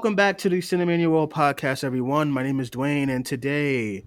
Welcome 0.00 0.16
back 0.16 0.38
to 0.38 0.48
the 0.48 0.60
Cinemania 0.60 1.10
World 1.10 1.30
Podcast, 1.30 1.84
everyone. 1.84 2.30
My 2.30 2.42
name 2.42 2.58
is 2.58 2.70
Duane, 2.70 3.10
and 3.10 3.26
today 3.26 4.06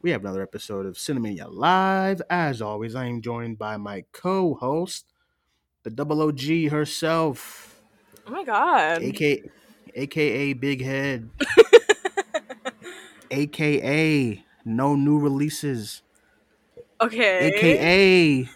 we 0.00 0.08
have 0.12 0.22
another 0.22 0.40
episode 0.40 0.86
of 0.86 0.94
Cinemania 0.94 1.46
Live. 1.50 2.22
As 2.30 2.62
always, 2.62 2.94
I 2.94 3.04
am 3.04 3.20
joined 3.20 3.58
by 3.58 3.76
my 3.76 4.04
co-host, 4.12 5.12
the 5.82 5.90
double 5.90 6.22
OG 6.22 6.70
herself, 6.70 7.82
Oh 8.26 8.30
my 8.30 8.44
god. 8.44 9.02
aka, 9.02 9.42
aka 9.94 10.54
Big 10.54 10.82
Head, 10.82 11.28
aka 13.30 14.42
No 14.64 14.96
New 14.96 15.18
Releases, 15.18 16.00
Okay. 16.98 17.48
aka 17.52 18.48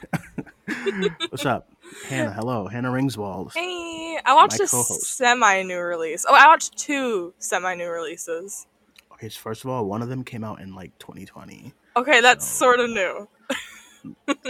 What's 1.28 1.45
up, 1.45 1.70
Hannah? 2.08 2.32
Hello, 2.32 2.66
Hannah 2.68 2.90
Ringswald. 2.90 3.52
Hey, 3.54 4.19
I 4.24 4.34
watched 4.34 4.60
a 4.60 4.66
semi 4.66 5.62
new 5.62 5.78
release. 5.80 6.24
Oh, 6.28 6.34
I 6.34 6.47
watched 6.47 6.77
two 6.77 7.34
semi 7.38 7.74
new 7.74 7.88
releases. 7.88 8.66
Okay, 9.12 9.28
so 9.28 9.41
first 9.41 9.64
of 9.64 9.70
all, 9.70 9.84
one 9.86 10.02
of 10.02 10.08
them 10.08 10.24
came 10.24 10.44
out 10.44 10.60
in 10.60 10.74
like 10.74 10.97
2020. 10.98 11.72
Okay, 11.97 12.20
that's 12.20 12.47
So- 12.47 12.64
sort 12.66 12.80
of 12.80 12.91
new. 12.91 13.28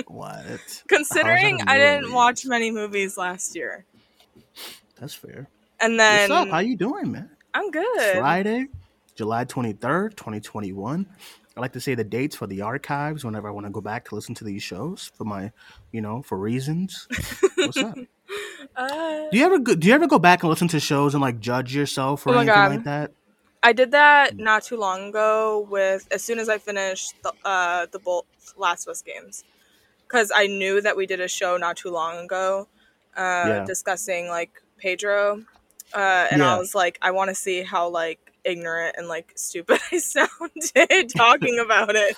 What? 0.07 0.83
Considering 0.89 1.59
How's 1.59 1.67
that 1.67 1.69
a 1.69 1.73
I 1.73 1.97
didn't 2.01 2.13
watch 2.13 2.47
many 2.47 2.71
movies 2.71 3.17
last 3.19 3.57
year. 3.57 3.85
That's 5.01 5.15
fair. 5.15 5.49
And 5.81 5.99
then 5.99 6.31
What's 6.31 6.43
up? 6.47 6.49
How 6.51 6.59
you 6.61 6.77
doing, 6.77 7.11
man? 7.11 7.31
I'm 7.53 7.71
good. 7.73 8.17
Friday, 8.19 8.67
July 9.17 9.45
23rd, 9.47 10.11
2021. 10.15 11.05
I 11.61 11.63
like 11.63 11.73
to 11.75 11.81
say 11.81 11.95
the 11.95 12.05
dates 12.05 12.35
for 12.35 12.47
the 12.47 12.63
archives 12.63 13.23
whenever 13.23 13.47
I 13.47 13.51
want 13.51 13.67
to 13.67 13.71
go 13.71 13.83
back 13.83 14.07
to 14.09 14.15
listen 14.15 14.35
to 14.37 14.45
these 14.45 14.63
shows 14.63 15.11
for 15.15 15.25
my, 15.25 15.53
you 15.93 16.01
know, 16.01 16.23
for 16.23 16.39
reasons. 16.39 17.07
What's 17.57 17.83
up? 17.83 17.99
Uh, 18.77 19.27
Do 19.33 19.37
you 19.39 19.45
ever 19.45 19.59
go, 19.59 19.75
do 19.75 19.89
you 19.89 19.93
ever 19.93 20.07
go 20.07 20.19
back 20.19 20.43
and 20.43 20.49
listen 20.49 20.69
to 20.69 20.81
shows 20.81 21.15
and 21.15 21.21
like 21.21 21.41
judge 21.41 21.75
yourself 21.75 22.27
or 22.27 22.31
Oh 22.31 22.41
anything 22.41 22.55
God. 22.55 22.71
like 22.71 22.85
that? 22.85 23.11
I 23.63 23.73
did 23.75 23.91
that 23.91 24.37
Mm. 24.37 24.41
not 24.41 24.63
too 24.63 24.77
long 24.77 25.09
ago 25.11 25.67
with 25.69 26.09
as 26.11 26.23
soon 26.23 26.39
as 26.39 26.49
I 26.49 26.57
finished 26.59 27.13
the 27.23 27.35
uh 27.45 27.87
the 27.91 27.99
both 27.99 28.25
Last 28.57 28.87
of 28.87 28.93
Us 28.93 29.03
games. 29.03 29.45
Cuz 30.09 30.31
I 30.35 30.47
knew 30.47 30.81
that 30.81 30.97
we 30.97 31.05
did 31.07 31.21
a 31.21 31.29
show 31.29 31.57
not 31.59 31.77
too 31.77 31.91
long 31.91 32.25
ago 32.25 32.69
uh 33.17 33.49
Yeah. 33.49 33.65
discussing 33.67 34.29
like 34.29 34.63
Pedro 34.79 35.43
uh 35.93 36.27
and 36.31 36.41
Yeah. 36.41 36.55
I 36.55 36.59
was 36.59 36.75
like 36.75 36.97
I 37.03 37.11
want 37.11 37.29
to 37.29 37.35
see 37.35 37.63
how 37.63 37.89
like 37.89 38.30
ignorant 38.45 38.97
and 38.99 39.09
like 39.09 39.33
stupid 39.37 39.81
I 39.93 39.99
sounded 39.99 41.11
talking 41.15 41.59
about 41.59 41.95
it. 41.97 42.17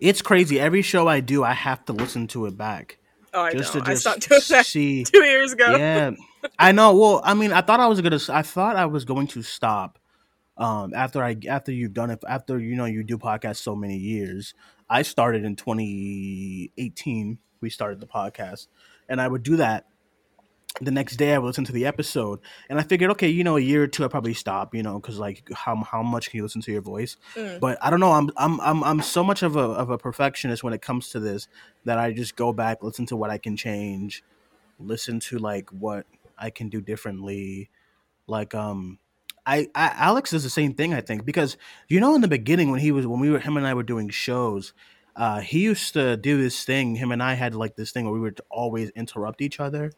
It's 0.00 0.22
crazy. 0.22 0.58
Every 0.60 0.82
show 0.82 1.06
I 1.08 1.20
do, 1.20 1.44
I 1.44 1.52
have 1.52 1.84
to 1.86 1.92
listen 1.92 2.26
to 2.28 2.46
it 2.46 2.56
back 2.56 2.98
Oh, 3.32 3.42
I 3.42 3.52
just 3.52 3.74
know. 3.74 3.80
to 3.80 3.90
I 3.90 3.92
just 3.94 4.02
stopped 4.02 4.28
doing 4.28 4.40
that 4.50 4.66
see. 4.66 5.04
2 5.12 5.18
years 5.24 5.52
ago. 5.52 5.76
yeah 5.76 6.10
i 6.58 6.72
know 6.72 6.94
well 6.94 7.22
i 7.24 7.32
mean 7.32 7.52
i 7.54 7.62
thought 7.62 7.80
i 7.80 7.86
was 7.86 8.00
gonna 8.02 8.20
i 8.28 8.42
thought 8.42 8.76
i 8.76 8.84
was 8.84 9.06
going 9.06 9.26
to 9.26 9.40
stop 9.42 9.98
um 10.58 10.92
after 10.94 11.24
i 11.24 11.34
after 11.48 11.72
you've 11.72 11.94
done 11.94 12.10
it 12.10 12.22
after 12.28 12.58
you 12.60 12.76
know 12.76 12.84
you 12.84 13.02
do 13.02 13.16
podcasts 13.16 13.56
so 13.62 13.74
many 13.74 13.96
years 13.96 14.52
i 14.90 15.00
started 15.00 15.42
in 15.42 15.56
2018 15.56 17.38
we 17.62 17.70
started 17.70 17.98
the 17.98 18.06
podcast 18.06 18.66
and 19.08 19.20
i 19.22 19.26
would 19.26 19.42
do 19.42 19.56
that 19.56 19.86
the 20.80 20.90
next 20.90 21.16
day 21.16 21.34
i 21.34 21.38
would 21.38 21.46
listen 21.46 21.64
to 21.64 21.72
the 21.72 21.86
episode 21.86 22.40
and 22.68 22.80
i 22.80 22.82
figured 22.82 23.10
okay 23.10 23.28
you 23.28 23.44
know 23.44 23.56
a 23.56 23.60
year 23.60 23.84
or 23.84 23.86
two 23.86 24.04
i 24.04 24.08
probably 24.08 24.34
stop 24.34 24.74
you 24.74 24.82
know 24.82 24.98
because 24.98 25.18
like 25.18 25.48
how, 25.54 25.76
how 25.84 26.02
much 26.02 26.30
can 26.30 26.38
you 26.38 26.42
listen 26.42 26.60
to 26.60 26.72
your 26.72 26.82
voice 26.82 27.16
Mm. 27.36 27.60
but 27.60 27.78
i 27.80 27.90
don't 27.90 28.00
know 28.00 28.12
I'm, 28.12 28.30
I'm 28.36 28.60
i'm 28.60 28.82
i'm 28.82 29.00
so 29.00 29.22
much 29.22 29.42
of 29.42 29.54
a 29.54 29.60
of 29.60 29.90
a 29.90 29.98
perfectionist 29.98 30.64
when 30.64 30.72
it 30.72 30.82
comes 30.82 31.10
to 31.10 31.20
this 31.20 31.46
that 31.84 31.98
i 31.98 32.12
just 32.12 32.34
go 32.34 32.52
back 32.52 32.82
listen 32.82 33.06
to 33.06 33.16
what 33.16 33.30
i 33.30 33.38
can 33.38 33.56
change 33.56 34.24
listen 34.78 35.20
to 35.20 35.38
like 35.38 35.70
what 35.70 36.06
I 36.36 36.50
can 36.50 36.68
do 36.68 36.80
differently. 36.80 37.70
Like 38.26 38.54
um 38.54 38.98
I, 39.46 39.68
I 39.74 39.92
Alex 39.96 40.30
does 40.30 40.42
the 40.42 40.50
same 40.50 40.74
thing 40.74 40.94
I 40.94 41.00
think 41.00 41.24
because 41.24 41.56
you 41.88 42.00
know 42.00 42.14
in 42.14 42.22
the 42.22 42.28
beginning 42.28 42.70
when 42.70 42.80
he 42.80 42.90
was 42.90 43.06
when 43.06 43.20
we 43.20 43.30
were 43.30 43.38
him 43.38 43.56
and 43.56 43.66
I 43.66 43.74
were 43.74 43.82
doing 43.82 44.08
shows 44.08 44.72
uh 45.16 45.40
he 45.40 45.60
used 45.60 45.92
to 45.94 46.16
do 46.16 46.40
this 46.42 46.64
thing 46.64 46.96
him 46.96 47.12
and 47.12 47.22
I 47.22 47.34
had 47.34 47.54
like 47.54 47.76
this 47.76 47.92
thing 47.92 48.04
where 48.04 48.14
we 48.14 48.20
would 48.20 48.40
always 48.50 48.90
interrupt 48.90 49.40
each 49.42 49.60
other 49.60 49.92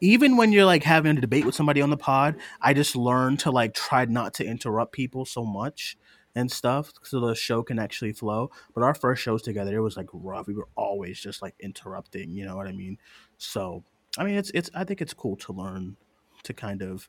even 0.00 0.36
when 0.36 0.52
you're 0.52 0.64
like 0.64 0.84
having 0.84 1.16
a 1.16 1.20
debate 1.20 1.44
with 1.44 1.54
somebody 1.54 1.80
on 1.80 1.90
the 1.90 1.96
pod 1.96 2.36
I 2.60 2.74
just 2.74 2.96
learned 2.96 3.40
to 3.40 3.50
like 3.50 3.74
try 3.74 4.04
not 4.04 4.34
to 4.34 4.44
interrupt 4.44 4.92
people 4.92 5.24
so 5.24 5.44
much 5.44 5.96
and 6.34 6.50
stuff 6.50 6.92
so 7.02 7.20
the 7.20 7.34
show 7.34 7.62
can 7.62 7.78
actually 7.78 8.12
flow 8.12 8.50
but 8.74 8.82
our 8.82 8.94
first 8.94 9.22
shows 9.22 9.42
together 9.42 9.76
it 9.76 9.80
was 9.80 9.96
like 9.96 10.08
rough 10.12 10.46
we 10.46 10.54
were 10.54 10.68
always 10.76 11.18
just 11.18 11.42
like 11.42 11.54
interrupting 11.58 12.32
you 12.34 12.44
know 12.44 12.56
what 12.56 12.66
I 12.66 12.72
mean 12.72 12.98
so 13.38 13.84
I 14.18 14.24
mean, 14.24 14.34
it's 14.34 14.50
it's. 14.52 14.70
I 14.74 14.84
think 14.84 15.00
it's 15.00 15.14
cool 15.14 15.36
to 15.36 15.52
learn 15.52 15.96
to 16.42 16.52
kind 16.52 16.82
of 16.82 17.08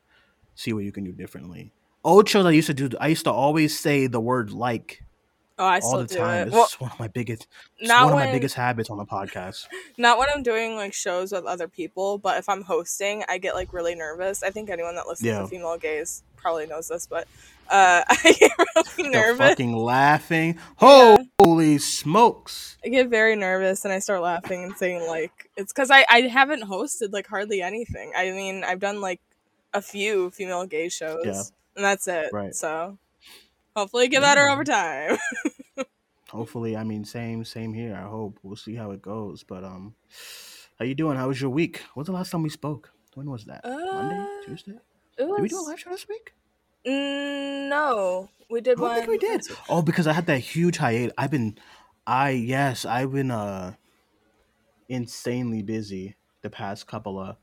see 0.55 0.73
what 0.73 0.83
you 0.83 0.91
can 0.91 1.03
do 1.03 1.11
differently. 1.11 1.71
Old 2.03 2.29
shows 2.29 2.45
I 2.45 2.51
used 2.51 2.67
to 2.67 2.73
do. 2.73 2.89
I 2.99 3.07
used 3.07 3.25
to 3.25 3.31
always 3.31 3.77
say 3.77 4.07
the 4.07 4.21
word 4.21 4.51
like 4.51 5.03
Oh, 5.59 5.66
I 5.66 5.75
all 5.80 5.81
still 5.81 6.00
the 6.02 6.08
do 6.08 6.16
time. 6.16 6.42
it. 6.42 6.46
This 6.46 6.53
Well, 6.53 6.66
is 6.66 6.80
one 6.80 6.92
of 6.92 7.00
my 7.00 7.08
biggest. 7.09 7.47
It's 7.78 7.88
not 7.90 8.06
one 8.06 8.14
of 8.14 8.20
my 8.20 8.31
biggest 8.31 8.56
habits 8.56 8.90
on 8.90 8.97
the 8.97 9.06
podcast. 9.06 9.68
not 9.97 10.18
when 10.18 10.30
I'm 10.34 10.42
doing 10.42 10.75
like 10.75 10.94
shows 10.94 11.31
with 11.34 11.46
other 11.46 11.68
people, 11.68 12.18
but 12.18 12.38
if 12.40 12.47
I'm 12.50 12.62
hosting, 12.64 13.24
I 13.30 13.38
get 13.38 13.53
like 13.56 13.74
really 13.74 13.94
nervous. 13.94 14.42
I 14.42 14.50
think 14.52 14.70
anyone 14.70 14.96
that 14.96 15.06
listens 15.08 15.38
to 15.38 15.47
female 15.47 15.78
gays 15.78 16.24
probably 16.38 16.66
knows 16.66 16.88
this, 16.88 17.06
but 17.08 17.28
uh, 17.70 18.03
I 18.09 18.36
get 18.40 18.52
really 18.58 18.66
nervous. 18.78 18.96
The 18.96 19.09
nervous. 19.09 19.38
fucking 19.50 19.75
laughing. 19.75 20.58
Yeah. 20.81 21.18
Holy 21.42 21.78
smokes! 21.78 22.78
I 22.86 22.88
get 22.90 23.09
very 23.09 23.36
nervous 23.36 23.84
and 23.84 23.94
I 23.94 24.00
start 24.00 24.22
laughing 24.22 24.64
and 24.64 24.78
saying 24.78 25.06
like 25.08 25.50
it's 25.58 25.74
because 25.74 25.91
I 25.91 26.06
I 26.09 26.22
haven't 26.22 26.64
hosted 26.64 27.12
like 27.12 27.28
hardly 27.28 27.62
anything. 27.62 28.14
I 28.16 28.31
mean 28.31 28.64
I've 28.64 28.80
done 28.80 29.02
like 29.02 29.20
a 29.74 29.81
few 29.81 30.31
female 30.31 30.66
gay 30.66 30.88
shows 30.90 31.26
Yeah. 31.26 31.44
and 31.76 31.84
that's 31.86 32.08
it. 32.08 32.30
Right. 32.34 32.56
So 32.56 32.97
hopefully 33.75 34.07
get 34.07 34.22
better 34.22 34.47
over 34.50 34.63
time. 34.63 35.18
Hopefully, 36.30 36.78
I 36.78 36.84
mean, 36.84 37.06
same 37.06 37.44
same 37.44 37.74
here. 37.74 37.96
I 37.96 38.07
hope 38.07 38.38
we'll 38.44 38.56
see 38.56 38.75
how 38.75 38.91
it 38.91 39.02
goes. 39.02 39.44
But 39.44 39.63
um, 39.63 39.96
how 40.78 40.85
you 40.85 40.94
doing? 40.94 41.18
How 41.18 41.28
was 41.28 41.41
your 41.41 41.50
week? 41.50 41.81
When's 41.96 42.06
the 42.06 42.12
last 42.13 42.29
time 42.29 42.44
we 42.44 42.50
spoke? 42.50 42.91
When 43.16 43.28
was 43.31 43.46
that? 43.46 43.66
Monday, 43.66 44.16
Uh, 44.16 44.46
Tuesday? 44.46 44.74
It 45.18 45.25
Did 45.25 45.41
we 45.41 45.50
do 45.50 45.59
a 45.59 45.62
live 45.62 45.79
show 45.79 45.90
this 45.90 46.08
week? 46.08 46.34
Mm, 46.85 47.68
no, 47.69 48.29
we 48.47 48.62
did 48.62 48.78
I 48.78 48.81
one. 48.81 48.96
think 48.96 49.08
we 49.09 49.18
did. 49.18 49.41
Oh, 49.68 49.81
because 49.81 50.06
I 50.06 50.13
had 50.13 50.28
that 50.28 50.38
huge 50.38 50.78
hiatus. 50.78 51.13
I've 51.18 51.31
been, 51.31 51.58
I 52.06 52.29
yes, 52.29 52.85
I've 52.85 53.12
been 53.12 53.31
uh 53.31 53.74
insanely 54.88 55.62
busy 55.62 56.16
the 56.41 56.50
past 56.50 56.88
couple 56.88 57.19
of 57.19 57.38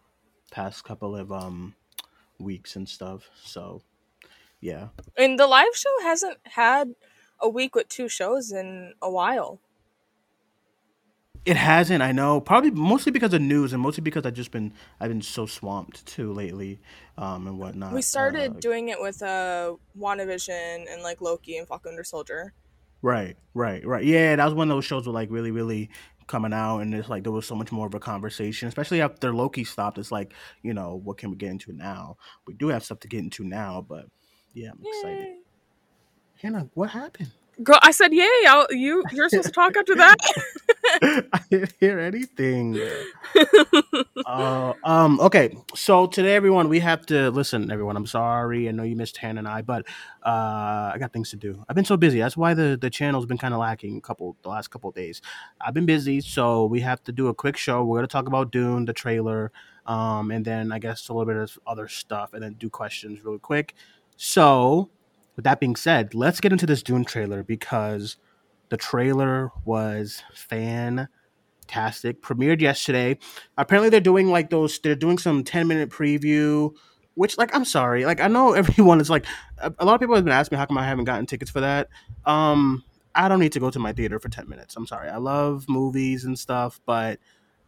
past 0.52 0.84
couple 0.84 1.16
of 1.16 1.32
um 1.32 1.74
weeks 2.38 2.76
and 2.76 2.88
stuff. 2.88 3.28
So 3.42 3.82
yeah, 4.66 4.88
And 5.16 5.38
the 5.38 5.46
live 5.46 5.74
show 5.74 5.94
hasn't 6.02 6.38
had 6.44 6.94
a 7.40 7.48
week 7.48 7.74
with 7.76 7.88
two 7.88 8.08
shows 8.08 8.52
in 8.52 8.94
a 9.00 9.10
while. 9.10 9.60
it 11.44 11.56
hasn't. 11.56 12.02
I 12.02 12.10
know 12.12 12.40
probably 12.40 12.72
mostly 12.72 13.12
because 13.12 13.32
of 13.32 13.40
news 13.40 13.72
and 13.72 13.80
mostly 13.80 14.02
because 14.02 14.26
I've 14.26 14.34
just 14.34 14.50
been 14.50 14.72
I've 15.00 15.08
been 15.10 15.22
so 15.22 15.46
swamped 15.46 16.04
too 16.06 16.32
lately, 16.32 16.80
um 17.16 17.46
and 17.46 17.58
whatnot. 17.58 17.92
we 17.92 18.02
started 18.02 18.56
Uh, 18.56 18.60
doing 18.60 18.88
it 18.88 19.00
with 19.00 19.22
uh 19.22 19.76
WandaVision 19.96 20.86
and 20.90 21.02
like 21.02 21.20
Loki 21.20 21.56
and 21.58 21.68
Falcon 21.68 21.92
Winter 21.92 22.04
Soldier. 22.04 22.52
Right, 23.02 23.36
right, 23.54 23.86
right. 23.86 24.04
Yeah, 24.04 24.36
that 24.36 24.44
was 24.44 24.54
when 24.54 24.68
those 24.68 24.84
shows 24.84 25.06
were 25.06 25.12
like 25.12 25.30
really, 25.30 25.50
really 25.52 25.90
coming 26.26 26.52
out, 26.52 26.80
and 26.80 26.92
it's 26.94 27.08
like 27.08 27.22
there 27.22 27.30
was 27.32 27.46
so 27.46 27.54
much 27.54 27.70
more 27.70 27.86
of 27.86 27.94
a 27.94 28.00
conversation, 28.00 28.66
especially 28.68 29.00
after 29.00 29.32
Loki 29.32 29.62
stopped. 29.64 29.98
It's 29.98 30.10
like, 30.10 30.32
you 30.62 30.74
know, 30.74 30.96
what 31.04 31.18
can 31.18 31.30
we 31.30 31.36
get 31.36 31.50
into 31.50 31.72
now? 31.72 32.16
We 32.46 32.54
do 32.54 32.68
have 32.68 32.82
stuff 32.84 32.98
to 33.00 33.08
get 33.08 33.20
into 33.20 33.44
now, 33.44 33.84
but 33.88 34.06
yeah, 34.56 34.70
I'm 34.72 34.80
excited. 34.84 35.28
Yay. 35.28 35.36
Hannah, 36.42 36.70
what 36.74 36.90
happened? 36.90 37.32
Girl, 37.62 37.78
I 37.82 37.92
said 37.92 38.12
yay. 38.14 38.28
I'll, 38.48 38.66
you 38.70 39.04
you're 39.12 39.28
supposed 39.30 39.48
to 39.48 39.52
talk 39.52 39.76
after 39.76 39.94
that. 39.96 40.16
I 41.32 41.40
didn't 41.50 41.74
hear 41.80 42.00
anything. 42.00 42.80
uh, 44.26 44.74
um, 44.84 45.20
okay, 45.20 45.56
so 45.74 46.06
today, 46.06 46.34
everyone, 46.36 46.68
we 46.68 46.80
have 46.80 47.06
to 47.06 47.30
listen. 47.30 47.70
Everyone, 47.70 47.96
I'm 47.96 48.06
sorry. 48.06 48.68
I 48.68 48.72
know 48.72 48.84
you 48.84 48.96
missed 48.96 49.18
Hannah 49.18 49.40
and 49.40 49.48
I, 49.48 49.62
but 49.62 49.86
uh, 50.24 50.92
I 50.94 50.96
got 50.98 51.12
things 51.12 51.30
to 51.30 51.36
do. 51.36 51.64
I've 51.68 51.76
been 51.76 51.86
so 51.86 51.96
busy. 51.96 52.20
That's 52.20 52.36
why 52.36 52.54
the 52.54 52.78
the 52.80 52.90
channel's 52.90 53.26
been 53.26 53.38
kind 53.38 53.54
of 53.54 53.60
lacking. 53.60 53.98
A 53.98 54.02
couple 54.02 54.36
the 54.42 54.50
last 54.50 54.68
couple 54.68 54.90
of 54.90 54.96
days. 54.96 55.22
I've 55.60 55.74
been 55.74 55.86
busy, 55.86 56.20
so 56.22 56.66
we 56.66 56.80
have 56.80 57.04
to 57.04 57.12
do 57.12 57.28
a 57.28 57.34
quick 57.34 57.56
show. 57.58 57.84
We're 57.84 57.98
gonna 57.98 58.08
talk 58.08 58.28
about 58.28 58.52
Dune, 58.52 58.86
the 58.86 58.94
trailer, 58.94 59.52
um, 59.86 60.30
and 60.30 60.44
then 60.44 60.72
I 60.72 60.78
guess 60.78 61.08
a 61.08 61.14
little 61.14 61.26
bit 61.26 61.36
of 61.42 61.58
other 61.66 61.88
stuff, 61.88 62.34
and 62.34 62.42
then 62.42 62.54
do 62.54 62.70
questions 62.70 63.24
really 63.24 63.40
quick. 63.40 63.74
So 64.16 64.90
with 65.36 65.44
that 65.44 65.60
being 65.60 65.76
said, 65.76 66.14
let's 66.14 66.40
get 66.40 66.52
into 66.52 66.66
this 66.66 66.82
Dune 66.82 67.04
trailer 67.04 67.42
because 67.42 68.16
the 68.70 68.76
trailer 68.76 69.50
was 69.64 70.22
fantastic. 70.34 71.08
Premiered 72.22 72.60
yesterday. 72.60 73.18
Apparently, 73.56 73.90
they're 73.90 74.00
doing 74.00 74.28
like 74.28 74.50
those. 74.50 74.78
They're 74.78 74.94
doing 74.94 75.18
some 75.18 75.44
ten 75.44 75.68
minute 75.68 75.90
preview. 75.90 76.74
Which, 77.14 77.38
like, 77.38 77.54
I'm 77.54 77.64
sorry. 77.64 78.04
Like, 78.04 78.20
I 78.20 78.28
know 78.28 78.52
everyone 78.54 79.00
is 79.00 79.08
like, 79.08 79.24
a, 79.58 79.72
a 79.78 79.84
lot 79.86 79.94
of 79.94 80.00
people 80.00 80.14
have 80.14 80.24
been 80.24 80.34
asking 80.34 80.56
me 80.56 80.58
how 80.58 80.66
come 80.66 80.76
I 80.76 80.86
haven't 80.86 81.04
gotten 81.06 81.24
tickets 81.24 81.50
for 81.50 81.60
that. 81.60 81.88
Um, 82.26 82.84
I 83.14 83.28
don't 83.28 83.40
need 83.40 83.52
to 83.52 83.60
go 83.60 83.70
to 83.70 83.78
my 83.78 83.92
theater 83.92 84.18
for 84.18 84.28
ten 84.28 84.48
minutes. 84.48 84.76
I'm 84.76 84.86
sorry. 84.86 85.08
I 85.08 85.16
love 85.16 85.66
movies 85.68 86.24
and 86.24 86.38
stuff, 86.38 86.80
but 86.84 87.18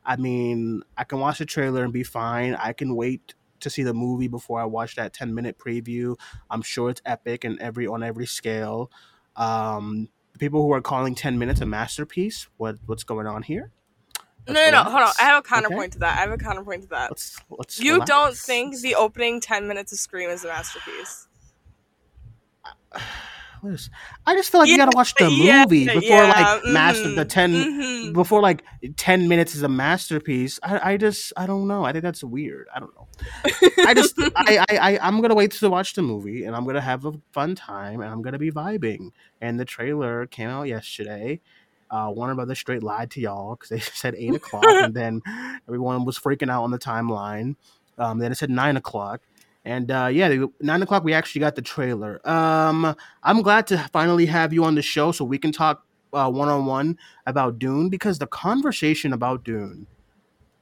I 0.05 0.17
mean, 0.17 0.83
I 0.97 1.05
can 1.05 1.21
watch 1.21 1.39
the 1.39 1.47
trailer 1.47 1.85
and 1.85 1.93
be 1.93 2.03
fine. 2.03 2.55
I 2.55 2.73
can 2.73 2.95
wait 2.95 3.35
to 3.61 3.71
see 3.71 3.83
the 3.83 3.95
movie 3.95 4.29
before 4.29 4.61
I 4.61 4.65
watch 4.65 4.97
that 4.97 5.13
10 5.13 5.35
minute 5.35 5.59
preview. 5.59 6.17
I'm 6.51 6.63
sure 6.63 6.91
it's 6.91 7.03
epic 7.05 7.45
and 7.45 7.61
every 7.61 7.87
on 7.87 8.03
every 8.03 8.27
scale. 8.27 8.91
Um, 9.37 10.09
people 10.39 10.63
who 10.63 10.73
are 10.73 10.81
calling 10.81 11.15
10 11.15 11.39
minutes 11.39 11.61
a 11.61 11.67
masterpiece, 11.67 12.49
what 12.57 12.77
what's 12.87 13.05
going 13.05 13.27
on 13.27 13.43
here? 13.43 13.71
No, 14.47 14.55
no, 14.55 14.71
no, 14.71 14.83
hold 14.85 15.03
on. 15.03 15.13
I 15.21 15.25
have 15.25 15.39
a 15.45 15.47
counterpoint 15.47 15.81
okay. 15.81 15.91
to 15.91 15.99
that. 15.99 16.19
I 16.19 16.21
have 16.23 16.31
a 16.31 16.39
counterpoint 16.39 16.83
to 16.83 16.89
that. 16.89 17.11
Let's, 17.11 17.39
let's 17.51 17.79
you 17.79 17.95
relax. 17.95 18.09
don't 18.09 18.37
think 18.37 18.81
the 18.81 18.95
opening 18.95 19.41
10 19.41 19.69
minutes 19.69 19.93
of 19.93 19.99
Scream 19.99 20.31
is 20.31 20.43
a 20.45 20.49
masterpiece? 20.49 21.29
I 24.27 24.35
just 24.35 24.51
feel 24.51 24.61
like 24.61 24.69
yeah, 24.69 24.75
you 24.75 24.79
gotta 24.79 24.97
watch 24.97 25.15
the 25.15 25.31
yeah, 25.31 25.65
movie 25.65 25.87
before 25.87 26.03
yeah, 26.03 26.25
like 26.25 26.63
mm-hmm, 26.63 26.73
master 26.73 27.11
the 27.15 27.25
10 27.25 27.53
mm-hmm. 27.53 28.13
before 28.13 28.41
like 28.41 28.63
10 28.97 29.29
minutes 29.29 29.55
is 29.55 29.63
a 29.63 29.69
masterpiece. 29.69 30.59
I, 30.63 30.93
I 30.93 30.97
just 30.97 31.33
I 31.37 31.47
don't 31.47 31.69
know. 31.69 31.85
I 31.85 31.93
think 31.93 32.03
that's 32.03 32.23
weird. 32.25 32.69
I 32.75 32.81
don't 32.81 32.95
know. 32.95 33.09
I 33.85 33.95
just 33.95 34.15
I, 34.37 34.65
I, 34.69 34.77
I 34.77 34.99
I'm 35.01 35.21
gonna 35.21 35.35
wait 35.35 35.53
to 35.53 35.71
watch 35.71 35.95
the 35.95 36.03
movie 36.03 36.45
and 36.45 36.55
I'm 36.55 36.65
gonna 36.65 36.81
have 36.81 37.05
a 37.05 37.13
fun 37.33 37.55
time 37.55 38.01
and 38.01 38.11
I'm 38.11 38.23
gonna 38.23 38.39
be 38.39 38.51
vibing. 38.51 39.11
And 39.41 39.59
the 39.59 39.65
trailer 39.65 40.27
came 40.27 40.49
out 40.49 40.69
yesterday. 40.69 41.41
Uh, 41.91 42.13
Warner 42.15 42.35
Brothers 42.35 42.59
straight 42.59 42.83
lied 42.83 43.11
to 43.13 43.21
y'all 43.21 43.55
because 43.55 43.71
they 43.71 43.79
said 43.95 44.15
eight 44.17 44.35
o'clock, 44.35 44.65
and 44.67 44.95
then 44.95 45.23
everyone 45.69 46.05
was 46.05 46.19
freaking 46.19 46.51
out 46.51 46.65
on 46.65 46.71
the 46.71 46.79
timeline. 46.79 47.57
Um, 47.97 48.19
then 48.19 48.31
it 48.31 48.37
said 48.37 48.51
nine 48.51 48.77
o'clock, 48.77 49.23
and 49.69 49.91
uh, 49.91 50.09
yeah, 50.11 50.47
nine 50.63 50.81
o'clock 50.83 51.05
we 51.05 51.13
actually 51.13 51.41
got 51.41 51.55
the 51.55 51.61
trailer. 51.63 52.27
Um, 52.27 52.97
I'm 53.23 53.43
glad 53.43 53.67
to 53.67 53.77
finally 53.93 54.25
have 54.25 54.53
you 54.53 54.65
on 54.65 54.75
the 54.75 54.83
show 54.83 55.13
so 55.13 55.27
we 55.27 55.37
can 55.37 55.53
talk 55.53 55.85
one 56.11 56.49
on 56.49 56.65
one 56.65 56.99
about 57.27 57.59
Dune 57.59 57.91
because 57.91 58.19
the 58.19 58.27
conversation 58.27 59.13
about 59.13 59.45
Dune, 59.45 59.87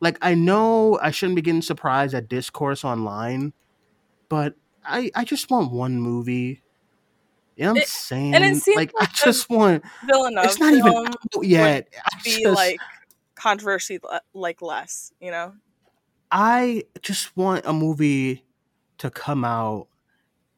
like 0.00 0.18
I 0.22 0.34
know 0.34 0.98
I 1.00 1.12
shouldn't 1.12 1.36
be 1.36 1.42
getting 1.42 1.62
surprised 1.62 2.14
at 2.14 2.28
discourse 2.28 2.84
online, 2.84 3.52
but 4.28 4.54
I 4.84 5.12
I 5.14 5.24
just 5.24 5.50
want 5.50 5.70
one 5.70 6.00
movie. 6.00 6.62
You 7.56 7.64
know 7.66 7.70
what 7.70 7.76
I'm 7.78 7.82
It- 7.82 7.88
saying? 7.88 8.34
and 8.34 8.44
it 8.44 8.56
seems 8.56 8.76
like 8.76 8.92
I 8.98 9.04
like 9.04 9.10
the 9.12 9.24
just 9.24 9.48
want. 9.48 9.84
Villeneuve 10.04 10.44
It's 10.46 10.58
not 10.58 10.74
even 10.74 10.92
out 10.94 11.16
yet. 11.44 11.88
I 12.04 12.22
be 12.24 12.42
just, 12.42 12.56
like 12.56 12.80
controversy 13.36 14.00
like 14.34 14.60
less, 14.62 15.12
you 15.20 15.30
know? 15.30 15.54
I 16.32 16.82
just 17.02 17.36
want 17.36 17.64
a 17.66 17.72
movie 17.72 18.42
to 18.98 19.10
come 19.10 19.44
out 19.44 19.88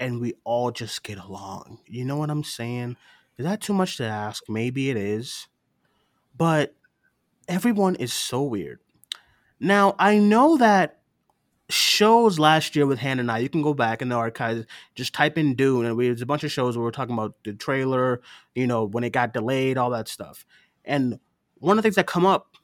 and 0.01 0.21
we 0.21 0.35
all 0.45 0.71
just 0.71 1.03
get 1.03 1.19
along. 1.19 1.81
You 1.87 2.05
know 2.05 2.17
what 2.17 2.31
I'm 2.31 2.45
saying? 2.45 2.97
Is 3.37 3.45
that 3.45 3.61
too 3.61 3.73
much 3.73 3.97
to 3.97 4.05
ask? 4.05 4.45
Maybe 4.49 4.91
it 4.91 4.97
is. 4.97 5.49
But 6.37 6.75
everyone 7.49 7.97
is 7.97 8.13
so 8.13 8.43
weird. 8.43 8.81
Now, 9.61 9.97
I 9.99 10.19
know 10.19 10.57
that 10.59 10.99
shows 11.69 12.39
last 12.39 12.75
year 12.75 12.87
with 12.87 12.99
Hannah 12.99 13.21
and 13.21 13.31
I, 13.31 13.39
you 13.39 13.49
can 13.49 13.63
go 13.63 13.75
back 13.75 14.01
in 14.01 14.09
the 14.09 14.15
archives, 14.15 14.65
just 14.95 15.13
type 15.13 15.37
in 15.37 15.55
Dune, 15.55 15.85
and 15.85 15.97
we, 15.97 16.07
there's 16.07 16.23
a 16.23 16.27
bunch 16.27 16.45
of 16.45 16.53
shows 16.53 16.77
where 16.77 16.85
we're 16.85 16.91
talking 16.91 17.15
about 17.15 17.35
the 17.45 17.53
trailer, 17.53 18.21
you 18.55 18.67
know, 18.67 18.85
when 18.85 19.05
it 19.05 19.11
got 19.11 19.33
delayed, 19.33 19.77
all 19.77 19.91
that 19.91 20.09
stuff. 20.09 20.47
And 20.85 21.19
one 21.59 21.77
of 21.77 21.83
the 21.83 21.87
things 21.87 21.97
that 21.97 22.07
come 22.07 22.25
up 22.25 22.57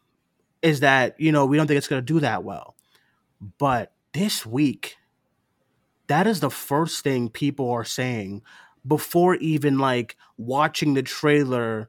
is 0.62 0.80
that, 0.80 1.20
you 1.20 1.32
know, 1.32 1.44
we 1.44 1.56
don't 1.56 1.66
think 1.66 1.78
it's 1.78 1.88
going 1.88 2.00
to 2.00 2.12
do 2.12 2.20
that 2.20 2.44
well. 2.44 2.76
But 3.58 3.92
this 4.12 4.46
week, 4.46 4.96
that 6.06 6.26
is 6.26 6.40
the 6.40 6.50
first 6.50 7.02
thing 7.02 7.28
people 7.28 7.70
are 7.70 7.84
saying 7.84 8.42
before 8.86 9.36
even 9.36 9.78
like 9.78 10.16
watching 10.36 10.94
the 10.94 11.02
trailer. 11.02 11.88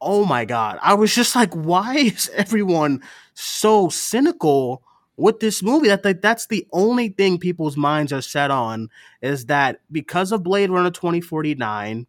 Oh 0.00 0.24
my 0.24 0.44
god. 0.44 0.78
I 0.82 0.94
was 0.94 1.14
just 1.14 1.34
like, 1.34 1.52
why 1.54 1.96
is 1.96 2.30
everyone 2.34 3.02
so 3.34 3.88
cynical 3.88 4.82
with 5.16 5.40
this 5.40 5.62
movie? 5.62 5.88
That 5.88 6.22
that's 6.22 6.46
the 6.46 6.66
only 6.72 7.08
thing 7.08 7.38
people's 7.38 7.76
minds 7.76 8.12
are 8.12 8.22
set 8.22 8.50
on 8.50 8.88
is 9.20 9.46
that 9.46 9.80
because 9.90 10.32
of 10.32 10.42
Blade 10.42 10.70
Runner 10.70 10.90
2049, 10.90 12.06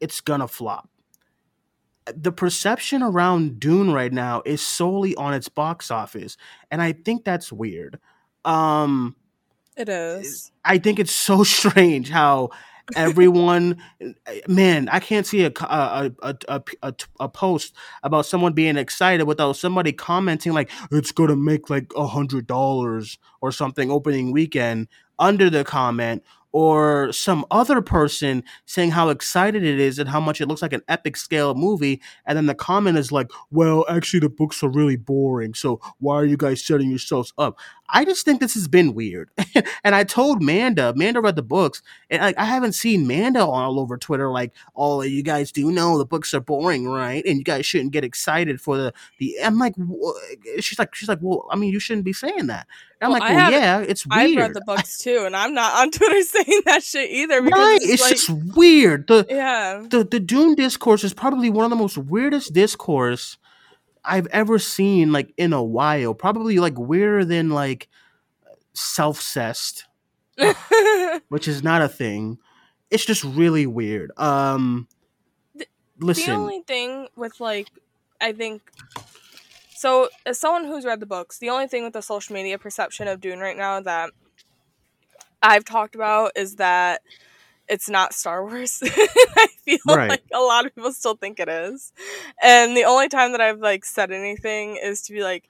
it's 0.00 0.20
gonna 0.20 0.48
flop. 0.48 0.88
The 2.14 2.32
perception 2.32 3.02
around 3.02 3.58
Dune 3.58 3.90
right 3.90 4.12
now 4.12 4.42
is 4.44 4.60
solely 4.60 5.14
on 5.16 5.32
its 5.32 5.48
box 5.48 5.90
office, 5.90 6.36
and 6.70 6.82
I 6.82 6.92
think 6.92 7.24
that's 7.24 7.50
weird. 7.50 7.98
Um 8.44 9.16
It 9.76 9.88
is. 9.88 10.52
I 10.64 10.78
think 10.78 10.98
it's 10.98 11.14
so 11.14 11.42
strange 11.44 12.10
how 12.10 12.50
everyone 12.96 13.78
man 14.46 14.90
i 14.90 15.00
can't 15.00 15.26
see 15.26 15.42
a 15.44 15.52
a, 15.62 16.10
a, 16.22 16.36
a, 16.48 16.62
a, 16.82 16.94
a 17.20 17.28
post 17.30 17.74
about 18.02 18.26
someone 18.26 18.52
being 18.52 18.76
excited 18.76 19.24
without 19.24 19.56
somebody 19.56 19.90
commenting 19.90 20.52
like 20.52 20.70
it's 20.90 21.10
gonna 21.10 21.34
make 21.34 21.70
like 21.70 21.90
a 21.96 22.06
hundred 22.06 22.46
dollars 22.46 23.18
or 23.40 23.50
something 23.50 23.90
opening 23.90 24.32
weekend 24.32 24.86
under 25.18 25.48
the 25.48 25.64
comment 25.64 26.22
or 26.54 27.12
some 27.12 27.44
other 27.50 27.82
person 27.82 28.44
saying 28.64 28.92
how 28.92 29.08
excited 29.08 29.64
it 29.64 29.80
is 29.80 29.98
and 29.98 30.08
how 30.08 30.20
much 30.20 30.40
it 30.40 30.46
looks 30.46 30.62
like 30.62 30.72
an 30.72 30.82
epic 30.86 31.16
scale 31.16 31.52
movie 31.54 32.00
and 32.26 32.36
then 32.36 32.46
the 32.46 32.54
comment 32.54 32.96
is 32.96 33.10
like 33.10 33.28
well 33.50 33.84
actually 33.88 34.20
the 34.20 34.28
books 34.28 34.62
are 34.62 34.68
really 34.68 34.96
boring 34.96 35.52
so 35.52 35.80
why 35.98 36.14
are 36.14 36.24
you 36.24 36.36
guys 36.36 36.64
setting 36.64 36.88
yourselves 36.88 37.32
up 37.38 37.58
i 37.88 38.04
just 38.04 38.24
think 38.24 38.40
this 38.40 38.54
has 38.54 38.68
been 38.68 38.94
weird. 38.94 39.30
And 39.84 39.94
i 39.94 40.04
told 40.04 40.42
manda 40.42 40.94
manda 40.96 41.20
read 41.20 41.36
the 41.36 41.42
books 41.42 41.82
and 42.10 42.22
like 42.22 42.38
i 42.38 42.44
haven't 42.44 42.72
seen 42.72 43.06
manda 43.06 43.44
all 43.44 43.78
over 43.78 43.96
twitter 43.96 44.30
like 44.30 44.52
oh 44.74 45.02
you 45.02 45.22
guys 45.22 45.52
do 45.52 45.70
know 45.70 45.98
the 45.98 46.06
books 46.06 46.32
are 46.34 46.40
boring 46.40 46.86
right? 46.88 47.24
And 47.24 47.38
you 47.38 47.44
guys 47.44 47.66
shouldn't 47.66 47.92
get 47.92 48.04
excited 48.04 48.60
for 48.60 48.76
the 48.76 48.94
the 49.18 49.36
i'm 49.42 49.58
like 49.58 49.74
she's 50.60 50.78
like 50.78 50.94
she's 50.94 51.08
like 51.08 51.18
well 51.20 51.46
i 51.50 51.56
mean 51.56 51.72
you 51.72 51.78
shouldn't 51.78 52.04
be 52.04 52.12
saying 52.12 52.46
that. 52.46 52.66
And 53.00 53.06
i'm 53.06 53.10
Well, 53.10 53.20
like 53.20 53.36
well 53.36 53.50
yeah 53.50 53.80
it's 53.80 54.06
weird 54.06 54.30
I've 54.30 54.36
read 54.36 54.54
the 54.54 54.62
books 54.62 54.98
too, 54.98 55.24
and 55.26 55.36
I'm 55.36 55.54
not 55.54 55.74
on 55.74 55.90
Twitter 55.96 56.22
saying 56.22 56.62
that 56.66 56.82
shit 56.82 57.10
either 57.10 57.42
right 57.42 57.78
it's, 57.82 57.92
it's 57.92 58.02
like, 58.02 58.10
just 58.12 58.56
weird. 58.56 59.06
The 59.06 59.26
yeah. 59.28 59.84
the 59.88 60.04
the 60.04 60.20
Dune 60.20 60.54
discourse 60.54 61.04
is 61.04 61.12
probably 61.14 61.50
one 61.50 61.64
of 61.64 61.70
the 61.70 61.76
most 61.76 61.98
weirdest 61.98 62.52
discourse 62.52 63.38
I've 64.04 64.26
ever 64.28 64.58
seen 64.58 65.12
like 65.12 65.32
in 65.36 65.52
a 65.52 65.62
while. 65.62 66.14
Probably 66.14 66.58
like 66.58 66.78
weirder 66.78 67.24
than 67.24 67.50
like 67.50 67.88
self-cessed, 68.74 69.84
which 71.28 71.48
is 71.48 71.62
not 71.62 71.82
a 71.82 71.88
thing. 71.88 72.38
It's 72.90 73.04
just 73.04 73.24
really 73.24 73.66
weird. 73.66 74.12
Um 74.18 74.88
The- 75.54 75.66
listen. 75.98 76.26
The 76.26 76.38
only 76.38 76.60
thing 76.62 77.08
with 77.16 77.40
like, 77.40 77.68
I 78.20 78.32
think, 78.32 78.62
so 79.76 80.08
as 80.26 80.38
someone 80.38 80.64
who's 80.64 80.84
read 80.84 81.00
the 81.00 81.06
books, 81.06 81.38
the 81.38 81.50
only 81.50 81.66
thing 81.66 81.84
with 81.84 81.92
the 81.92 82.02
social 82.02 82.34
media 82.34 82.58
perception 82.58 83.08
of 83.08 83.20
Dune 83.20 83.38
right 83.40 83.56
now 83.56 83.80
that 83.80 84.10
I've 85.42 85.64
talked 85.64 85.94
about 85.94 86.32
is 86.36 86.56
that 86.56 87.02
it's 87.68 87.88
not 87.88 88.14
Star 88.14 88.44
Wars. 88.44 88.80
I 88.84 89.46
feel 89.64 89.78
Right. 89.86 90.10
like 90.10 90.24
a 90.32 90.40
lot 90.40 90.66
of 90.66 90.74
people 90.74 90.92
still 90.92 91.14
think 91.16 91.40
it 91.40 91.48
is, 91.48 91.92
and 92.42 92.76
the 92.76 92.84
only 92.84 93.08
time 93.08 93.32
that 93.32 93.40
I've 93.40 93.60
like 93.60 93.84
said 93.84 94.10
anything 94.12 94.78
is 94.82 95.02
to 95.02 95.12
be 95.12 95.22
like, 95.22 95.48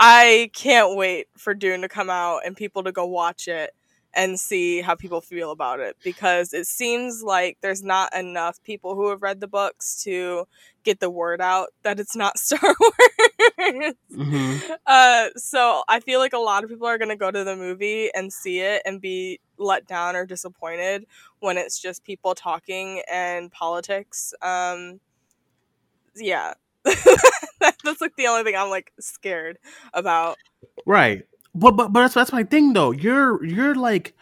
I 0.00 0.50
can't 0.54 0.96
wait 0.96 1.28
for 1.36 1.54
Dune 1.54 1.82
to 1.82 1.88
come 1.88 2.10
out 2.10 2.40
and 2.44 2.56
people 2.56 2.84
to 2.84 2.92
go 2.92 3.06
watch 3.06 3.48
it 3.48 3.74
and 4.14 4.38
see 4.38 4.80
how 4.80 4.94
people 4.94 5.20
feel 5.20 5.50
about 5.50 5.80
it 5.80 5.96
because 6.04 6.52
it 6.52 6.66
seems 6.66 7.22
like 7.22 7.58
there's 7.62 7.82
not 7.82 8.14
enough 8.14 8.62
people 8.62 8.94
who 8.94 9.08
have 9.08 9.22
read 9.22 9.40
the 9.40 9.48
books 9.48 10.02
to 10.04 10.46
get 10.84 11.00
the 11.00 11.10
word 11.10 11.40
out 11.40 11.68
that 11.82 11.98
it's 12.00 12.16
not 12.16 12.38
Star 12.38 12.60
Wars. 12.62 13.94
Mhm. 14.12 14.60
Uh, 14.86 15.28
so 15.36 15.82
I 15.88 16.00
feel 16.00 16.18
like 16.20 16.32
a 16.32 16.38
lot 16.38 16.64
of 16.64 16.70
people 16.70 16.86
are 16.86 16.98
gonna 16.98 17.16
go 17.16 17.30
to 17.30 17.44
the 17.44 17.56
movie 17.56 18.10
and 18.14 18.32
see 18.32 18.60
it 18.60 18.82
and 18.84 19.00
be 19.00 19.40
let 19.58 19.86
down 19.86 20.16
or 20.16 20.26
disappointed 20.26 21.06
when 21.40 21.56
it's 21.56 21.80
just 21.80 22.04
people 22.04 22.34
talking 22.34 23.02
and 23.10 23.50
politics. 23.50 24.34
Um, 24.42 25.00
yeah, 26.16 26.54
that's 26.84 28.00
like 28.00 28.16
the 28.16 28.26
only 28.26 28.44
thing 28.44 28.56
I'm 28.56 28.70
like 28.70 28.92
scared 29.00 29.58
about. 29.94 30.36
Right. 30.86 31.24
But 31.54 31.72
but 31.72 31.92
but 31.92 32.00
that's 32.02 32.14
that's 32.14 32.32
my 32.32 32.44
thing 32.44 32.72
though. 32.72 32.90
You're 32.92 33.44
you're 33.44 33.74
like 33.74 34.14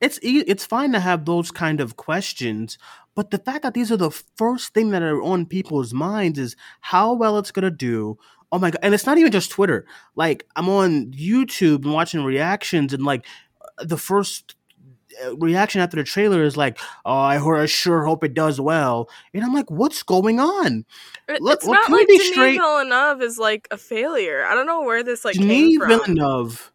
it's 0.00 0.18
it's 0.22 0.64
fine 0.64 0.92
to 0.92 1.00
have 1.00 1.24
those 1.24 1.50
kind 1.50 1.80
of 1.80 1.96
questions, 1.96 2.78
but 3.16 3.30
the 3.30 3.38
fact 3.38 3.62
that 3.64 3.74
these 3.74 3.90
are 3.90 3.96
the 3.96 4.12
first 4.36 4.74
thing 4.74 4.90
that 4.90 5.02
are 5.02 5.20
on 5.22 5.46
people's 5.46 5.92
minds 5.92 6.38
is 6.38 6.54
how 6.80 7.14
well 7.14 7.38
it's 7.38 7.50
gonna 7.50 7.70
do. 7.70 8.16
Oh 8.52 8.58
my 8.58 8.70
god! 8.70 8.78
And 8.82 8.94
it's 8.94 9.06
not 9.06 9.18
even 9.18 9.32
just 9.32 9.50
Twitter. 9.50 9.86
Like 10.14 10.46
I'm 10.56 10.68
on 10.68 11.12
YouTube 11.12 11.84
and 11.84 11.92
watching 11.92 12.22
reactions, 12.22 12.94
and 12.94 13.04
like 13.04 13.26
the 13.82 13.98
first 13.98 14.54
reaction 15.36 15.80
after 15.80 15.96
the 15.96 16.04
trailer 16.04 16.42
is 16.42 16.56
like, 16.56 16.78
"Oh, 17.04 17.12
I, 17.12 17.38
I 17.38 17.66
sure 17.66 18.04
hope 18.04 18.24
it 18.24 18.34
does 18.34 18.60
well," 18.60 19.08
and 19.34 19.44
I'm 19.44 19.54
like, 19.54 19.70
"What's 19.70 20.02
going 20.02 20.40
on?" 20.40 20.84
It's 21.28 21.40
look, 21.40 21.64
not 21.64 21.90
like 21.90 22.06
Denis 22.06 22.28
straight? 22.28 22.58
Villeneuve 22.58 23.22
is 23.22 23.38
like 23.38 23.68
a 23.70 23.76
failure. 23.76 24.44
I 24.44 24.54
don't 24.54 24.66
know 24.66 24.82
where 24.82 25.02
this 25.02 25.24
like 25.24 25.36
Denis 25.36 25.48
came 25.48 25.80
from. 25.80 25.88
Villeneuve. 25.88 26.72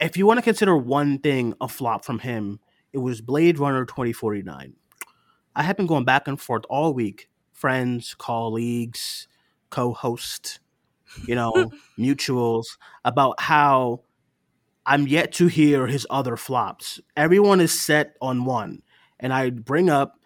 If 0.00 0.16
you 0.16 0.26
want 0.26 0.38
to 0.38 0.42
consider 0.42 0.76
one 0.76 1.18
thing 1.18 1.54
a 1.60 1.68
flop 1.68 2.04
from 2.04 2.20
him, 2.20 2.60
it 2.92 2.98
was 2.98 3.20
Blade 3.20 3.58
Runner 3.58 3.84
2049. 3.84 4.74
I 5.56 5.62
have 5.62 5.76
been 5.76 5.86
going 5.88 6.04
back 6.04 6.28
and 6.28 6.40
forth 6.40 6.64
all 6.68 6.94
week. 6.94 7.28
Friends, 7.52 8.14
colleagues, 8.14 9.26
co-host, 9.70 10.60
you 11.26 11.34
know, 11.34 11.72
mutuals 11.98 12.76
about 13.04 13.40
how 13.40 14.02
I'm 14.88 15.06
yet 15.06 15.32
to 15.34 15.46
hear 15.46 15.86
his 15.86 16.06
other 16.10 16.36
flops. 16.36 16.98
Everyone 17.16 17.60
is 17.60 17.78
set 17.80 18.16
on 18.20 18.44
one. 18.44 18.82
And 19.20 19.32
I 19.32 19.50
bring 19.50 19.88
up 19.90 20.18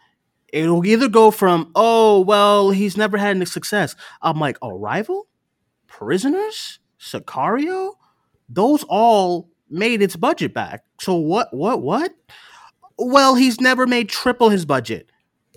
it'll 0.53 0.85
either 0.85 1.09
go 1.09 1.31
from, 1.31 1.73
oh, 1.75 2.21
well, 2.21 2.71
he's 2.71 2.97
never 2.97 3.17
had 3.17 3.35
any 3.37 3.47
success. 3.47 3.97
I'm 4.21 4.39
like, 4.39 4.59
Arrival? 4.63 5.27
Prisoners? 5.87 6.79
Sicario? 7.01 7.95
Those 8.49 8.85
all 8.89 9.49
made 9.71 10.03
its 10.03 10.15
budget 10.15 10.53
back. 10.55 10.85
So 11.01 11.15
what 11.17 11.53
what 11.55 11.83
what? 11.83 12.13
Well, 12.99 13.35
he's 13.35 13.61
never 13.61 13.87
made 13.87 14.09
triple 14.09 14.51
his 14.51 14.65
budget. 14.67 15.11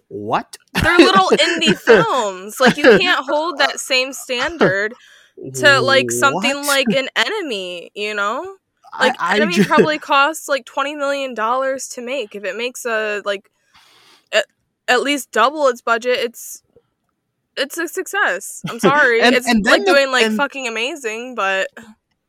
What? 0.07 0.57
They're 0.81 0.97
little 0.97 1.29
indie 1.31 1.77
films. 1.77 2.59
Like 2.59 2.77
you 2.77 2.83
can't 2.83 3.25
hold 3.25 3.57
that 3.59 3.79
same 3.79 4.13
standard 4.13 4.93
to 5.55 5.79
like 5.81 6.09
something 6.09 6.55
What? 6.55 6.67
like 6.67 6.87
an 6.95 7.09
enemy, 7.15 7.91
you 7.93 8.13
know? 8.13 8.55
I- 8.95 9.07
Like 9.07 9.15
I 9.21 9.35
enemy 9.37 9.53
ju- 9.53 9.63
probably 9.67 9.99
costs 9.99 10.47
like 10.47 10.65
twenty 10.65 10.95
million 10.95 11.33
dollars 11.33 11.87
to 11.89 12.01
make. 12.01 12.35
If 12.35 12.43
it 12.43 12.55
makes 12.55 12.85
a 12.85 13.21
like 13.25 13.49
at, 14.31 14.45
at 14.87 15.01
least 15.01 15.31
double 15.31 15.67
its 15.67 15.81
budget, 15.81 16.17
it's 16.19 16.61
it's 17.57 17.77
a 17.77 17.87
success. 17.87 18.61
I'm 18.69 18.79
sorry. 18.79 19.21
And- 19.21 19.35
it's 19.35 19.47
and 19.47 19.63
like 19.65 19.85
the- 19.85 19.93
doing 19.93 20.11
like 20.11 20.25
and- 20.25 20.37
fucking 20.37 20.67
amazing, 20.67 21.35
but 21.35 21.67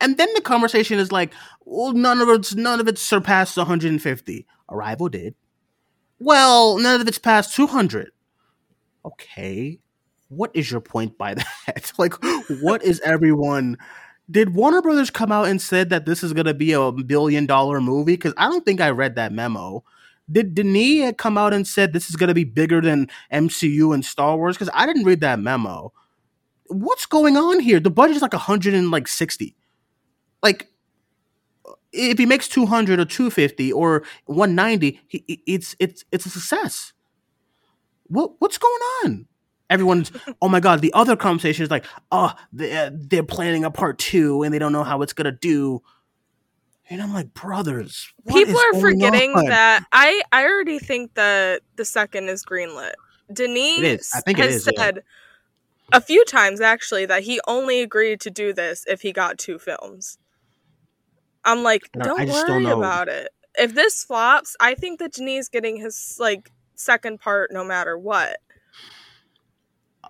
and 0.01 0.17
then 0.19 0.29
the 0.35 0.41
conversation 0.43 0.99
is 0.99 1.11
like, 1.11 1.33
well, 1.65 1.93
none 1.93 2.21
of 2.21 2.29
it's 2.29 2.55
none 2.55 2.81
of 2.81 2.89
it 2.89 2.99
surpassed 2.99 3.57
150. 3.57 4.47
Arrival 4.71 5.09
did. 5.09 5.35
Well, 6.19 6.79
none 6.79 7.01
of 7.01 7.07
it's 7.09 7.19
past 7.19 7.55
200. 7.55 8.11
Okay, 9.05 9.79
what 10.29 10.51
is 10.55 10.71
your 10.71 10.81
point 10.81 11.17
by 11.17 11.35
that? 11.67 11.93
like, 11.99 12.15
what 12.61 12.83
is 12.83 13.01
everyone? 13.01 13.77
Did 14.31 14.55
Warner 14.55 14.83
Brothers 14.83 15.11
come 15.11 15.31
out 15.31 15.47
and 15.47 15.63
said 15.63 15.91
that 15.91 16.05
this 16.05 16.23
is 16.23 16.33
going 16.33 16.47
to 16.47 16.55
be 16.55 16.73
a 16.73 16.91
billion 16.91 17.47
dollar 17.47 17.81
movie? 17.81 18.15
Because 18.15 18.35
I 18.37 18.49
don't 18.49 18.65
think 18.65 18.81
I 18.81 18.91
read 18.91 19.15
that 19.17 19.33
memo. 19.33 19.85
Did 20.31 20.55
Denis 20.55 21.15
come 21.17 21.39
out 21.39 21.55
and 21.55 21.67
said 21.67 21.93
this 21.93 22.11
is 22.11 22.17
going 22.17 22.29
to 22.29 22.35
be 22.35 22.43
bigger 22.43 22.81
than 22.81 23.09
MCU 23.33 23.95
and 23.95 24.05
Star 24.05 24.37
Wars? 24.37 24.57
Because 24.57 24.71
I 24.75 24.85
didn't 24.85 25.05
read 25.05 25.21
that 25.21 25.39
memo. 25.39 25.93
What's 26.67 27.07
going 27.07 27.37
on 27.37 27.61
here? 27.61 27.79
The 27.79 27.91
budget 27.91 28.17
is 28.17 28.23
like 28.23 28.33
160 28.33 29.57
like 30.43 30.71
if 31.93 32.19
he 32.19 32.27
makes 32.27 32.49
200 32.49 33.01
or 33.01 33.05
250 33.05 33.73
or 33.73 34.05
190 34.27 35.01
he, 35.09 35.43
it's 35.47 35.75
it's 35.79 36.05
it's 36.13 36.27
a 36.27 36.31
success 36.31 36.93
what 38.05 38.33
what's 38.39 38.59
going 38.59 38.83
on 39.05 39.27
everyone's 39.71 40.13
oh 40.41 40.49
my 40.49 40.61
god 40.61 40.81
the 40.81 40.93
other 40.93 41.17
conversation 41.17 41.63
is 41.65 41.71
like 41.71 41.85
oh 42.13 42.33
they're, 42.53 42.87
uh, 42.87 42.91
they're 42.93 43.23
planning 43.23 43.65
a 43.65 43.71
part 43.71 43.99
two 43.99 44.43
and 44.43 44.53
they 44.55 44.59
don't 44.59 44.73
know 44.73 44.85
how 44.85 45.03
it's 45.03 45.13
gonna 45.13 45.33
do 45.33 45.83
and 46.89 47.03
i'm 47.03 47.13
like 47.13 47.33
brothers 47.35 48.13
what 48.23 48.35
people 48.35 48.57
are 48.61 48.81
forgetting 48.81 49.33
on? 49.33 49.47
that 49.47 49.85
I 49.93 50.23
I 50.33 50.45
already 50.45 50.79
think 50.79 51.15
that 51.15 51.63
the 51.77 51.85
second 51.85 52.29
is 52.29 52.45
greenlit. 52.45 52.93
Denis 53.33 53.79
It 53.79 53.85
is. 53.85 54.11
I 54.15 54.21
think 54.21 54.39
it 54.39 54.45
has 54.45 54.55
is, 54.57 54.69
yeah. 54.73 54.81
said 54.81 55.03
a 55.93 56.01
few 56.01 56.25
times 56.25 56.61
actually 56.61 57.07
that 57.07 57.23
he 57.25 57.41
only 57.49 57.81
agreed 57.81 58.21
to 58.21 58.31
do 58.31 58.53
this 58.53 58.85
if 58.87 59.01
he 59.03 59.13
got 59.13 59.39
two 59.39 59.59
films. 59.59 60.19
I'm 61.45 61.63
like, 61.63 61.83
I 61.95 62.05
don't- 62.05 62.19
don't 62.19 62.27
don't 62.29 62.49
worry 62.51 62.63
know. 62.65 62.79
about 62.79 63.09
it. 63.09 63.31
If 63.57 63.75
this 63.75 64.05
flops, 64.05 64.57
I 64.61 64.75
think 64.75 64.99
that 65.01 65.13
Denis 65.13 65.47
is 65.47 65.49
getting 65.49 65.77
his 65.77 66.17
like 66.21 66.51
second 66.75 67.21
part 67.21 67.53
no 67.53 67.65
matter 67.65 67.97
what. 67.99 68.39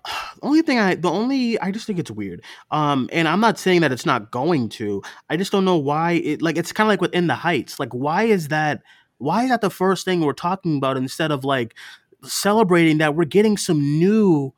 The 0.05 0.11
only 0.41 0.61
thing 0.61 0.79
I 0.79 0.95
the 0.95 1.09
only 1.09 1.59
I 1.59 1.71
just 1.71 1.87
think 1.87 1.99
it's 1.99 2.11
weird. 2.11 2.43
Um 2.71 3.09
and 3.11 3.27
I'm 3.27 3.39
not 3.39 3.57
saying 3.57 3.81
that 3.81 3.91
it's 3.91 4.05
not 4.05 4.31
going 4.31 4.69
to. 4.69 5.01
I 5.29 5.37
just 5.37 5.51
don't 5.51 5.65
know 5.65 5.77
why 5.77 6.13
it 6.13 6.41
like 6.41 6.57
it's 6.57 6.71
kind 6.71 6.87
of 6.87 6.89
like 6.89 7.01
within 7.01 7.27
the 7.27 7.35
heights. 7.35 7.79
Like 7.79 7.93
why 7.93 8.23
is 8.23 8.49
that 8.49 8.81
why 9.17 9.43
is 9.43 9.49
that 9.49 9.61
the 9.61 9.69
first 9.69 10.05
thing 10.05 10.21
we're 10.21 10.33
talking 10.33 10.77
about 10.77 10.97
instead 10.97 11.31
of 11.31 11.43
like 11.43 11.75
celebrating 12.23 12.97
that 12.99 13.15
we're 13.15 13.25
getting 13.25 13.57
some 13.57 13.79
new 13.79 14.53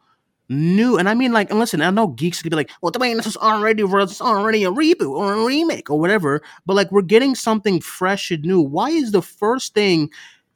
new 0.49 0.97
and 0.97 1.07
I 1.07 1.13
mean 1.13 1.31
like 1.31 1.51
and 1.51 1.59
listen, 1.59 1.81
I 1.81 1.89
know 1.91 2.07
geeks 2.07 2.41
could 2.41 2.49
be 2.49 2.55
like, 2.55 2.71
well 2.81 2.91
Duane, 2.91 3.17
this 3.17 3.27
is 3.27 3.37
already 3.37 3.83
is 3.83 4.21
already 4.21 4.63
a 4.63 4.71
reboot 4.71 5.11
or 5.11 5.33
a 5.33 5.45
remake 5.45 5.89
or 5.89 5.99
whatever, 5.99 6.41
but 6.65 6.75
like 6.75 6.91
we're 6.91 7.01
getting 7.03 7.35
something 7.35 7.81
fresh 7.81 8.31
and 8.31 8.43
new. 8.43 8.59
Why 8.59 8.89
is 8.89 9.11
the 9.11 9.21
first 9.21 9.73
thing 9.73 10.09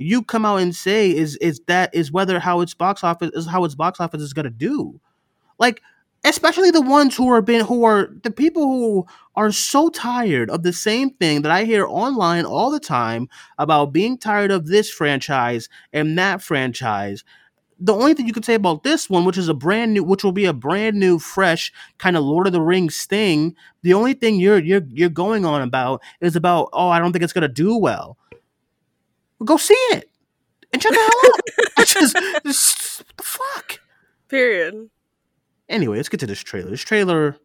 you 0.03 0.23
come 0.23 0.45
out 0.45 0.57
and 0.57 0.75
say 0.75 1.15
is 1.15 1.35
is 1.37 1.61
that 1.67 1.93
is 1.93 2.11
whether 2.11 2.39
how 2.39 2.61
its 2.61 2.73
box 2.73 3.03
office 3.03 3.31
is 3.33 3.47
how 3.47 3.63
its 3.63 3.75
box 3.75 3.99
office 3.99 4.21
is 4.21 4.33
gonna 4.33 4.49
do. 4.49 4.99
Like 5.59 5.81
especially 6.23 6.71
the 6.71 6.81
ones 6.81 7.15
who 7.15 7.29
are 7.29 7.41
been 7.41 7.65
who 7.65 7.83
are 7.83 8.09
the 8.23 8.31
people 8.31 8.63
who 8.63 9.05
are 9.35 9.51
so 9.51 9.89
tired 9.89 10.49
of 10.49 10.63
the 10.63 10.73
same 10.73 11.09
thing 11.11 11.41
that 11.41 11.51
I 11.51 11.65
hear 11.65 11.85
online 11.85 12.45
all 12.45 12.71
the 12.71 12.79
time 12.79 13.27
about 13.57 13.93
being 13.93 14.17
tired 14.17 14.51
of 14.51 14.67
this 14.67 14.89
franchise 14.89 15.69
and 15.91 16.17
that 16.17 16.41
franchise. 16.41 17.23
The 17.79 17.93
only 17.93 18.13
thing 18.13 18.27
you 18.27 18.33
can 18.33 18.43
say 18.43 18.53
about 18.53 18.83
this 18.83 19.09
one, 19.09 19.25
which 19.25 19.37
is 19.37 19.49
a 19.49 19.53
brand 19.53 19.93
new, 19.93 20.03
which 20.03 20.23
will 20.23 20.31
be 20.31 20.45
a 20.45 20.53
brand 20.53 20.97
new, 20.97 21.19
fresh 21.19 21.73
kind 21.97 22.15
of 22.15 22.23
Lord 22.23 22.47
of 22.47 22.53
the 22.53 22.61
Rings 22.61 23.05
thing, 23.05 23.55
the 23.81 23.93
only 23.93 24.13
thing 24.13 24.35
you're 24.39 24.59
you're 24.59 24.83
you're 24.89 25.09
going 25.09 25.43
on 25.43 25.61
about 25.61 26.01
is 26.21 26.35
about 26.35 26.69
oh 26.71 26.89
I 26.89 26.99
don't 26.99 27.11
think 27.11 27.23
it's 27.23 27.33
gonna 27.33 27.47
do 27.49 27.75
well. 27.75 28.17
Well, 29.43 29.57
go 29.57 29.57
see 29.57 29.73
it 29.73 30.09
and 30.71 30.81
shut 30.81 30.93
the 30.93 30.99
hell 30.99 31.33
up. 31.33 31.39
It's 31.79 31.93
just, 31.93 33.03
the 33.17 33.23
fuck. 33.23 33.79
Period. 34.29 34.89
Anyway, 35.67 35.97
let's 35.97 36.07
get 36.07 36.21
to 36.21 36.27
this 36.27 36.39
trailer. 36.39 36.69
This 36.69 36.79
trailer, 36.79 37.35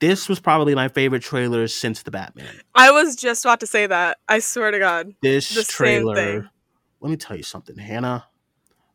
this 0.00 0.30
was 0.30 0.40
probably 0.40 0.74
my 0.74 0.88
favorite 0.88 1.22
trailer 1.22 1.68
since 1.68 2.02
the 2.02 2.10
Batman. 2.10 2.48
I 2.74 2.90
was 2.90 3.16
just 3.16 3.44
about 3.44 3.60
to 3.60 3.66
say 3.66 3.86
that. 3.86 4.16
I 4.30 4.38
swear 4.38 4.70
to 4.70 4.78
God. 4.78 5.14
This 5.20 5.54
The 5.54 5.62
same 5.62 5.64
trailer. 5.74 6.14
thing. 6.14 6.48
Let 7.00 7.10
me 7.10 7.16
tell 7.18 7.36
you 7.36 7.42
something, 7.42 7.76
Hannah. 7.76 8.24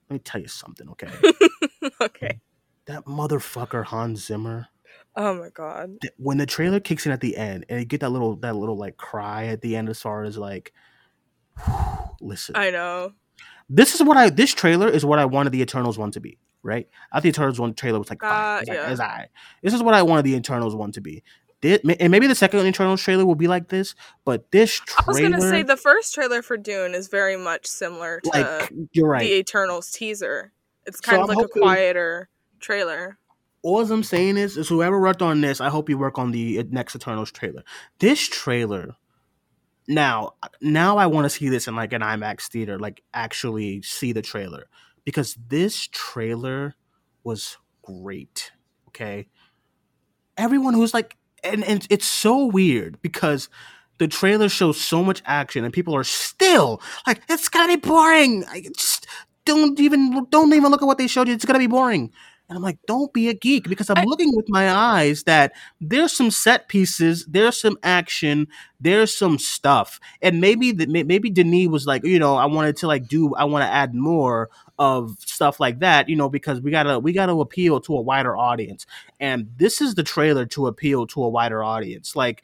Let 0.09 0.13
me 0.15 0.19
tell 0.19 0.41
you 0.41 0.47
something, 0.47 0.89
okay? 0.89 1.11
okay. 2.01 2.39
that 2.85 3.05
motherfucker 3.05 3.85
Hans 3.85 4.25
Zimmer. 4.25 4.67
Oh 5.15 5.35
my 5.35 5.49
God. 5.49 5.97
When 6.17 6.37
the 6.39 6.47
trailer 6.47 6.79
kicks 6.79 7.05
in 7.05 7.11
at 7.11 7.21
the 7.21 7.37
end, 7.37 7.65
and 7.69 7.79
you 7.79 7.85
get 7.85 7.99
that 7.99 8.09
little 8.09 8.35
that 8.37 8.55
little 8.55 8.77
like 8.77 8.97
cry 8.97 9.45
at 9.45 9.61
the 9.61 9.75
end, 9.75 9.89
as 9.89 10.01
far 10.01 10.23
as 10.23 10.39
like, 10.39 10.73
listen, 12.21 12.55
I 12.55 12.69
know. 12.71 13.13
this 13.69 13.95
is 13.95 14.03
what 14.03 14.17
I 14.17 14.29
this 14.29 14.53
trailer 14.53 14.87
is 14.89 15.05
what 15.05 15.19
I 15.19 15.25
wanted 15.25 15.51
the 15.51 15.61
Eternals 15.61 15.97
one 15.97 16.11
to 16.11 16.19
be, 16.19 16.37
right? 16.63 16.87
I 17.11 17.17
thought 17.17 17.23
the 17.23 17.29
Eternals 17.29 17.59
one 17.59 17.73
trailer 17.73 17.99
was 17.99 18.09
like, 18.09 18.23
Uh. 18.23 18.59
It's 18.61 18.69
like, 18.69 18.79
it's. 18.79 19.31
This 19.63 19.73
is 19.73 19.83
what 19.83 19.93
I 19.93 20.01
wanted 20.03 20.23
the 20.25 20.35
Eternals 20.35 20.75
one 20.75 20.91
to 20.93 21.01
be. 21.01 21.23
Thi- 21.61 21.79
ma- 21.83 21.93
and 21.99 22.09
maybe 22.11 22.27
the 22.27 22.35
second 22.35 22.65
Eternals 22.65 23.01
trailer 23.01 23.25
will 23.25 23.35
be 23.35 23.47
like 23.47 23.67
this, 23.67 23.93
but 24.23 24.49
this 24.51 24.71
trailer, 24.79 25.03
I 25.07 25.11
was 25.11 25.19
gonna 25.19 25.41
say 25.41 25.63
the 25.63 25.75
first 25.75 26.13
trailer 26.15 26.41
for 26.41 26.55
Dune 26.55 26.95
is 26.95 27.07
very 27.09 27.35
much 27.35 27.65
similar 27.67 28.21
to 28.21 28.29
like 28.29 28.71
you're 28.93 29.09
right. 29.09 29.19
the 29.21 29.33
Eternals 29.35 29.91
teaser. 29.91 30.53
It's 30.85 30.97
So 30.99 31.11
kind 31.11 31.21
of 31.21 31.29
I'm 31.29 31.35
like 31.35 31.45
hoping- 31.45 31.61
a 31.61 31.65
quieter 31.65 32.29
trailer. 32.61 33.17
all 33.61 33.81
I'm 33.91 34.03
saying 34.03 34.37
is, 34.37 34.55
is 34.55 34.69
whoever 34.69 35.01
worked 35.01 35.21
on 35.21 35.41
this, 35.41 35.59
I 35.59 35.67
hope 35.69 35.89
you 35.89 35.97
work 35.97 36.17
on 36.17 36.31
the 36.31 36.59
uh, 36.59 36.63
next 36.69 36.95
Eternals 36.95 37.29
trailer. 37.31 37.63
This 37.99 38.25
trailer, 38.25 38.95
now, 39.89 40.36
now 40.62 40.98
I 40.98 41.08
want 41.08 41.25
to 41.25 41.29
see 41.31 41.50
this 41.50 41.67
in 41.67 41.75
like 41.75 41.93
an 41.93 42.01
IMAX 42.01 42.48
theater, 42.48 42.77
like 42.77 43.01
actually 43.12 43.81
see 43.81 44.13
the 44.13 44.22
trailer 44.22 44.67
because 45.03 45.36
this 45.48 45.88
trailer 45.91 46.75
was 47.24 47.58
great. 47.81 48.51
Okay, 48.89 49.27
everyone 50.38 50.75
who's 50.75 50.93
like, 50.93 51.17
and 51.43 51.63
and 51.63 51.88
it's 51.89 52.05
so 52.05 52.46
weird 52.46 53.01
because 53.01 53.50
the 53.98 54.08
trailer 54.08 54.48
shows 54.48 54.79
so 54.79 55.03
much 55.03 55.24
action 55.25 55.65
and 55.65 55.74
people 55.74 55.96
are 55.96 56.03
still 56.03 56.81
like, 57.08 57.24
it's 57.27 57.50
gonna 57.50 57.75
be 57.75 57.88
boring. 57.88 58.46
I 58.46 58.62
just 58.77 59.08
don't 59.43 59.79
even 59.79 60.27
don't 60.29 60.53
even 60.53 60.69
look 60.69 60.84
at 60.84 60.86
what 60.86 61.00
they 61.00 61.08
showed 61.08 61.27
you. 61.27 61.34
It's 61.34 61.46
gonna 61.46 61.58
be 61.58 61.65
boring. 61.65 62.12
And 62.49 62.57
I'm 62.57 62.63
like, 62.63 62.79
don't 62.87 63.13
be 63.13 63.29
a 63.29 63.33
geek 63.35 63.69
because 63.69 63.89
I'm 63.91 63.99
I- 63.99 64.03
looking 64.05 64.35
with 64.35 64.49
my 64.49 64.71
eyes 64.73 65.23
that 65.23 65.53
there's 65.79 66.11
some 66.11 66.31
set 66.31 66.67
pieces, 66.67 67.25
there's 67.27 67.61
some 67.61 67.77
action, 67.83 68.47
there's 68.79 69.15
some 69.15 69.37
stuff, 69.37 69.99
and 70.21 70.41
maybe 70.41 70.71
that 70.71 70.89
maybe 70.89 71.29
Denis 71.29 71.67
was 71.67 71.85
like, 71.85 72.03
you 72.03 72.17
know, 72.17 72.35
I 72.35 72.45
wanted 72.45 72.75
to 72.77 72.87
like 72.87 73.07
do, 73.07 73.35
I 73.35 73.43
want 73.43 73.63
to 73.63 73.69
add 73.69 73.93
more 73.93 74.49
of 74.79 75.17
stuff 75.19 75.59
like 75.59 75.79
that, 75.79 76.09
you 76.09 76.15
know, 76.15 76.29
because 76.29 76.59
we 76.61 76.71
gotta 76.71 76.97
we 76.99 77.13
gotta 77.13 77.33
appeal 77.33 77.81
to 77.81 77.95
a 77.95 78.01
wider 78.01 78.35
audience, 78.35 78.85
and 79.19 79.49
this 79.57 79.79
is 79.81 79.93
the 79.95 80.03
trailer 80.03 80.45
to 80.47 80.67
appeal 80.67 81.05
to 81.07 81.23
a 81.23 81.29
wider 81.29 81.63
audience. 81.63 82.15
Like, 82.15 82.41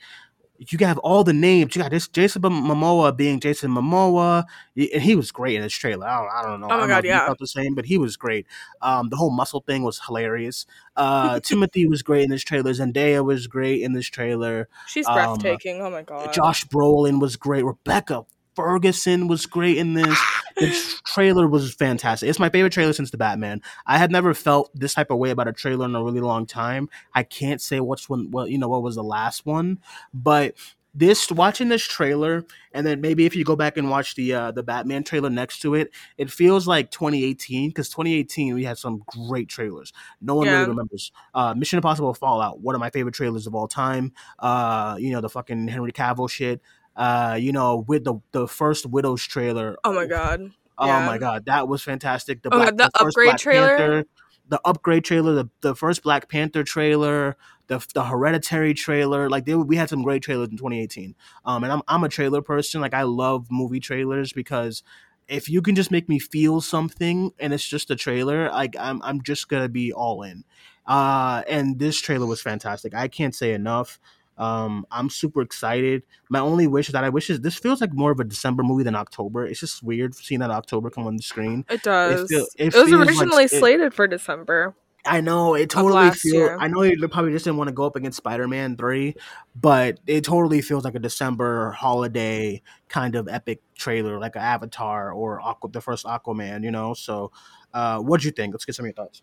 you 0.58 0.78
have 0.86 0.98
all 1.00 1.24
the 1.24 1.34
names. 1.34 1.76
You 1.76 1.82
got 1.82 1.92
this 1.92 2.08
Jason 2.08 2.42
Momoa 2.42 3.16
being 3.16 3.40
Jason 3.40 3.72
Momoa, 3.72 4.46
and 4.76 5.02
he 5.02 5.16
was 5.16 5.32
great 5.32 5.56
in 5.56 5.62
this 5.62 5.74
trailer. 5.74 6.08
I 6.08 6.22
don't, 6.22 6.30
I 6.32 6.42
don't 6.44 6.60
know. 6.62 6.68
Oh 6.68 6.70
my 6.70 6.76
I 6.76 6.80
don't 6.80 6.90
God, 6.90 7.06
yeah. 7.06 7.26
felt 7.26 7.40
the 7.40 7.48
same, 7.48 7.76
but 7.76 7.86
he 7.86 7.98
was 7.98 8.16
great. 8.18 8.46
Um, 8.82 9.10
the 9.10 9.16
whole 9.18 9.32
muscle 9.32 9.62
thing 9.68 9.84
was 9.84 10.00
hilarious. 10.06 10.66
Uh, 10.96 11.36
Timothée 11.42 11.90
was 11.90 12.02
great 12.04 12.24
in 12.24 12.30
this 12.30 12.44
trailer. 12.44 12.72
Zendaya 12.72 13.24
was 13.24 13.48
great 13.48 13.82
in 13.82 13.94
this 13.94 14.08
trailer. 14.08 14.70
She's 14.88 15.06
Um, 15.08 15.16
breathtaking. 15.38 15.82
oh 15.82 15.90
my 15.90 16.04
god. 16.04 16.34
Josh 16.34 16.66
Brolin 16.66 17.20
was 17.20 17.36
great. 17.36 17.66
Rebecca 17.66 18.26
Ferguson 18.56 19.28
was 19.28 19.46
great 19.46 19.78
in 19.78 19.94
this. 19.94 20.20
The 20.58 21.02
trailer 21.06 21.48
was 21.48 21.74
fantastic. 21.74 22.30
It's 22.30 22.40
my 22.40 22.50
favorite 22.50 22.72
trailer 22.74 22.94
since 22.94 23.12
the 23.12 23.18
Batman. 23.18 23.62
I 23.86 23.98
had 23.98 24.12
never 24.12 24.34
felt 24.34 24.72
this 24.74 24.94
type 24.94 25.12
of 25.12 25.18
way 25.18 25.30
about 25.32 25.48
a 25.50 25.54
trailer 25.54 25.86
in 25.86 25.96
a 25.96 26.04
really 26.04 26.22
long 26.22 26.46
time. 26.46 26.90
I 27.14 27.24
can't 27.24 27.62
say 27.62 27.80
which 27.80 28.10
one. 28.10 28.32
Well, 28.32 28.48
you 28.48 28.58
know 28.58 28.70
what 28.70 28.82
was 28.84 28.96
the 28.96 29.04
last 29.04 29.46
one, 29.46 29.80
but 30.14 30.56
this 30.98 31.30
watching 31.30 31.68
this 31.68 31.84
trailer 31.84 32.46
and 32.74 32.88
then 32.88 33.02
maybe 33.02 33.26
if 33.26 33.36
you 33.36 33.44
go 33.44 33.58
back 33.58 33.76
and 33.76 33.90
watch 33.90 34.16
the 34.16 34.34
uh, 34.34 34.52
the 34.52 34.64
Batman 34.64 35.04
trailer 35.04 35.30
next 35.30 35.60
to 35.60 35.76
it, 35.76 35.92
it 36.18 36.32
feels 36.32 36.70
like 36.70 36.90
2018 36.90 37.70
because 37.70 37.90
2018 37.90 38.56
we 38.56 38.64
had 38.64 38.78
some 38.78 39.04
great 39.28 39.50
trailers. 39.50 39.92
No 40.22 40.36
one 40.36 40.48
Yeah. 40.48 40.54
really 40.54 40.70
remembers. 40.70 41.12
Uh, 41.34 41.54
Mission 41.54 41.76
Impossible 41.78 42.14
Fallout, 42.14 42.62
one 42.62 42.76
of 42.76 42.80
my 42.80 42.92
favorite 42.92 43.14
trailers 43.14 43.46
of 43.46 43.54
all 43.54 43.68
time. 43.68 44.14
Uh, 44.40 44.96
you 44.98 45.12
know 45.12 45.20
the 45.20 45.28
fucking 45.30 45.68
Henry 45.68 45.92
Cavill 45.92 46.30
shit. 46.30 46.62
Uh, 46.96 47.38
you 47.40 47.52
know 47.52 47.84
with 47.88 48.04
the 48.06 48.16
the 48.32 48.48
first 48.48 48.86
Widows 48.86 49.24
trailer. 49.24 49.76
oh 49.84 49.94
my 49.94 50.06
god. 50.06 50.52
Oh 50.78 50.88
Yeah. 50.88 51.06
my 51.06 51.18
god, 51.18 51.46
that 51.46 51.68
was 51.68 51.82
fantastic. 51.84 52.42
The, 52.42 52.50
Oh 52.54 52.60
my 52.60 52.66
God, 52.66 52.78
the 52.78 52.92
first 53.00 53.18
upgrade 53.18 53.38
trailer? 53.38 53.78
Panther, 53.78 54.04
the 54.48 54.62
upgrade 54.66 55.04
trailer, 55.06 55.34
the, 55.34 55.50
the 55.62 55.76
first 55.76 56.04
Black 56.04 56.30
Panther 56.30 56.64
trailer, 56.64 57.36
the 57.68 57.86
the 57.94 58.04
Hereditary 58.06 58.74
trailer. 58.74 59.30
Like 59.30 59.46
they, 59.46 59.56
we 59.56 59.76
had 59.78 59.90
some 59.90 60.04
great 60.04 60.22
trailers 60.22 60.50
in 60.50 60.58
2018. 60.58 61.16
Um, 61.46 61.64
and 61.64 61.72
I'm 61.74 61.82
I'm 61.88 62.04
a 62.04 62.10
trailer 62.10 62.42
person. 62.42 62.82
Like 62.82 62.94
I 62.94 63.04
love 63.04 63.48
movie 63.50 63.80
trailers 63.80 64.34
because 64.34 64.84
if 65.28 65.50
you 65.50 65.62
can 65.62 65.76
just 65.76 65.92
make 65.92 66.08
me 66.08 66.20
feel 66.20 66.62
something 66.62 67.32
and 67.40 67.54
it's 67.54 67.68
just 67.68 67.90
a 67.90 67.96
trailer, 67.96 68.50
like 68.52 68.76
I'm 68.80 69.02
I'm 69.02 69.22
just 69.24 69.48
gonna 69.50 69.70
be 69.70 69.92
all 69.94 70.24
in. 70.24 70.44
Uh, 70.86 71.42
and 71.50 71.80
this 71.80 72.00
trailer 72.00 72.26
was 72.28 72.42
fantastic. 72.42 72.94
I 72.94 73.08
can't 73.08 73.34
say 73.34 73.54
enough. 73.54 74.00
Um, 74.38 74.86
I'm 74.92 75.10
super 75.10 75.42
excited. 75.42 76.04
My 76.30 76.40
only 76.40 76.68
wish 76.68 76.90
is 76.90 76.94
that 76.94 77.04
I 77.04 77.10
wish 77.10 77.30
is 77.30 77.42
this 77.42 77.56
feels 77.56 77.80
like 77.82 77.94
more 77.94 78.12
of 78.12 78.20
a 78.20 78.24
December 78.24 78.64
movie 78.64 78.84
than 78.84 78.96
October. 78.96 79.46
It's 79.46 79.60
just 79.60 79.82
weird 79.84 80.14
seeing 80.16 80.40
that 80.42 80.52
October 80.52 80.90
come 80.90 81.08
on 81.08 81.16
the 81.16 81.24
screen. 81.24 81.66
It 81.70 81.84
does. 81.84 82.30
feel- 82.30 82.46
it 82.58 82.74
it 82.74 82.76
was 82.76 82.90
feels 82.90 82.92
like 82.92 83.08
originally 83.10 83.44
it- 83.46 83.52
slated 83.52 83.94
for 83.94 84.08
December. 84.08 84.76
I 85.08 85.22
know 85.22 85.54
it 85.54 85.70
totally 85.70 86.10
feels. 86.10 86.34
year. 86.34 86.58
I 86.60 86.68
know 86.68 86.82
they 86.82 86.96
probably 87.08 87.32
just 87.32 87.46
didn't 87.46 87.58
want 87.58 87.68
to 87.68 87.74
go 87.76 87.84
up 87.86 87.96
against 87.96 88.18
Spider 88.18 88.48
Man 88.48 88.76
three, 88.76 89.14
but 89.56 90.00
it 90.08 90.24
totally 90.24 90.62
feels 90.62 90.84
like 90.84 90.96
a 90.96 91.00
December 91.00 91.70
holiday 91.74 92.64
kind 92.90 93.14
of 93.16 93.28
epic 93.28 93.62
trailer, 93.76 94.18
like 94.20 94.36
an 94.36 94.42
Avatar 94.42 95.12
or 95.12 95.40
Aqua, 95.42 95.70
the 95.70 95.80
first 95.80 96.06
Aquaman. 96.08 96.64
You 96.64 96.72
know, 96.72 96.96
so 96.96 97.32
uh, 97.72 98.00
what 98.00 98.22
do 98.22 98.26
you 98.28 98.32
think? 98.32 98.56
Let's 98.56 98.66
get 98.66 98.74
some 98.74 98.86
of 98.86 98.88
your 98.88 98.94
thoughts. 98.96 99.22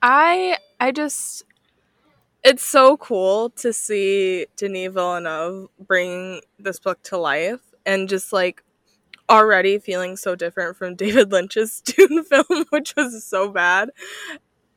I 0.00 0.56
I 0.80 0.92
just 0.92 1.44
it's 2.44 2.64
so 2.64 2.96
cool 2.96 3.50
to 3.50 3.72
see 3.72 4.46
Denis 4.56 4.92
Villeneuve 4.92 5.68
bring 5.78 6.40
this 6.58 6.78
book 6.80 7.02
to 7.04 7.18
life 7.18 7.60
and 7.86 8.08
just 8.08 8.32
like 8.32 8.62
already 9.30 9.78
feeling 9.78 10.16
so 10.16 10.34
different 10.34 10.76
from 10.76 10.94
David 10.96 11.32
Lynch's 11.32 11.80
Dune 11.82 12.24
film, 12.24 12.66
which 12.70 12.94
was 12.96 13.24
so 13.24 13.50
bad. 13.50 13.90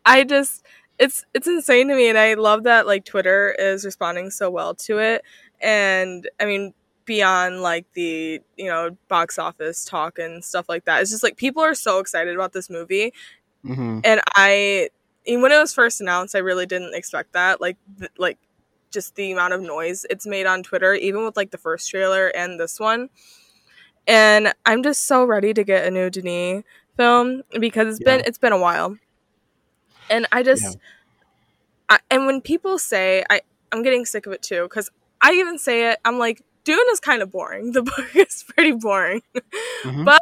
I 0.06 0.24
just 0.24 0.66
it's 1.00 1.26
it's 1.34 1.48
insane 1.48 1.90
to 1.90 1.96
me 1.96 2.08
and 2.10 2.18
I 2.18 2.36
love 2.36 2.64
that 2.64 2.88
like 2.88 3.06
Twitter 3.06 3.56
is 3.60 3.86
responding 3.86 4.30
so 4.30 4.50
well 4.50 4.76
to 4.76 5.00
it. 5.00 5.24
And 5.62 6.30
I 6.40 6.46
mean 6.46 6.74
beyond 7.06 7.62
like 7.62 7.86
the, 7.94 8.42
you 8.58 8.66
know, 8.66 8.98
box 9.10 9.38
office 9.38 9.86
talk 9.86 10.20
and 10.20 10.44
stuff 10.44 10.68
like 10.70 10.86
that. 10.86 11.02
It's 11.02 11.12
just 11.12 11.24
like 11.24 11.38
people 11.38 11.62
are 11.64 11.76
so 11.76 12.00
excited 12.00 12.36
about 12.36 12.54
this 12.54 12.70
movie 12.70 13.14
Mm-hmm. 13.66 14.02
and 14.04 14.22
I 14.36 14.90
and 15.28 15.42
when 15.42 15.52
it 15.52 15.58
was 15.58 15.74
first 15.74 16.02
announced, 16.02 16.36
I 16.36 16.40
really 16.40 16.66
didn't 16.66 16.94
expect 16.96 17.34
that. 17.34 17.60
Like, 17.62 17.78
th- 18.00 18.12
like 18.18 18.38
just 18.92 19.16
the 19.16 19.32
amount 19.32 19.54
of 19.54 19.62
noise 19.62 20.06
it's 20.10 20.26
made 20.26 20.46
on 20.46 20.64
Twitter, 20.64 20.94
even 20.94 21.26
with 21.26 21.36
like 21.36 21.52
the 21.52 21.58
first 21.58 21.90
trailer 21.90 22.28
and 22.30 22.60
this 22.60 22.80
one. 22.80 23.10
And 24.08 24.54
I'm 24.66 24.84
just 24.84 25.06
so 25.06 25.26
ready 25.26 25.54
to 25.54 25.64
get 25.64 25.86
a 25.88 25.92
new 25.92 26.10
Denis 26.10 26.64
film 26.98 27.42
because 27.60 27.96
it's 27.96 28.04
been 28.04 28.22
it's 28.26 28.38
been 28.38 28.54
a 28.54 28.58
while. 28.60 28.98
And 30.10 30.28
I 30.32 30.44
just, 30.44 30.64
Yeah. 30.64 30.80
I, 31.90 32.00
and 32.12 32.26
when 32.28 32.42
people 32.42 32.78
say 32.78 33.24
I, 33.30 33.42
I'm 33.72 33.82
getting 33.84 34.06
sick 34.06 34.26
of 34.28 34.34
it 34.34 34.42
too 34.44 34.64
because 34.64 34.90
I 35.22 35.34
even 35.34 35.58
say 35.58 35.90
it. 35.92 36.00
I'm 36.06 36.20
like, 36.20 36.42
Dune 36.64 36.86
is 36.92 37.00
kind 37.00 37.22
of 37.22 37.32
boring. 37.32 37.72
The 37.74 37.82
book 37.82 38.16
is 38.16 38.44
pretty 38.48 38.72
boring, 38.74 39.22
Mhm. 39.84 40.06
but 40.06 40.22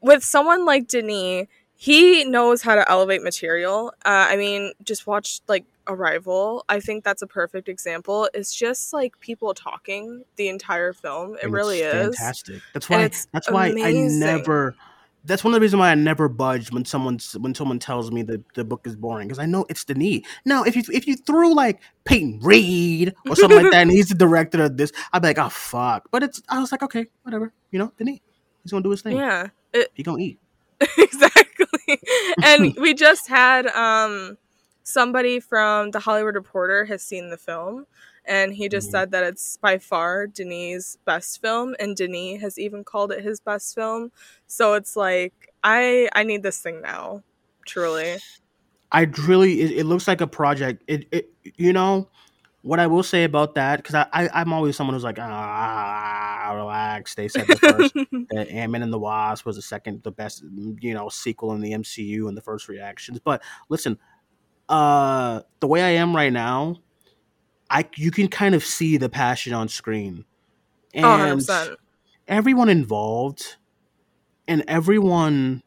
with 0.00 0.24
someone 0.24 0.64
like 0.64 0.88
Denis, 0.88 1.46
he 1.82 2.24
knows 2.24 2.62
how 2.62 2.76
to 2.76 2.88
elevate 2.88 3.24
material. 3.24 3.88
Uh, 4.04 4.26
I 4.30 4.36
mean, 4.36 4.72
just 4.84 5.08
watch 5.08 5.40
like 5.48 5.64
Arrival. 5.88 6.64
I 6.68 6.78
think 6.78 7.02
that's 7.02 7.22
a 7.22 7.26
perfect 7.26 7.68
example. 7.68 8.28
It's 8.34 8.54
just 8.54 8.92
like 8.92 9.18
people 9.18 9.52
talking 9.52 10.22
the 10.36 10.46
entire 10.46 10.92
film. 10.92 11.34
It 11.34 11.42
And 11.42 11.52
really 11.52 11.80
it's 11.80 12.10
is. 12.10 12.16
fantastic. 12.16 12.62
That's 12.72 12.88
why. 12.88 13.08
That's 13.32 13.50
why 13.50 13.74
I 13.76 13.90
never. 13.90 14.76
That's 15.24 15.42
one 15.42 15.54
of 15.54 15.56
the 15.56 15.60
reasons 15.60 15.80
why 15.80 15.90
I 15.90 15.96
never 15.96 16.28
budge 16.28 16.70
when 16.70 16.84
someone's 16.84 17.32
when 17.40 17.52
someone 17.52 17.80
tells 17.80 18.12
me 18.12 18.22
that 18.22 18.44
the 18.54 18.62
book 18.64 18.82
is 18.86 18.94
boring 18.94 19.26
because 19.26 19.40
I 19.40 19.46
know 19.46 19.66
it's 19.68 19.82
the 19.82 19.94
need. 19.94 20.24
Now, 20.44 20.62
if 20.62 20.76
you 20.76 20.84
if 20.92 21.08
you 21.08 21.16
threw 21.16 21.52
like 21.52 21.80
Peyton 22.04 22.38
Reed 22.44 23.12
or 23.28 23.34
something 23.34 23.60
like 23.60 23.72
that 23.72 23.82
and 23.82 23.90
he's 23.90 24.08
the 24.08 24.14
director 24.14 24.62
of 24.62 24.76
this, 24.76 24.92
I'd 25.12 25.22
be 25.22 25.28
like, 25.28 25.38
oh 25.38 25.48
fuck. 25.48 26.08
But 26.12 26.22
it's 26.22 26.40
I 26.48 26.60
was 26.60 26.70
like, 26.70 26.84
okay, 26.84 27.08
whatever. 27.24 27.52
You 27.72 27.80
know, 27.80 27.92
the 27.96 28.04
Denis, 28.04 28.20
he's 28.62 28.70
gonna 28.70 28.84
do 28.84 28.90
his 28.90 29.02
thing. 29.02 29.16
Yeah, 29.16 29.48
it, 29.72 29.90
He 29.94 30.04
gonna 30.04 30.22
eat. 30.22 30.38
exactly. 30.98 31.31
and 32.42 32.74
we 32.78 32.94
just 32.94 33.28
had 33.28 33.66
um 33.68 34.38
somebody 34.82 35.40
from 35.40 35.90
the 35.92 36.00
Hollywood 36.00 36.34
Reporter 36.34 36.84
has 36.86 37.02
seen 37.02 37.30
the 37.30 37.36
film 37.36 37.86
and 38.24 38.54
he 38.54 38.68
just 38.68 38.88
Mhm. 38.88 38.92
said 38.92 39.10
that 39.12 39.24
it's 39.24 39.56
by 39.56 39.78
far 39.78 40.26
Denis' 40.26 40.96
best 41.04 41.40
film 41.40 41.74
and 41.80 41.96
Denis 41.96 42.40
has 42.40 42.58
even 42.58 42.84
called 42.84 43.12
it 43.12 43.22
his 43.24 43.40
best 43.40 43.74
film. 43.74 44.12
So 44.46 44.74
it's 44.74 44.96
like 44.96 45.52
I 45.62 46.08
I 46.14 46.22
need 46.24 46.42
this 46.42 46.58
thing 46.60 46.80
now. 46.82 47.22
Truly. 47.66 48.22
I 48.90 49.02
really, 49.26 49.60
it, 49.62 49.70
it 49.72 49.84
looks 49.86 50.06
like 50.06 50.20
a 50.20 50.26
project. 50.26 50.82
It, 50.86 51.06
it, 51.10 51.30
you 51.56 51.72
know, 51.72 52.08
what 52.62 52.78
I 52.80 52.86
will 52.86 53.02
say 53.02 53.24
about 53.24 53.54
that 53.56 53.76
because 53.76 53.94
I, 53.96 54.06
I, 54.12 54.28
I'm 54.40 54.52
always 54.52 54.76
someone 54.76 54.94
who's 54.94 55.04
like, 55.04 55.18
ah, 55.20 56.52
relax. 56.54 57.14
They 57.14 57.28
said 57.28 57.46
the 57.46 57.56
first 57.56 57.94
that 58.30 58.48
Ant 58.50 58.72
Man 58.72 58.82
and 58.82 58.92
the 58.92 58.98
Wasp 58.98 59.44
was 59.44 59.56
the 59.56 59.62
second, 59.62 60.02
the 60.04 60.12
best, 60.12 60.44
you 60.80 60.94
know, 60.94 61.08
sequel 61.08 61.52
in 61.52 61.60
the 61.60 61.72
MCU 61.72 62.28
and 62.28 62.36
the 62.36 62.40
first 62.42 62.68
reactions. 62.68 63.18
But 63.18 63.42
listen, 63.68 63.98
uh, 64.68 65.42
the 65.60 65.66
way 65.66 65.82
I 65.82 65.90
am 66.00 66.14
right 66.14 66.32
now, 66.32 66.76
I 67.68 67.88
you 67.96 68.10
can 68.10 68.28
kind 68.28 68.54
of 68.54 68.64
see 68.64 68.96
the 68.96 69.08
passion 69.08 69.52
on 69.54 69.68
screen, 69.68 70.24
and 70.94 71.04
Oh, 71.04 71.08
100%. 71.08 71.76
everyone 72.28 72.68
involved, 72.68 73.56
and 74.46 74.62
everyone, 74.68 75.62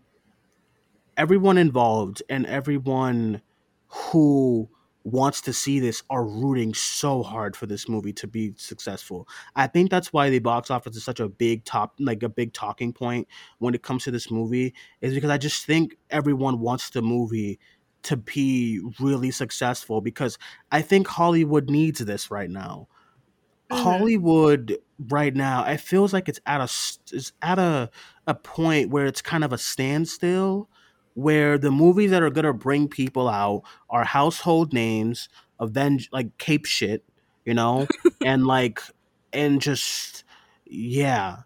everyone 1.18 1.58
involved, 1.58 2.24
and 2.30 2.46
everyone 2.46 3.42
who 3.88 4.70
wants 5.06 5.40
to 5.42 5.54
see 5.54 5.80
this 5.80 6.04
are 6.10 6.26
rooting 6.26 6.74
so 6.74 7.24
hard 7.24 7.56
for 7.56 7.68
this 7.68 7.88
movie 7.88 8.14
to 8.14 8.28
be 8.28 8.54
successful. 8.58 9.28
I 9.56 9.68
think 9.68 9.92
that's 9.92 10.12
why 10.12 10.32
the 10.32 10.40
box 10.40 10.72
office 10.72 10.98
is 10.98 11.06
such 11.06 11.22
a 11.22 11.30
big 11.30 11.66
top 11.66 11.96
like 12.00 12.24
a 12.24 12.30
big 12.30 12.54
talking 12.54 12.94
point 12.94 13.28
when 13.60 13.76
it 13.76 13.84
comes 13.84 14.04
to 14.06 14.12
this 14.12 14.32
movie 14.32 14.76
is 15.02 15.14
because 15.14 15.30
I 15.30 15.38
just 15.38 15.66
think 15.66 15.96
everyone 16.10 16.60
wants 16.60 16.90
the 16.90 17.04
movie 17.04 17.60
to 18.04 18.18
be 18.18 18.82
really 19.00 19.32
successful 19.32 20.02
because 20.02 20.38
I 20.72 20.82
think 20.82 21.08
Hollywood 21.08 21.70
needs 21.70 22.00
this 22.00 22.32
right 22.32 22.50
now. 22.50 22.88
Mhm. 23.70 24.06
Hollywood 24.20 24.78
right 25.10 25.36
now, 25.36 25.66
it 25.66 25.80
feels 25.82 26.14
like 26.14 26.30
it's 26.30 26.40
at 26.46 26.62
a 26.62 26.66
it's 27.16 27.34
at 27.42 27.60
a 27.60 27.90
a 28.28 28.36
point 28.36 28.92
where 28.92 29.06
it's 29.06 29.22
kind 29.22 29.44
of 29.44 29.52
a 29.54 29.58
standstill 29.58 30.70
where 31.16 31.58
the 31.58 31.72
movies 31.72 32.12
that 32.12 32.22
are 32.22 32.30
gonna 32.30 32.54
bring 32.54 32.88
people 32.88 33.28
out 33.28 33.64
are 33.90 34.06
household 34.06 34.72
names, 34.72 35.28
avenge 35.60 36.10
like 36.14 36.38
cape 36.38 36.66
shit, 36.66 37.04
you 37.44 37.54
know, 37.54 37.88
and 38.26 38.46
like 38.46 38.80
and 39.34 39.62
just 39.62 40.24
yeah. 40.66 41.38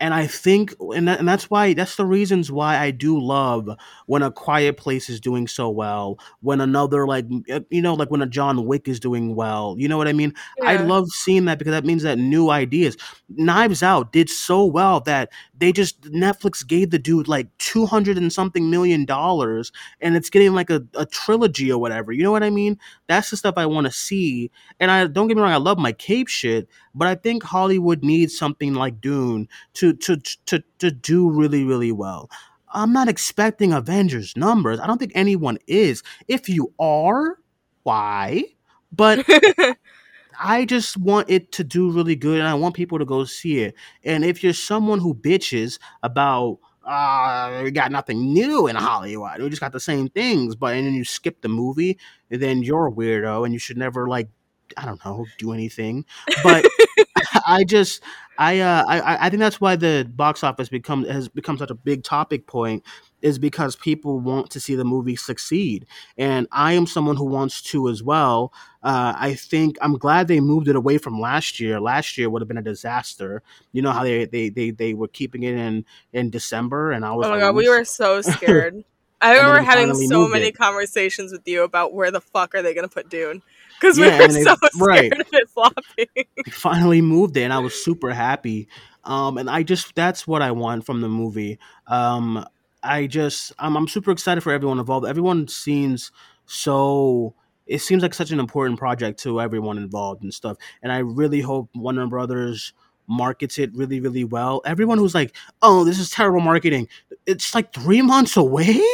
And 0.00 0.12
I 0.12 0.26
think, 0.26 0.74
and, 0.80 1.06
that, 1.06 1.20
and 1.20 1.28
that's 1.28 1.48
why, 1.48 1.74
that's 1.74 1.94
the 1.94 2.04
reasons 2.04 2.50
why 2.50 2.76
I 2.76 2.90
do 2.90 3.20
love 3.20 3.68
when 4.06 4.22
a 4.22 4.32
Quiet 4.32 4.76
Place 4.76 5.08
is 5.08 5.20
doing 5.20 5.46
so 5.46 5.70
well, 5.70 6.18
when 6.40 6.60
another, 6.60 7.06
like, 7.06 7.24
uh, 7.48 7.60
you 7.70 7.80
know, 7.80 7.94
like 7.94 8.10
when 8.10 8.20
a 8.20 8.26
John 8.26 8.66
Wick 8.66 8.88
is 8.88 8.98
doing 8.98 9.36
well. 9.36 9.76
You 9.78 9.86
know 9.86 9.96
what 9.96 10.08
I 10.08 10.12
mean? 10.12 10.34
I 10.64 10.78
love 10.78 11.06
seeing 11.10 11.44
that 11.44 11.60
because 11.60 11.70
that 11.70 11.84
means 11.84 12.02
that 12.02 12.18
new 12.18 12.50
ideas. 12.50 12.96
Knives 13.28 13.80
Out 13.80 14.12
did 14.12 14.28
so 14.28 14.64
well 14.64 14.98
that 15.02 15.30
they 15.62 15.70
just 15.70 16.00
Netflix 16.10 16.66
gave 16.66 16.90
the 16.90 16.98
dude 16.98 17.28
like 17.28 17.46
two 17.58 17.86
hundred 17.86 18.18
and 18.18 18.32
something 18.32 18.68
million 18.68 19.04
dollars, 19.04 19.70
and 20.00 20.16
it's 20.16 20.28
getting 20.28 20.54
like 20.54 20.70
a, 20.70 20.84
a 20.96 21.06
trilogy 21.06 21.70
or 21.70 21.78
whatever. 21.78 22.10
You 22.10 22.24
know 22.24 22.32
what 22.32 22.42
I 22.42 22.50
mean? 22.50 22.76
That's 23.06 23.30
the 23.30 23.36
stuff 23.36 23.54
I 23.56 23.66
want 23.66 23.84
to 23.86 23.92
see. 23.92 24.50
And 24.80 24.90
I 24.90 25.06
don't 25.06 25.28
get 25.28 25.36
me 25.36 25.42
wrong, 25.44 25.52
I 25.52 25.58
love 25.58 25.78
my 25.78 25.92
cape 25.92 26.26
shit, 26.26 26.68
but 26.96 27.06
I 27.06 27.14
think 27.14 27.44
Hollywood 27.44 28.02
needs 28.02 28.36
something 28.36 28.74
like 28.74 29.00
Dune 29.00 29.46
to 29.74 29.92
to 29.92 30.16
to 30.46 30.64
to 30.80 30.90
do 30.90 31.30
really 31.30 31.62
really 31.62 31.92
well. 31.92 32.28
I'm 32.74 32.92
not 32.92 33.06
expecting 33.06 33.72
Avengers 33.72 34.36
numbers. 34.36 34.80
I 34.80 34.88
don't 34.88 34.98
think 34.98 35.12
anyone 35.14 35.58
is. 35.68 36.02
If 36.26 36.48
you 36.48 36.74
are, 36.80 37.38
why? 37.84 38.46
But 38.90 39.24
I 40.40 40.64
just 40.64 40.96
want 40.96 41.30
it 41.30 41.52
to 41.52 41.64
do 41.64 41.90
really 41.90 42.16
good 42.16 42.38
and 42.38 42.48
I 42.48 42.54
want 42.54 42.74
people 42.74 42.98
to 42.98 43.04
go 43.04 43.24
see 43.24 43.60
it. 43.60 43.74
And 44.04 44.24
if 44.24 44.42
you're 44.42 44.52
someone 44.52 44.98
who 44.98 45.14
bitches 45.14 45.78
about 46.02 46.58
uh 46.84 47.60
we 47.62 47.70
got 47.70 47.92
nothing 47.92 48.32
new 48.32 48.66
in 48.66 48.74
Hollywood. 48.74 49.40
We 49.40 49.48
just 49.48 49.60
got 49.60 49.72
the 49.72 49.80
same 49.80 50.08
things, 50.08 50.56
but 50.56 50.74
and 50.74 50.86
then 50.86 50.94
you 50.94 51.04
skip 51.04 51.40
the 51.40 51.48
movie, 51.48 51.98
then 52.28 52.62
you're 52.62 52.88
a 52.88 52.92
weirdo 52.92 53.44
and 53.44 53.52
you 53.52 53.60
should 53.60 53.76
never 53.76 54.08
like 54.08 54.28
I 54.76 54.86
don't 54.86 55.04
know, 55.04 55.26
do 55.38 55.52
anything. 55.52 56.04
But 56.42 56.66
I 57.46 57.64
just 57.64 58.02
I 58.38 58.60
uh 58.60 58.84
I 58.88 59.26
I 59.26 59.30
think 59.30 59.40
that's 59.40 59.60
why 59.60 59.76
the 59.76 60.08
box 60.12 60.42
office 60.42 60.68
become 60.68 61.04
has 61.04 61.28
become 61.28 61.58
such 61.58 61.70
a 61.70 61.74
big 61.74 62.02
topic 62.02 62.46
point 62.46 62.82
is 63.22 63.38
because 63.38 63.76
people 63.76 64.20
want 64.20 64.50
to 64.50 64.60
see 64.60 64.74
the 64.74 64.84
movie 64.84 65.16
succeed. 65.16 65.86
And 66.18 66.46
I 66.52 66.72
am 66.74 66.86
someone 66.86 67.16
who 67.16 67.24
wants 67.24 67.62
to 67.62 67.88
as 67.88 68.02
well. 68.02 68.52
Uh, 68.82 69.14
I 69.16 69.34
think 69.34 69.76
I'm 69.80 69.96
glad 69.96 70.28
they 70.28 70.40
moved 70.40 70.68
it 70.68 70.76
away 70.76 70.98
from 70.98 71.20
last 71.20 71.60
year. 71.60 71.80
Last 71.80 72.18
year 72.18 72.28
would 72.28 72.42
have 72.42 72.48
been 72.48 72.58
a 72.58 72.62
disaster. 72.62 73.42
You 73.72 73.82
know 73.82 73.92
how 73.92 74.02
they 74.02 74.26
they 74.26 74.48
they, 74.48 74.70
they 74.70 74.92
were 74.94 75.08
keeping 75.08 75.44
it 75.44 75.54
in 75.54 75.84
in 76.12 76.30
December, 76.30 76.90
and 76.92 77.04
I 77.04 77.12
was 77.12 77.26
Oh 77.26 77.30
my 77.30 77.36
like, 77.36 77.44
god, 77.46 77.54
we 77.54 77.68
were 77.68 77.84
so 77.84 78.20
scared. 78.22 78.84
I 79.20 79.36
remember 79.36 79.62
having 79.62 79.94
so 79.94 80.26
many 80.26 80.48
it. 80.48 80.58
conversations 80.58 81.30
with 81.30 81.46
you 81.46 81.62
about 81.62 81.94
where 81.94 82.10
the 82.10 82.20
fuck 82.20 82.56
are 82.56 82.62
they 82.62 82.74
gonna 82.74 82.88
put 82.88 83.08
Dune? 83.08 83.40
Because 83.80 83.96
we 83.98 84.08
Yeah, 84.08 84.18
were 84.18 84.28
they- 84.30 84.42
so 84.42 84.56
scared 84.66 84.82
right. 84.82 85.12
of 85.12 85.26
it 85.32 85.48
flopping. 85.50 86.06
They 86.44 86.50
finally 86.50 87.00
moved 87.02 87.36
it 87.36 87.42
and 87.42 87.52
I 87.52 87.60
was 87.60 87.72
super 87.74 88.10
happy. 88.12 88.66
Um, 89.04 89.38
and 89.38 89.48
I 89.48 89.62
just 89.62 89.94
that's 89.94 90.26
what 90.26 90.42
I 90.42 90.50
want 90.50 90.84
from 90.86 91.00
the 91.00 91.08
movie. 91.08 91.58
Um, 91.86 92.44
I 92.82 93.06
just 93.06 93.52
I'm, 93.58 93.76
I'm 93.76 93.88
super 93.88 94.10
excited 94.10 94.42
for 94.42 94.52
everyone 94.52 94.78
involved. 94.78 95.06
Everyone 95.06 95.48
seems 95.48 96.10
so 96.46 97.34
it 97.66 97.78
seems 97.80 98.02
like 98.02 98.14
such 98.14 98.30
an 98.32 98.40
important 98.40 98.78
project 98.78 99.20
to 99.20 99.40
everyone 99.40 99.78
involved 99.78 100.22
and 100.22 100.34
stuff. 100.34 100.56
And 100.82 100.90
I 100.92 100.98
really 100.98 101.40
hope 101.40 101.70
Warner 101.74 102.06
Brothers 102.06 102.72
markets 103.08 103.58
it 103.58 103.70
really, 103.74 104.00
really 104.00 104.24
well. 104.24 104.62
Everyone 104.64 104.98
who's 104.98 105.14
like, 105.14 105.34
"Oh, 105.60 105.84
this 105.84 105.98
is 105.98 106.10
terrible 106.10 106.40
marketing," 106.40 106.88
it's 107.26 107.54
like 107.54 107.72
three 107.72 108.02
months 108.02 108.36
away. 108.36 108.80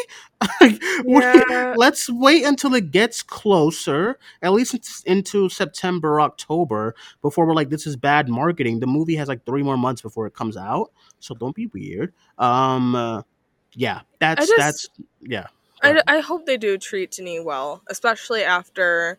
Like, 0.61 0.81
Yeah. 1.05 1.75
let's 1.77 2.09
wait 2.09 2.45
until 2.45 2.73
it 2.75 2.93
gets 2.93 3.23
closer, 3.25 4.21
at 4.41 4.53
least 4.53 4.73
it's 4.73 5.03
into 5.03 5.49
September, 5.49 6.21
October, 6.21 6.95
before 7.23 7.45
we're 7.45 7.55
like, 7.55 7.71
"This 7.71 7.89
is 7.89 7.97
bad 7.97 8.29
marketing." 8.29 8.79
The 8.79 8.87
movie 8.87 9.17
has 9.17 9.27
like 9.27 9.45
three 9.45 9.65
more 9.65 9.77
months 9.77 10.01
before 10.01 10.27
it 10.29 10.35
comes 10.35 10.57
out, 10.57 10.93
so 11.19 11.35
don't 11.35 11.57
be 11.57 11.67
weird. 11.67 12.13
Um, 12.39 12.95
uh, 12.95 13.23
yeah, 13.75 14.01
that's 14.19 14.47
just- 14.47 14.59
that's 14.59 14.89
yeah. 15.21 15.47
I, 15.81 16.03
I 16.09 16.19
hope 16.19 16.45
they 16.45 16.57
do 16.57 16.77
treat 16.77 17.13
Denis 17.13 17.45
well, 17.45 17.83
especially 17.87 18.43
after 18.43 19.17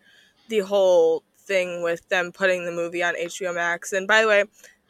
the 0.50 0.60
whole 0.60 1.24
thing 1.38 1.84
with 1.84 2.08
them 2.10 2.32
putting 2.34 2.66
the 2.66 2.72
movie 2.72 3.02
on 3.02 3.16
HBO 3.16 3.56
Max. 3.56 3.94
And 3.94 4.08
by 4.08 4.22
the 4.22 4.28
way, 4.28 4.44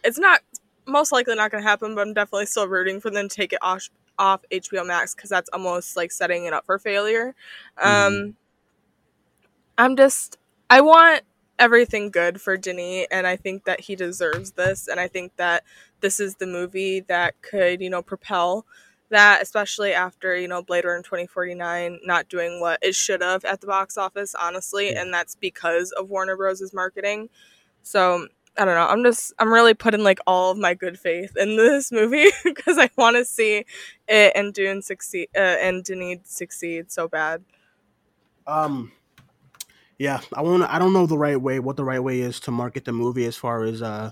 it's 0.04 0.18
not 0.18 0.42
most 0.88 1.12
likely 1.12 1.36
not 1.36 1.52
going 1.52 1.64
to 1.64 1.70
happen, 1.70 1.94
but 1.94 2.08
I'm 2.08 2.14
definitely 2.16 2.48
still 2.48 2.68
rooting 2.68 3.00
for 3.00 3.12
them 3.12 3.30
to 3.30 3.36
take 3.36 3.54
it 3.54 3.60
off 3.62 3.88
off 4.18 4.42
HBO 4.52 4.86
Max 4.86 5.14
because 5.16 5.30
that's 5.30 5.50
almost 5.54 5.96
like 5.96 6.12
setting 6.12 6.46
it 6.46 6.54
up 6.54 6.66
for 6.66 6.80
failure. 6.80 7.36
Um, 7.78 8.36
I'm 9.78 9.96
just 9.96 10.38
I 10.70 10.82
want 10.82 11.22
everything 11.58 12.10
good 12.10 12.42
for 12.42 12.58
Denis, 12.58 13.08
and 13.12 13.26
I 13.28 13.36
think 13.36 13.66
that 13.66 13.80
he 13.82 13.96
deserves 13.96 14.52
this, 14.52 14.88
and 14.88 15.00
I 15.00 15.08
think 15.08 15.36
that 15.38 15.64
this 16.02 16.20
is 16.20 16.36
the 16.36 16.48
movie 16.48 17.02
that 17.02 17.42
could 17.42 17.82
you 17.82 17.90
know 17.90 18.02
propel 18.02 18.66
that, 19.10 19.42
especially 19.42 19.94
after 19.94 20.36
you 20.36 20.48
know 20.48 20.62
Blade 20.62 20.86
Runner 20.86 21.02
2049 21.02 22.00
not 22.04 22.30
doing 22.30 22.60
what 22.60 22.80
it 22.82 22.96
should 22.96 23.22
have 23.22 23.46
at 23.46 23.62
the 23.62 23.68
box 23.68 23.98
office, 23.98 24.36
honestly, 24.36 24.96
and 24.96 25.14
that's 25.14 25.36
because 25.36 25.92
of 25.92 26.10
Warner 26.10 26.36
Bros.' 26.38 26.74
marketing. 26.74 27.30
So 27.84 28.28
I 28.58 28.66
don't 28.66 28.76
know. 28.76 28.88
I'm 28.88 29.04
just 29.04 29.34
I'm 29.40 29.52
really 29.52 29.74
putting 29.74 30.04
like 30.04 30.20
all 30.28 30.52
of 30.52 30.58
my 30.58 30.74
good 30.74 31.00
faith 31.00 31.38
in 31.38 31.56
this 31.56 31.92
movie 31.92 32.30
because 32.44 32.78
I 32.78 32.90
want 32.98 33.16
to 33.16 33.26
see 33.26 33.66
it 34.08 34.32
and 34.36 34.54
Dune 34.54 34.82
succeed 34.82 35.30
uh, 35.36 35.40
and 35.40 35.84
Denis 35.84 36.20
succeed 36.26 36.92
so 36.92 37.08
bad. 37.08 37.44
Um, 38.46 38.92
yeah, 39.98 40.22
I 40.34 40.42
want. 40.42 40.64
I 40.64 40.80
don't 40.80 40.94
know 40.94 41.06
the 41.06 41.18
right 41.18 41.40
way. 41.40 41.60
What 41.60 41.78
the 41.78 41.84
right 41.84 42.00
way 42.00 42.22
is 42.22 42.40
to 42.42 42.52
market 42.52 42.86
the 42.86 42.92
movie 42.92 43.26
as 43.26 43.36
far 43.36 43.64
as 43.64 43.82
uh, 43.82 44.12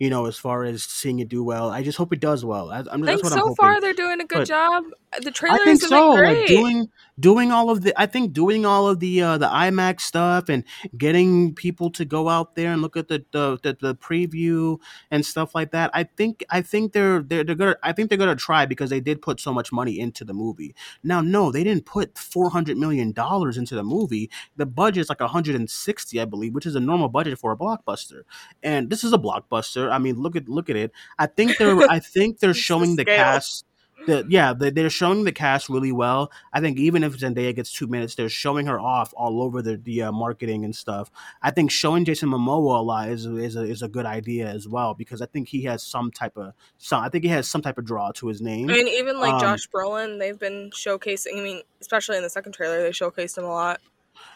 you 0.00 0.08
know, 0.08 0.24
as 0.26 0.36
far 0.36 0.64
as 0.64 0.82
seeing 0.82 1.20
it 1.20 1.28
do 1.28 1.44
well. 1.44 1.70
I 1.70 1.82
just 1.82 1.98
hope 1.98 2.12
it 2.12 2.20
does 2.20 2.42
well. 2.44 2.70
I, 2.70 2.82
that's 2.82 2.96
think 2.98 3.22
what 3.22 3.32
so 3.34 3.54
far 3.54 3.80
they're 3.80 3.92
doing 3.92 4.20
a 4.20 4.24
good 4.24 4.38
But 4.38 4.48
job. 4.48 4.84
The 5.12 5.32
I 5.50 5.58
think 5.64 5.80
so. 5.80 6.10
Like 6.10 6.46
doing 6.46 6.88
doing 7.18 7.50
all 7.50 7.68
of 7.68 7.82
the 7.82 7.92
I 8.00 8.06
think 8.06 8.32
doing 8.32 8.64
all 8.64 8.86
of 8.86 9.00
the 9.00 9.20
uh 9.22 9.38
the 9.38 9.48
IMAX 9.48 10.02
stuff 10.02 10.48
and 10.48 10.62
getting 10.96 11.52
people 11.52 11.90
to 11.90 12.04
go 12.04 12.28
out 12.28 12.54
there 12.54 12.72
and 12.72 12.80
look 12.80 12.96
at 12.96 13.08
the 13.08 13.24
the, 13.32 13.58
the, 13.60 13.76
the 13.80 13.94
preview 13.96 14.78
and 15.10 15.26
stuff 15.26 15.52
like 15.52 15.72
that. 15.72 15.90
I 15.94 16.04
think 16.04 16.44
I 16.50 16.62
think 16.62 16.92
they're 16.92 17.22
they're 17.22 17.42
they're 17.42 17.56
gonna 17.56 17.76
I 17.82 17.92
think 17.92 18.08
they're 18.08 18.18
gonna 18.18 18.36
try 18.36 18.66
because 18.66 18.88
they 18.90 19.00
did 19.00 19.20
put 19.20 19.40
so 19.40 19.52
much 19.52 19.72
money 19.72 19.98
into 19.98 20.24
the 20.24 20.32
movie. 20.32 20.76
Now 21.02 21.20
no, 21.20 21.50
they 21.50 21.64
didn't 21.64 21.86
put 21.86 22.16
four 22.16 22.48
hundred 22.50 22.78
million 22.78 23.10
dollars 23.10 23.58
into 23.58 23.74
the 23.74 23.82
movie. 23.82 24.30
The 24.56 24.66
budget 24.66 25.00
is 25.00 25.08
like 25.08 25.20
160, 25.20 26.20
I 26.20 26.24
believe, 26.24 26.54
which 26.54 26.66
is 26.66 26.76
a 26.76 26.80
normal 26.80 27.08
budget 27.08 27.36
for 27.36 27.50
a 27.50 27.56
blockbuster. 27.56 28.22
And 28.62 28.90
this 28.90 29.02
is 29.02 29.12
a 29.12 29.18
blockbuster. 29.18 29.90
I 29.90 29.98
mean, 29.98 30.14
look 30.16 30.36
at 30.36 30.48
look 30.48 30.70
at 30.70 30.76
it. 30.76 30.92
I 31.18 31.26
think 31.26 31.58
they're 31.58 31.80
I 31.90 31.98
think 31.98 32.38
they're 32.38 32.50
the 32.54 32.54
showing 32.54 32.94
the 32.94 33.04
cast 33.04 33.64
the 34.06 34.24
yeah 34.28 34.52
they, 34.52 34.70
they're 34.70 34.90
showing 34.90 35.24
the 35.24 35.32
cast 35.32 35.68
really 35.68 35.92
well 35.92 36.30
i 36.52 36.60
think 36.60 36.78
even 36.78 37.04
if 37.04 37.16
zendaya 37.18 37.54
gets 37.54 37.72
two 37.72 37.86
minutes 37.86 38.14
they're 38.14 38.28
showing 38.28 38.66
her 38.66 38.80
off 38.80 39.12
all 39.16 39.42
over 39.42 39.62
the, 39.62 39.76
the 39.76 40.02
uh, 40.02 40.12
marketing 40.12 40.64
and 40.64 40.74
stuff 40.74 41.10
i 41.42 41.50
think 41.50 41.70
showing 41.70 42.04
jason 42.04 42.28
momoa 42.28 42.78
a 42.78 42.82
lot 42.82 43.08
is, 43.08 43.26
is, 43.26 43.56
a, 43.56 43.62
is 43.62 43.82
a 43.82 43.88
good 43.88 44.06
idea 44.06 44.48
as 44.48 44.66
well 44.66 44.94
because 44.94 45.20
i 45.20 45.26
think 45.26 45.48
he 45.48 45.62
has 45.62 45.82
some 45.82 46.10
type 46.10 46.36
of 46.36 46.52
some 46.78 47.02
i 47.02 47.08
think 47.08 47.24
he 47.24 47.30
has 47.30 47.48
some 47.48 47.62
type 47.62 47.78
of 47.78 47.84
draw 47.84 48.10
to 48.12 48.26
his 48.26 48.40
name 48.40 48.70
I 48.70 48.74
mean, 48.74 48.88
even 48.88 49.18
like 49.18 49.34
Um, 49.34 49.40
Josh 49.40 49.68
Brolin, 49.68 50.18
they've 50.18 50.38
been 50.38 50.70
showcasing. 50.70 51.38
I 51.38 51.42
mean, 51.42 51.62
especially 51.80 52.16
in 52.16 52.22
the 52.22 52.30
second 52.30 52.52
trailer, 52.52 52.82
they 52.82 52.90
showcased 52.90 53.38
him 53.38 53.44
a 53.44 53.48
lot. 53.48 53.80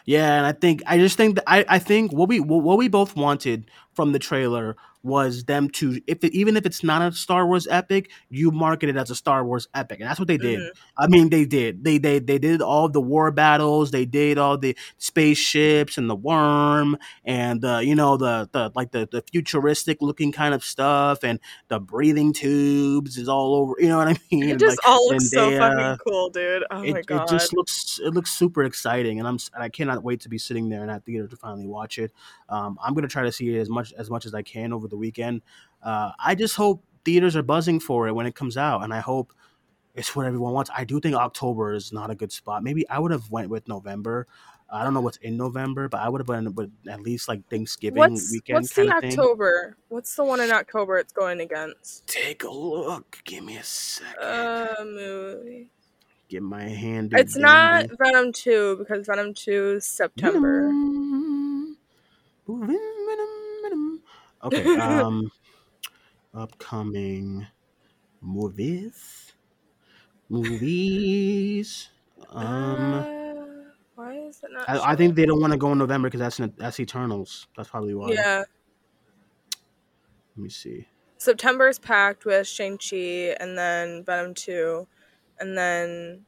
Yeah, 0.05 0.37
and 0.37 0.45
I 0.45 0.51
think 0.51 0.83
I 0.87 0.97
just 0.97 1.17
think 1.17 1.35
that 1.35 1.43
I, 1.47 1.65
I 1.67 1.79
think 1.79 2.11
what 2.11 2.29
we 2.29 2.39
what 2.39 2.77
we 2.77 2.87
both 2.87 3.15
wanted 3.15 3.69
from 3.93 4.11
the 4.11 4.19
trailer 4.19 4.75
was 5.05 5.45
them 5.45 5.69
to 5.69 6.01
if 6.07 6.23
it, 6.23 6.33
even 6.33 6.57
if 6.57 6.65
it's 6.65 6.83
not 6.83 7.01
a 7.01 7.11
Star 7.15 7.45
Wars 7.47 7.67
epic, 7.67 8.09
you 8.29 8.51
market 8.51 8.89
it 8.89 8.97
as 8.97 9.09
a 9.09 9.15
Star 9.15 9.45
Wars 9.45 9.67
epic, 9.73 9.99
and 9.99 10.09
that's 10.09 10.19
what 10.19 10.27
they 10.27 10.37
did. 10.37 10.59
Mhm. 10.59 10.69
I 10.97 11.07
mean, 11.07 11.29
they 11.29 11.45
did. 11.45 11.83
They 11.83 11.97
they 11.97 12.19
they 12.19 12.39
did 12.39 12.61
all 12.61 12.89
the 12.89 13.01
war 13.01 13.31
battles. 13.31 13.91
They 13.91 14.05
did 14.05 14.37
all 14.37 14.57
the 14.57 14.75
spaceships 14.97 15.97
and 15.97 16.09
the 16.09 16.15
worm 16.15 16.97
and 17.23 17.61
the 17.61 17.79
you 17.85 17.95
know 17.95 18.17
the 18.17 18.49
the 18.51 18.71
like 18.75 18.91
the 18.91 19.07
the 19.11 19.21
futuristic 19.31 20.01
looking 20.01 20.31
kind 20.31 20.53
of 20.53 20.63
stuff 20.63 21.23
and 21.23 21.39
the 21.67 21.79
breathing 21.79 22.33
tubes 22.33 23.17
is 23.17 23.29
all 23.29 23.55
over. 23.55 23.75
You 23.79 23.89
know 23.89 23.97
what 23.97 24.07
I 24.07 24.17
mean? 24.31 24.49
It 24.49 24.59
just 24.59 24.79
Like, 24.83 24.89
all 24.89 25.07
looks 25.07 25.29
so 25.31 25.51
Zendaya, 25.51 25.57
fucking 25.57 25.97
cool, 26.05 26.29
dude. 26.29 26.63
Oh 26.71 26.81
it, 26.83 26.91
my 26.91 27.03
it 27.07 27.27
just 27.27 27.53
looks 27.53 27.99
it 28.03 28.13
looks 28.13 28.31
super 28.31 28.63
exciting 28.63 29.19
and 29.19 29.27
i'm 29.27 29.37
and 29.53 29.63
i 29.63 29.69
cannot 29.69 30.03
wait 30.03 30.21
to 30.21 30.29
be 30.29 30.37
sitting 30.37 30.69
there 30.69 30.81
in 30.81 30.87
that 30.87 31.05
theater 31.05 31.27
to 31.27 31.35
finally 31.35 31.67
watch 31.67 31.97
it 31.97 32.11
um, 32.49 32.77
i'm 32.83 32.93
gonna 32.93 33.07
try 33.07 33.23
to 33.23 33.31
see 33.31 33.55
it 33.55 33.59
as 33.59 33.69
much 33.69 33.93
as 33.97 34.09
much 34.09 34.25
as 34.25 34.33
i 34.33 34.41
can 34.41 34.73
over 34.73 34.87
the 34.87 34.94
weekend. 34.97 35.41
Uh, 35.83 36.11
i 36.23 36.33
just 36.35 36.55
hope 36.55 36.83
theaters 37.03 37.35
are 37.35 37.43
buzzing 37.43 37.79
for 37.79 38.07
it 38.07 38.13
when 38.13 38.25
it 38.25 38.33
comes 38.33 38.57
out 38.57 38.83
and 38.83 38.93
i 38.93 38.99
hope 38.99 39.31
it's 39.93 40.13
what 40.13 40.25
everyone 40.25 40.51
wants. 40.51 40.69
I 40.75 40.83
do 40.83 40.99
think 40.99 41.15
october 41.15 41.73
is 41.73 41.93
not 41.93 42.09
a 42.11 42.15
good 42.15 42.31
spot. 42.31 42.63
Maybe 42.63 42.87
i 42.89 42.99
would 42.99 43.11
have 43.11 43.29
went 43.31 43.49
with 43.49 43.67
november. 43.67 44.27
I 44.67 44.83
don't 44.83 44.93
know 44.95 45.01
what's 45.01 45.17
in 45.17 45.37
november 45.37 45.87
but 45.87 45.99
i 46.01 46.09
would 46.09 46.19
have 46.19 46.27
been 46.27 46.53
with 46.55 46.71
at 46.89 46.99
least 47.01 47.27
like 47.27 47.47
thanksgiving 47.49 47.99
what's 47.99 48.31
weekend 48.31 48.55
what's 48.55 48.73
the 48.73 48.87
kind 48.87 49.01
thing. 49.01 49.11
October? 49.11 49.77
What's 49.89 50.15
the 50.15 50.23
one 50.25 50.41
in 50.41 50.51
October 50.51 50.97
it's 50.97 51.13
going 51.13 51.39
against? 51.39 52.07
take 52.07 52.43
a 52.43 52.49
look. 52.49 53.19
Give 53.23 53.43
me 53.43 53.57
a 53.57 53.63
second. 53.63 54.23
Uh, 54.23 54.73
movie. 54.83 55.69
get 56.27 56.41
my 56.41 56.63
hand 56.63 57.13
It's 57.15 57.37
not 57.37 57.85
Venom 57.99 58.33
two 58.33 58.77
because 58.77 59.05
Venom 59.05 59.33
two 59.35 59.75
is 59.77 59.85
September. 59.85 60.71
Okay. 64.45 64.77
Um, 64.77 65.31
upcoming 66.33 67.47
movies. 68.21 69.33
Movies. 70.29 71.89
Um, 72.29 72.45
Uh, 72.45 73.05
why 73.95 74.13
is 74.17 74.41
it 74.43 74.51
not? 74.51 74.69
I, 74.69 74.91
I 74.91 74.95
think 74.95 75.15
they 75.15 75.25
don't 75.25 75.41
want 75.41 75.53
to 75.53 75.57
go 75.57 75.71
in 75.71 75.77
November 75.77 76.09
because 76.09 76.19
that's 76.19 76.53
that's 76.57 76.79
Eternals. 76.79 77.47
That's 77.57 77.69
probably 77.69 77.95
why. 77.95 78.11
Yeah. 78.11 78.43
Let 80.35 80.43
me 80.43 80.49
see. 80.49 80.87
September 81.17 81.67
is 81.67 81.79
packed 81.79 82.25
with 82.25 82.45
Shang 82.47 82.77
Chi 82.77 83.35
and 83.39 83.57
then 83.57 84.03
Venom 84.03 84.33
two, 84.33 84.87
and 85.39 85.57
then 85.57 86.25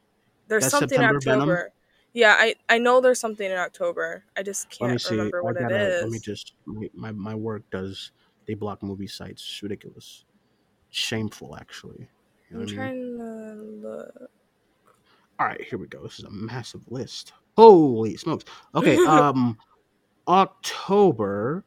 there's 0.48 0.64
That's 0.64 0.72
something 0.72 1.02
in 1.02 1.22
September, 1.22 1.46
Venom? 1.46 1.72
Yeah, 2.18 2.36
I 2.36 2.56
I 2.68 2.80
know 2.80 3.00
there's 3.00 3.20
something 3.20 3.46
in 3.52 3.56
October. 3.56 4.24
I 4.36 4.42
just 4.42 4.76
Let 4.82 4.88
me 4.88 4.92
can't 4.94 5.02
see. 5.02 5.12
remember 5.12 5.44
what 5.44 5.56
it 5.56 5.60
gotta, 5.60 5.98
is. 5.98 6.02
Let 6.02 6.10
me 6.10 6.18
just. 6.18 6.54
My, 6.66 6.90
my 6.96 7.12
my 7.12 7.36
work 7.36 7.62
does. 7.70 8.12
They 8.48 8.56
block 8.56 8.82
movie 8.82 9.06
sites. 9.06 9.44
It's 9.48 9.62
ridiculous. 9.62 10.26
Shameful, 10.90 11.56
actually. 11.56 12.10
You 12.50 12.58
know 12.58 12.62
I'm 12.62 12.62
I 12.64 12.66
mean? 12.66 12.76
trying 12.76 13.18
to 13.20 13.88
look. 13.88 14.32
All 15.40 15.46
right, 15.46 15.62
here 15.62 15.78
we 15.78 15.86
go. 15.86 16.02
This 16.02 16.18
is 16.18 16.26
a 16.26 16.32
massive 16.32 16.82
list. 16.88 17.34
Holy 17.56 18.18
smokes. 18.18 18.46
Okay, 18.74 18.98
um 19.06 19.56
October 20.28 21.66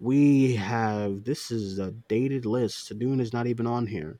we 0.00 0.54
have 0.56 1.24
this 1.24 1.50
is 1.50 1.78
a 1.78 1.92
dated 2.08 2.44
list. 2.44 2.92
Dune 2.98 3.20
is 3.20 3.32
not 3.32 3.46
even 3.46 3.66
on 3.66 3.86
here. 3.86 4.18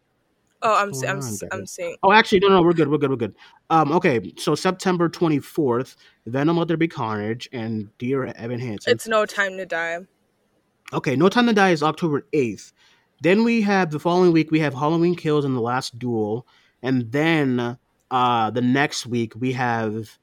Oh, 0.60 0.74
I'm 0.74 0.92
I'm 1.08 1.20
on, 1.20 1.38
I'm 1.52 1.66
seeing. 1.66 1.96
Oh, 2.02 2.12
actually, 2.12 2.40
no, 2.40 2.48
no, 2.48 2.62
we're 2.62 2.72
good, 2.72 2.88
we're 2.88 2.98
good, 2.98 3.10
we're 3.10 3.16
good. 3.16 3.34
Um, 3.70 3.92
okay, 3.92 4.32
so 4.36 4.54
September 4.54 5.08
twenty 5.08 5.38
fourth, 5.38 5.96
Venom: 6.26 6.56
Let 6.56 6.68
There 6.68 6.76
Be 6.76 6.88
Carnage 6.88 7.48
and 7.52 7.88
Dear 7.98 8.26
Evan 8.26 8.58
Hansen. 8.58 8.92
It's 8.92 9.06
no 9.06 9.24
time 9.24 9.56
to 9.56 9.66
die. 9.66 10.00
Okay, 10.92 11.16
No 11.16 11.28
Time 11.28 11.46
to 11.46 11.52
Die 11.52 11.70
is 11.70 11.82
October 11.82 12.26
8th. 12.32 12.72
Then 13.20 13.44
we 13.44 13.60
have 13.62 13.90
the 13.90 13.98
following 13.98 14.32
week 14.32 14.50
we 14.50 14.60
have 14.60 14.72
Halloween 14.72 15.14
Kills 15.14 15.44
and 15.44 15.54
The 15.54 15.60
Last 15.60 15.98
Duel. 15.98 16.46
And 16.82 17.12
then 17.12 17.78
uh 18.10 18.50
the 18.50 18.62
next 18.62 19.06
week 19.06 19.34
we 19.36 19.52
have 19.52 20.18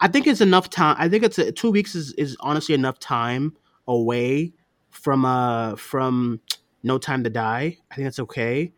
I 0.00 0.08
think 0.08 0.26
it's 0.26 0.40
enough 0.40 0.70
time. 0.70 0.96
I 0.98 1.08
think 1.08 1.22
it's 1.22 1.38
a, 1.38 1.52
2 1.52 1.70
weeks 1.70 1.94
is 1.94 2.12
is 2.14 2.36
honestly 2.40 2.74
enough 2.74 2.98
time 2.98 3.56
away 3.86 4.54
from 4.90 5.24
uh 5.24 5.76
from 5.76 6.40
No 6.82 6.98
Time 6.98 7.22
to 7.22 7.30
Die. 7.30 7.76
I 7.90 7.94
think 7.94 8.06
that's 8.06 8.18
okay. 8.20 8.72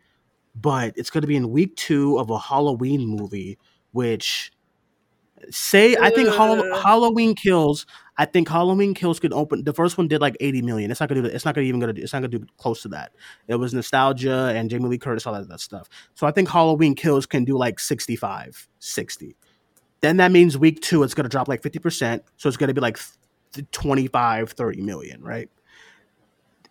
But 0.55 0.97
it's 0.97 1.09
going 1.09 1.21
to 1.21 1.27
be 1.27 1.35
in 1.35 1.49
week 1.51 1.75
2 1.77 2.17
of 2.19 2.29
a 2.29 2.37
Halloween 2.39 3.05
movie 3.07 3.57
which 3.93 4.51
say 5.49 5.95
I 5.97 6.09
think 6.11 6.29
Hall- 6.29 6.63
Halloween 6.81 7.35
Kills. 7.35 7.85
I 8.17 8.25
think 8.25 8.47
Halloween 8.47 8.93
Kills 8.93 9.19
could 9.19 9.33
open. 9.33 9.63
The 9.63 9.73
first 9.73 9.97
one 9.97 10.07
did 10.07 10.21
like 10.21 10.37
eighty 10.39 10.61
million. 10.61 10.91
It's 10.91 10.99
not 10.99 11.09
gonna 11.09 11.23
do. 11.23 11.27
It's 11.27 11.43
not 11.45 11.55
gonna 11.55 11.65
even 11.65 11.79
gonna. 11.79 11.93
do- 11.93 12.01
It's 12.01 12.13
not 12.13 12.19
gonna 12.19 12.27
do 12.37 12.45
close 12.57 12.81
to 12.83 12.89
that. 12.89 13.13
It 13.47 13.55
was 13.55 13.73
nostalgia 13.73 14.53
and 14.55 14.69
Jamie 14.69 14.87
Lee 14.87 14.97
Curtis, 14.99 15.25
all 15.25 15.33
that, 15.33 15.47
that 15.49 15.59
stuff. 15.59 15.89
So 16.13 16.27
I 16.27 16.31
think 16.31 16.47
Halloween 16.49 16.93
Kills 16.95 17.25
can 17.25 17.43
do 17.43 17.57
like 17.57 17.79
65, 17.79 18.67
60. 18.79 19.35
Then 20.01 20.17
that 20.17 20.31
means 20.31 20.57
week 20.57 20.81
two, 20.81 21.01
it's 21.03 21.13
gonna 21.13 21.29
drop 21.29 21.47
like 21.47 21.63
fifty 21.63 21.79
percent. 21.79 22.23
So 22.37 22.47
it's 22.47 22.57
gonna 22.57 22.73
be 22.73 22.81
like 22.81 22.99
th- 23.53 23.65
25, 23.71 24.51
30 24.51 24.81
million, 24.81 25.21
right? 25.23 25.49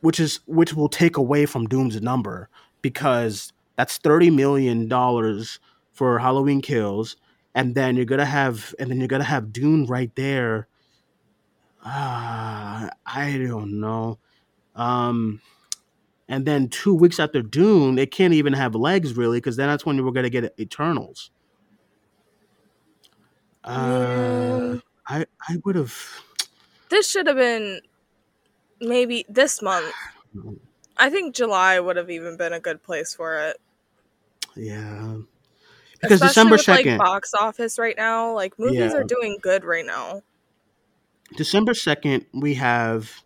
Which 0.00 0.20
is 0.20 0.40
which 0.46 0.74
will 0.74 0.88
take 0.88 1.16
away 1.16 1.44
from 1.46 1.66
Doom's 1.66 2.00
number 2.00 2.48
because 2.82 3.52
that's 3.80 3.96
thirty 3.96 4.30
million 4.30 4.88
dollars 4.88 5.58
for 5.92 6.18
Halloween 6.18 6.60
Kills 6.60 7.16
and 7.54 7.74
then 7.74 7.96
you're 7.96 8.04
gonna 8.04 8.26
have 8.26 8.74
and 8.78 8.90
then 8.90 8.98
you're 8.98 9.08
gonna 9.08 9.24
have 9.24 9.52
Dune 9.52 9.86
right 9.86 10.14
there. 10.16 10.68
Ah, 11.82 12.90
I 13.06 13.38
don't 13.38 13.80
know. 13.80 14.18
Um, 14.76 15.40
and 16.28 16.44
then 16.46 16.68
two 16.68 16.94
weeks 16.94 17.18
after 17.18 17.40
Dune, 17.42 17.98
it 17.98 18.10
can't 18.10 18.34
even 18.34 18.52
have 18.52 18.74
legs 18.74 19.16
really, 19.16 19.38
because 19.38 19.56
then 19.56 19.68
that's 19.68 19.86
when 19.86 20.04
we're 20.04 20.12
gonna 20.12 20.28
get 20.30 20.54
Eternals. 20.60 21.30
Uh, 23.64 24.74
Yeah. 24.74 24.80
I 25.08 25.26
I 25.48 25.56
would 25.64 25.76
have. 25.76 25.94
This 26.90 27.08
should 27.10 27.26
have 27.26 27.36
been 27.36 27.80
maybe 28.80 29.24
this 29.28 29.62
month. 29.62 29.92
I 30.98 31.08
think 31.08 31.34
July 31.34 31.80
would 31.80 31.96
have 31.96 32.10
even 32.10 32.36
been 32.36 32.52
a 32.52 32.60
good 32.60 32.82
place 32.82 33.14
for 33.14 33.38
it. 33.38 33.56
Yeah, 34.56 35.16
because 36.00 36.20
Especially 36.22 36.28
December 36.28 36.58
second, 36.58 36.98
like 36.98 37.06
box 37.06 37.34
office 37.34 37.78
right 37.78 37.96
now. 37.96 38.34
Like 38.34 38.58
movies 38.58 38.78
Yeah. 38.78 38.92
are 38.94 39.04
doing 39.04 39.38
good 39.40 39.64
right 39.64 39.84
now. 39.86 40.22
December 41.36 41.74
second, 41.74 42.26
we 42.34 42.54
have 42.54 43.22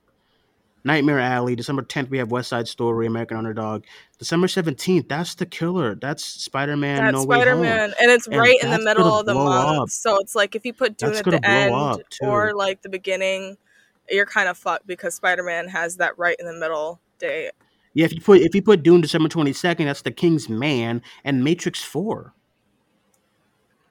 Nightmare 0.84 1.18
Alley. 1.20 1.56
December 1.56 1.82
tenth, 1.82 2.10
we 2.10 2.18
have 2.18 2.30
West 2.30 2.50
Side 2.50 2.68
Story, 2.68 3.06
American 3.06 3.38
Underdog. 3.38 3.84
December 4.18 4.48
seventeenth, 4.48 5.08
that's 5.08 5.34
the 5.34 5.46
killer. 5.46 5.94
That's 5.94 6.22
Spider 6.24 6.76
Man. 6.76 6.98
That's 7.04 7.14
No 7.14 7.22
Spider 7.22 7.56
Man, 7.56 7.94
and 8.00 8.10
it's 8.10 8.26
And 8.26 8.36
right 8.36 8.62
in 8.62 8.70
the 8.70 8.78
middle 8.78 9.18
of 9.18 9.24
the 9.24 9.34
month. 9.34 9.80
up. 9.82 9.88
So 9.88 10.18
it's 10.18 10.34
like 10.34 10.54
if 10.54 10.66
you 10.66 10.72
put 10.74 10.98
Dune 10.98 11.12
That's 11.14 11.26
at 11.26 11.42
the 11.42 11.48
end 11.48 12.02
or 12.20 12.52
like 12.54 12.82
the 12.82 12.90
beginning, 12.90 13.56
you're 14.10 14.26
kind 14.26 14.48
of 14.48 14.58
fucked 14.58 14.86
because 14.86 15.14
Spider 15.14 15.42
Man 15.42 15.68
has 15.68 15.96
that 15.96 16.18
right 16.18 16.36
in 16.38 16.44
the 16.46 16.52
middle 16.52 17.00
day. 17.18 17.50
Yeah, 17.94 18.06
if 18.06 18.12
you 18.12 18.20
put 18.20 18.40
if 18.40 18.54
you 18.54 18.62
put 18.62 18.82
Dune 18.82 19.00
December 19.00 19.28
twenty 19.28 19.52
second, 19.52 19.86
that's 19.86 20.02
the 20.02 20.10
King's 20.10 20.48
Man 20.48 21.00
and 21.22 21.44
Matrix 21.44 21.82
Four. 21.82 22.34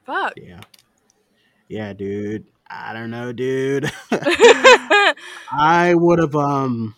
Fuck. 0.06 0.34
Yeah, 0.36 0.60
yeah, 1.70 1.94
dude. 1.94 2.46
I 2.70 2.92
don't 2.94 3.12
know, 3.12 3.32
dude. 3.32 3.90
I 5.52 5.94
would 5.96 6.20
have 6.20 6.36
um. 6.36 6.96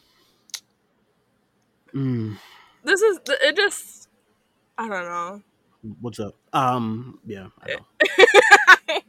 mm, 1.93 2.37
this 2.83 3.01
is 3.01 3.19
it. 3.27 3.55
Just 3.55 4.09
I 4.77 4.89
don't 4.89 5.05
know. 5.05 5.41
what's 6.01 6.19
up? 6.19 6.35
Um, 6.53 7.19
yeah, 7.25 7.47
I 7.61 7.73
know. 7.73 8.99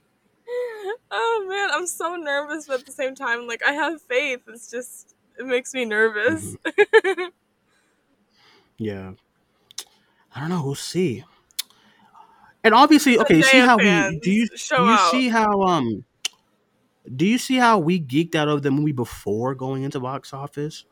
oh 1.11 1.47
man, 1.49 1.71
I'm 1.73 1.87
so 1.87 2.17
nervous, 2.17 2.67
but 2.67 2.81
at 2.81 2.87
the 2.87 2.93
same 2.93 3.15
time, 3.15 3.47
like 3.47 3.63
I 3.67 3.73
have 3.73 4.03
faith. 4.03 4.41
It's 4.49 4.71
just 4.71 5.15
it 5.39 5.47
makes 5.47 5.73
me 5.73 5.87
nervous. 5.87 6.57
Mm-hmm. 6.57 7.29
Yeah, 8.79 9.13
I 10.35 10.41
don't 10.41 10.49
know. 10.49 10.65
We'll 10.65 10.75
see. 10.75 11.25
And 12.65 12.75
obviously, 12.75 13.19
okay. 13.19 13.43
See 13.43 13.59
how 13.59 13.79
we 13.79 13.85
do 14.21 14.31
you 14.31 14.49
do 14.49 14.57
you 14.69 14.81
out. 14.81 15.11
see 15.11 15.29
how 15.29 15.63
um 15.63 16.05
do 17.15 17.25
you 17.25 17.39
see 17.39 17.57
how 17.57 17.79
we 17.79 18.01
geeked 18.01 18.35
out 18.35 18.49
of 18.49 18.63
the 18.63 18.71
movie 18.71 18.93
before 18.93 19.55
going 19.55 19.85
into 19.85 20.01
box 20.01 20.33
office? 20.33 20.85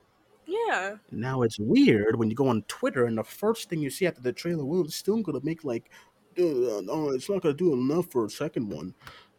yeah. 0.47 0.97
Now 1.11 1.43
it's 1.43 1.59
weird 1.59 2.17
when 2.17 2.31
you 2.31 2.37
go 2.37 2.49
on 2.49 2.63
Twitter 2.69 3.07
and 3.07 3.19
the 3.19 3.25
first 3.25 3.69
thing 3.69 3.81
you 3.81 3.91
see 3.91 4.07
after 4.07 4.21
the 4.21 4.33
trailer, 4.33 4.65
well, 4.65 4.83
it's 4.83 4.97
still 4.97 5.23
gonna 5.23 5.41
make 5.43 5.65
like, 5.65 5.91
no, 6.37 7.11
it's 7.11 7.29
not 7.29 7.43
gonna 7.43 7.55
do 7.55 7.73
enough 7.73 8.11
for 8.11 8.25
a 8.25 8.31
second 8.31 8.69
one. 8.69 8.95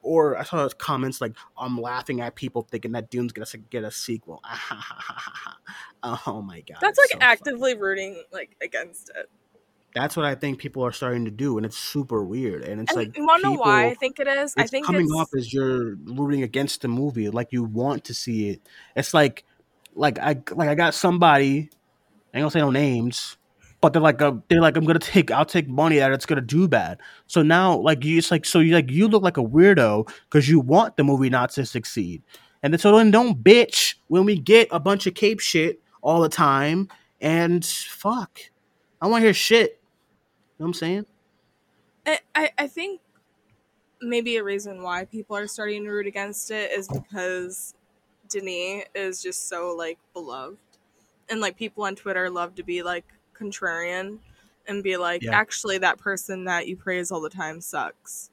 Or 0.05 0.37
I 0.37 0.43
saw 0.43 0.57
those 0.57 0.75
comments 0.75 1.19
like, 1.19 1.35
I'm 1.57 1.81
laughing 1.81 2.21
at 2.21 2.35
people 2.35 2.67
thinking 2.69 2.91
that 2.91 3.09
Dune's 3.09 3.33
gonna 3.33 3.47
get 3.71 3.83
a 3.83 3.89
sequel. 3.89 4.39
oh 6.03 6.43
my 6.45 6.61
god, 6.61 6.77
That's 6.79 6.99
like 6.99 7.09
so 7.09 7.17
funny. 7.17 7.23
actively 7.31 7.75
rooting 7.75 8.23
like 8.31 8.55
against 8.61 9.09
it. 9.09 9.29
That's 9.95 10.15
what 10.15 10.25
I 10.25 10.35
think 10.35 10.59
people 10.59 10.85
are 10.85 10.91
starting 10.91 11.25
to 11.25 11.31
do, 11.31 11.57
and 11.57 11.65
it's 11.65 11.77
super 11.77 12.23
weird. 12.23 12.63
And 12.63 12.81
it's 12.81 12.91
And 12.91 13.07
like, 13.07 13.17
you 13.17 13.25
want 13.25 13.41
to 13.43 13.49
know 13.49 13.55
why 13.57 13.87
I 13.87 13.93
think 13.95 14.19
it 14.19 14.27
is? 14.27 14.53
I 14.57 14.67
think 14.67 14.85
coming 14.85 15.07
off 15.07 15.29
as 15.35 15.51
you're 15.51 15.95
rooting 15.95 16.43
against 16.43 16.81
the 16.81 16.87
movie, 16.87 17.29
like 17.29 17.51
you 17.51 17.63
want 17.63 18.03
to 18.05 18.13
see 18.13 18.49
it. 18.49 18.61
It's 18.95 19.13
like, 19.13 19.43
like 19.95 20.19
I 20.19 20.35
like 20.51 20.69
I 20.69 20.75
got 20.75 20.93
somebody. 20.93 21.69
I 22.33 22.37
ain't 22.37 22.43
gonna 22.43 22.51
say 22.51 22.59
no 22.59 22.69
names, 22.69 23.37
but 23.85 23.93
they're 23.93 24.01
like, 24.01 24.19
uh, 24.19 24.33
they're 24.47 24.61
like, 24.61 24.77
I'm 24.77 24.83
gonna 24.83 24.97
take, 24.97 25.29
I'll 25.29 25.45
take 25.45 25.67
money 25.67 25.99
that 25.99 26.11
it's 26.11 26.25
gonna 26.25 26.41
do 26.41 26.67
bad. 26.67 26.99
So 27.27 27.43
now, 27.43 27.77
like, 27.77 28.03
you, 28.03 28.17
it's 28.17 28.31
like, 28.31 28.43
so 28.43 28.59
you 28.59 28.73
like, 28.73 28.89
you 28.89 29.07
look 29.07 29.21
like 29.21 29.37
a 29.37 29.43
weirdo 29.43 30.09
because 30.27 30.49
you 30.49 30.59
want 30.59 30.97
the 30.97 31.03
movie 31.03 31.29
not 31.29 31.51
to 31.51 31.67
succeed, 31.67 32.23
and 32.63 32.73
then, 32.73 32.79
so 32.79 32.97
then 32.97 33.11
don't 33.11 33.43
bitch 33.43 33.93
when 34.07 34.25
we 34.25 34.39
get 34.39 34.67
a 34.71 34.79
bunch 34.79 35.05
of 35.05 35.13
cape 35.13 35.39
shit 35.39 35.81
all 36.01 36.19
the 36.19 36.29
time. 36.29 36.87
And 37.21 37.63
fuck, 37.63 38.39
I 38.99 39.05
want 39.05 39.21
to 39.21 39.27
hear 39.27 39.35
shit. 39.35 39.79
You 40.57 40.63
know 40.63 40.63
what 40.63 40.67
I'm 40.69 40.73
saying? 40.73 41.05
I, 42.07 42.19
I 42.33 42.49
I 42.57 42.67
think 42.67 43.01
maybe 44.01 44.37
a 44.37 44.43
reason 44.43 44.81
why 44.81 45.05
people 45.05 45.37
are 45.37 45.45
starting 45.45 45.83
to 45.83 45.91
root 45.91 46.07
against 46.07 46.49
it 46.49 46.71
is 46.71 46.87
because 46.87 47.75
Denis 48.29 48.85
is 48.95 49.21
just 49.21 49.47
so 49.47 49.75
like 49.77 49.99
beloved, 50.13 50.57
and 51.29 51.39
like 51.39 51.55
people 51.55 51.83
on 51.83 51.95
Twitter 51.95 52.31
love 52.31 52.55
to 52.55 52.63
be 52.63 52.81
like 52.81 53.05
contrarian 53.37 54.19
and 54.67 54.83
be 54.83 54.97
like, 54.97 55.23
Yeah. 55.23 55.31
actually, 55.33 55.77
that 55.79 55.97
person 55.99 56.45
that 56.45 56.67
you 56.67 56.75
praise 56.75 57.11
all 57.11 57.21
the 57.21 57.29
time 57.29 57.61
sucks. 57.61 58.29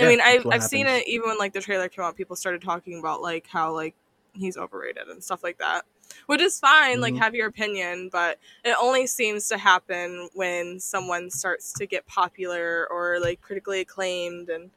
I 0.00 0.06
mean, 0.08 0.20
I, 0.20 0.34
that's 0.34 0.44
what 0.44 0.54
I've 0.56 0.62
seen 0.64 0.86
it 0.86 1.06
even 1.08 1.28
when 1.28 1.38
like 1.38 1.52
the 1.52 1.60
trailer 1.60 1.88
came 1.88 2.04
out. 2.04 2.16
People 2.16 2.36
started 2.36 2.62
talking 2.62 2.98
about 2.98 3.22
like 3.22 3.46
how 3.46 3.72
like 3.72 3.94
he's 4.34 4.56
overrated 4.56 5.08
and 5.08 5.22
stuff 5.22 5.44
like 5.44 5.58
that, 5.58 5.84
which 6.26 6.40
is 6.40 6.58
fine. 6.58 7.00
Like 7.00 7.14
Mhm. 7.14 7.18
have 7.18 7.34
your 7.34 7.46
opinion, 7.48 8.08
but 8.12 8.38
it 8.64 8.76
only 8.80 9.06
seems 9.06 9.48
to 9.48 9.58
happen 9.58 10.28
when 10.34 10.80
someone 10.80 11.30
starts 11.30 11.72
to 11.74 11.86
get 11.86 12.06
popular 12.06 12.88
or 12.90 13.20
like 13.20 13.40
critically 13.40 13.80
acclaimed 13.80 14.48
and 14.50 14.70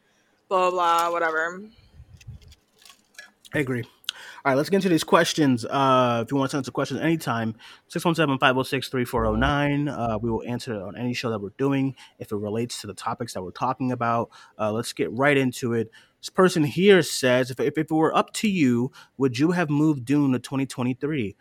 blah 0.49 0.69
blah, 0.69 1.09
blah 1.09 1.11
whatever. 1.11 1.61
I 3.53 3.59
agree. 3.59 3.83
All 4.45 4.51
right, 4.51 4.55
let's 4.55 4.69
get 4.69 4.77
into 4.77 4.89
these 4.89 5.03
questions. 5.03 5.65
Uh, 5.65 6.23
if 6.25 6.31
you 6.31 6.37
want 6.37 6.51
to 6.51 6.55
send 6.55 6.63
us 6.63 6.67
a 6.67 6.71
question 6.71 6.99
anytime, 6.99 7.55
617-506-3409. 7.89 9.89
Uh, 9.89 10.19
we 10.21 10.29
will 10.29 10.43
answer 10.47 10.73
it 10.75 10.81
on 10.81 10.95
any 10.95 11.13
show 11.13 11.29
that 11.29 11.39
we're 11.39 11.49
doing 11.57 11.95
if 12.19 12.31
it 12.31 12.35
relates 12.37 12.79
to 12.81 12.87
the 12.87 12.93
topics 12.93 13.33
that 13.33 13.43
we're 13.43 13.51
talking 13.51 13.91
about. 13.91 14.29
Uh, 14.59 14.71
let's 14.71 14.93
get 14.93 15.11
right 15.11 15.37
into 15.37 15.73
it. 15.73 15.91
This 16.21 16.29
person 16.29 16.63
here 16.63 17.01
says, 17.01 17.51
if, 17.51 17.59
if, 17.59 17.77
if 17.77 17.89
it 17.89 17.91
were 17.91 18.15
up 18.15 18.31
to 18.33 18.49
you, 18.49 18.91
would 19.17 19.37
you 19.39 19.51
have 19.51 19.69
moved 19.69 20.05
Dune 20.05 20.31
to 20.33 20.39
2023? 20.39 21.35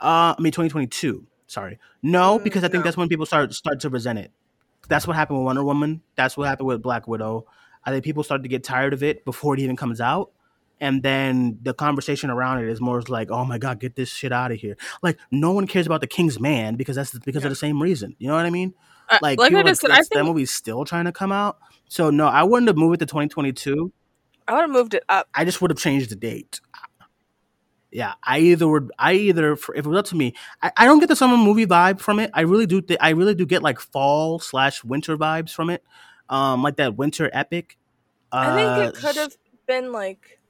Uh, 0.00 0.04
I 0.04 0.34
mean, 0.40 0.52
2022. 0.52 1.26
Sorry, 1.46 1.78
no, 2.02 2.38
Mm, 2.38 2.44
because 2.44 2.64
I 2.64 2.68
think 2.68 2.80
no. 2.80 2.84
that's 2.84 2.96
when 2.96 3.08
people 3.08 3.26
start 3.26 3.52
start 3.52 3.80
to 3.80 3.90
resent 3.90 4.18
it. 4.18 4.32
That's 4.88 5.06
what 5.06 5.16
happened 5.16 5.38
with 5.38 5.44
Wonder 5.46 5.62
Woman. 5.62 6.00
That's 6.16 6.34
what 6.36 6.48
happened 6.48 6.66
with 6.66 6.82
Black 6.82 7.06
Widow. 7.06 7.44
I 7.84 7.90
think 7.90 8.04
people 8.04 8.22
started 8.22 8.42
to 8.44 8.48
get 8.48 8.64
tired 8.64 8.94
of 8.94 9.02
it 9.02 9.24
before 9.26 9.52
it 9.54 9.60
even 9.60 9.76
comes 9.76 10.00
out. 10.00 10.30
And 10.82 11.02
then 11.02 11.58
the 11.62 11.72
conversation 11.72 12.28
around 12.28 12.58
it 12.64 12.68
is 12.68 12.80
more 12.80 13.00
like, 13.02 13.30
"Oh 13.30 13.44
my 13.44 13.56
god, 13.56 13.78
get 13.80 13.94
this 13.94 14.08
shit 14.10 14.32
out 14.32 14.50
of 14.50 14.58
here!" 14.58 14.76
Like 15.02 15.18
no 15.30 15.52
one 15.52 15.66
cares 15.68 15.86
about 15.86 16.00
the 16.00 16.06
King's 16.08 16.40
Man 16.40 16.74
because 16.74 16.96
that's 16.96 17.16
because 17.20 17.42
Yeah. 17.42 17.46
of 17.46 17.50
the 17.52 17.56
same 17.56 17.80
reason. 17.80 18.16
You 18.18 18.28
know 18.28 18.34
what 18.34 18.44
I 18.46 18.50
mean? 18.50 18.74
Uh, 19.08 19.18
Like, 19.22 19.38
like 19.38 19.54
I 19.54 19.62
just 19.62 19.80
said, 19.80 19.90
I 19.90 19.94
it's- 20.00 20.08
that 20.12 20.24
movie's 20.24 20.50
still 20.50 20.84
trying 20.84 21.04
to 21.04 21.12
come 21.12 21.30
out. 21.32 21.58
So 21.88 22.10
no, 22.10 22.26
I 22.26 22.42
wouldn't 22.42 22.66
have 22.68 22.76
moved 22.76 22.94
it 22.96 22.98
to 22.98 23.06
2022. 23.06 23.92
I 24.48 24.54
would 24.54 24.60
have 24.62 24.70
moved 24.70 24.94
it 24.94 25.04
up. 25.08 25.28
I 25.34 25.44
just 25.44 25.62
would 25.62 25.70
have 25.70 25.78
changed 25.78 26.10
the 26.10 26.16
date. 26.16 26.60
Yeah, 27.92 28.14
I 28.24 28.38
either 28.38 28.66
would. 28.66 28.90
I 28.98 29.12
either 29.12 29.52
if 29.52 29.68
it 29.74 29.86
was 29.86 29.98
up 29.98 30.06
to 30.06 30.16
me, 30.16 30.34
I, 30.62 30.72
I 30.78 30.84
don't 30.86 30.98
get 30.98 31.08
the 31.10 31.16
summer 31.16 31.36
movie 31.36 31.66
vibe 31.66 32.00
from 32.00 32.18
it. 32.18 32.30
I 32.34 32.40
really 32.40 32.66
do. 32.66 32.80
Th- 32.80 32.98
I 33.02 33.10
really 33.10 33.34
do 33.34 33.44
get 33.44 33.62
like 33.62 33.78
fall 33.78 34.38
slash 34.40 34.82
winter 34.82 35.16
vibes 35.18 35.52
from 35.52 35.68
it, 35.70 35.84
um, 36.30 36.62
like 36.62 36.76
that 36.76 36.96
winter 36.96 37.28
epic. 37.32 37.76
I 38.32 38.54
think 38.56 38.88
it 38.88 38.96
Uh, 38.96 39.00
could 39.08 39.16
have 39.16 39.36
been 39.66 39.92
like 39.92 40.40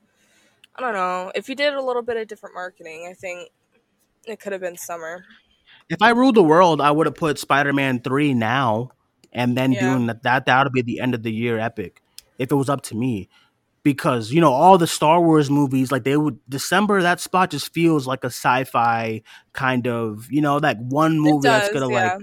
I 0.77 0.81
don't 0.81 0.95
know. 0.95 1.33
If 1.35 1.49
you 1.49 1.55
did 1.55 1.75
a 1.75 1.83
little 1.83 2.03
bit 2.03 2.17
of 2.17 2.29
different 2.29 2.55
marketing, 2.55 3.07
I 3.11 3.15
think 3.15 3.51
it 4.27 4.41
could 4.41 4.53
have 4.53 4.61
been 4.61 4.77
summer. 4.77 5.25
If 5.89 6.01
I 6.01 6.11
ruled 6.11 6.37
the 6.37 6.43
world, 6.43 6.81
I 6.81 6.91
would 6.91 7.07
have 7.07 7.15
put 7.17 7.39
Spider 7.39 7.73
Man 7.73 8.01
three 8.01 8.35
now, 8.35 8.93
and 9.33 9.57
then 9.57 9.73
Yeah. 9.73 9.81
doing 9.81 10.07
that. 10.07 10.23
That 10.23 10.47
that 10.47 10.65
would 10.65 10.73
be 10.73 10.83
the 10.83 11.01
end 11.01 11.15
of 11.15 11.23
the 11.23 11.33
year 11.33 11.59
epic. 11.59 12.01
If 12.39 12.51
it 12.51 12.55
was 12.55 12.69
up 12.71 12.83
to 12.85 12.97
me, 12.97 13.29
because 13.83 14.33
you 14.33 14.41
know 14.41 14.53
all 14.53 14.79
the 14.79 14.87
Star 14.87 15.21
Wars 15.21 15.51
movies, 15.51 15.93
like 15.93 16.05
they 16.05 16.17
would 16.17 16.39
December. 16.49 17.03
That 17.03 17.21
spot 17.21 17.51
just 17.51 17.73
feels 17.73 18.07
like 18.07 18.25
a 18.25 18.29
sci-fi 18.29 19.23
kind 19.53 19.87
of 19.87 20.31
you 20.31 20.41
know 20.41 20.61
that 20.61 20.79
one 20.79 21.19
movie 21.19 21.49
it 21.49 21.51
that's 21.51 21.69
gonna 21.71 21.91
yeah. 21.91 22.15
like 22.15 22.23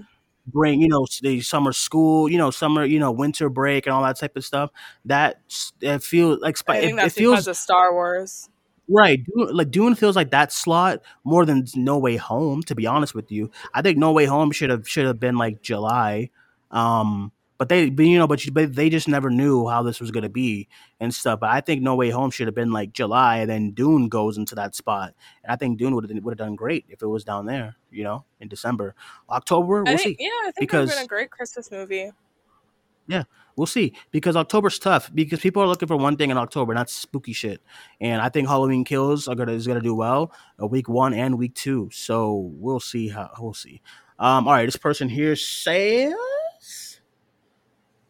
bring 0.51 0.81
you 0.81 0.88
know 0.88 1.05
the 1.21 1.41
summer 1.41 1.73
school, 1.73 2.29
you 2.29 2.38
know 2.38 2.51
summer, 2.51 2.85
you 2.85 2.99
know 2.99 3.12
winter 3.12 3.49
break 3.49 3.85
and 3.85 3.93
all 3.93 4.03
that 4.03 4.17
type 4.17 4.35
of 4.35 4.45
stuff. 4.45 4.71
That 5.05 5.41
it 5.81 6.03
feels 6.03 6.39
like 6.41 6.57
I 6.67 6.77
it, 6.77 6.81
think 6.81 6.93
it 6.93 6.95
that's 6.97 7.13
feels 7.15 7.33
because 7.33 7.47
of 7.47 7.57
Star 7.57 7.93
Wars. 7.93 8.49
Right, 8.91 9.19
Dune, 9.23 9.55
like 9.55 9.69
Dune 9.69 9.93
feels 9.93 10.15
like 10.15 10.31
that 10.31 10.51
slot 10.51 11.01
more 11.23 11.45
than 11.45 11.65
No 11.75 11.99
Way 11.99 12.17
Home. 12.17 12.63
To 12.63 12.73
be 12.75 12.88
honest 12.88 13.13
with 13.13 13.31
you, 13.31 13.51
I 13.73 13.83
think 13.83 13.97
No 13.99 14.12
Way 14.12 14.25
Home 14.25 14.51
should 14.51 14.71
have 14.71 14.88
should 14.89 15.05
have 15.05 15.19
been 15.19 15.38
like 15.38 15.62
July, 15.62 16.31
um, 16.71 17.31
but 17.60 17.67
they, 17.67 17.89
but, 17.89 18.06
you 18.06 18.17
know, 18.17 18.26
but, 18.26 18.43
you, 18.45 18.52
but 18.52 18.74
they 18.74 18.89
just 18.89 19.08
never 19.08 19.30
knew 19.30 19.67
how 19.67 19.84
this 19.84 20.00
was 20.00 20.10
gonna 20.10 20.30
be 20.30 20.67
and 21.00 21.13
stuff. 21.13 21.41
But 21.41 21.50
I 21.52 21.62
think 21.62 21.84
No 21.84 21.93
Way 21.93 22.10
Home 22.10 22.32
should 22.32 22.48
have 22.48 22.56
been 22.56 22.72
like 22.72 22.93
July, 22.93 23.38
and 23.38 23.50
then 23.50 23.72
Dune 23.72 24.08
goes 24.08 24.38
into 24.38 24.56
that 24.56 24.74
spot, 24.76 25.13
and 25.43 25.52
I 25.52 25.58
think 25.58 25.78
Dune 25.78 25.93
would 25.93 26.10
have 26.10 26.24
would 26.24 26.32
have 26.32 26.48
done 26.48 26.56
great 26.56 26.86
if 26.89 27.04
it 27.04 27.08
was 27.08 27.24
down 27.24 27.45
there, 27.45 27.76
you 27.91 28.04
know, 28.04 28.24
in 28.39 28.48
December, 28.48 28.95
October. 29.30 29.84
We'll 29.84 29.98
think, 29.98 30.17
see. 30.17 30.26
yeah, 30.26 30.30
I 30.48 30.52
think 30.58 30.74
it 30.74 30.78
would 30.78 30.89
have 30.89 30.98
been 30.98 31.06
a 31.06 31.08
great 31.08 31.30
Christmas 31.30 31.69
movie. 31.69 32.12
Yeah, 33.08 33.24
we'll 33.58 33.67
see 33.67 33.93
because 34.12 34.38
October's 34.38 34.80
tough 34.80 35.10
because 35.13 35.39
people 35.39 35.62
are 35.62 35.67
looking 35.67 35.88
for 35.88 35.98
one 35.98 36.15
thing 36.15 36.30
in 36.30 36.38
October, 36.38 36.74
not 36.74 36.89
spooky 36.89 37.34
shit. 37.34 37.60
And 38.00 38.22
I 38.22 38.30
think 38.30 38.48
Halloween 38.48 38.86
Kills 38.86 39.28
are 39.28 39.36
gonna 39.36 39.52
is 39.52 39.67
gonna 39.67 39.82
do 39.82 39.95
well, 39.95 40.32
uh, 40.62 40.67
week 40.67 40.88
one 40.88 41.13
and 41.13 41.38
week 41.38 41.56
two. 41.56 41.89
So 41.91 42.52
we'll 42.54 42.80
see 42.80 43.10
how 43.10 43.32
we'll 43.39 43.54
see. 43.54 43.82
Um, 44.19 44.48
all 44.48 44.54
right, 44.54 44.65
this 44.65 44.76
person 44.76 45.10
here 45.10 45.36
says, 45.36 46.13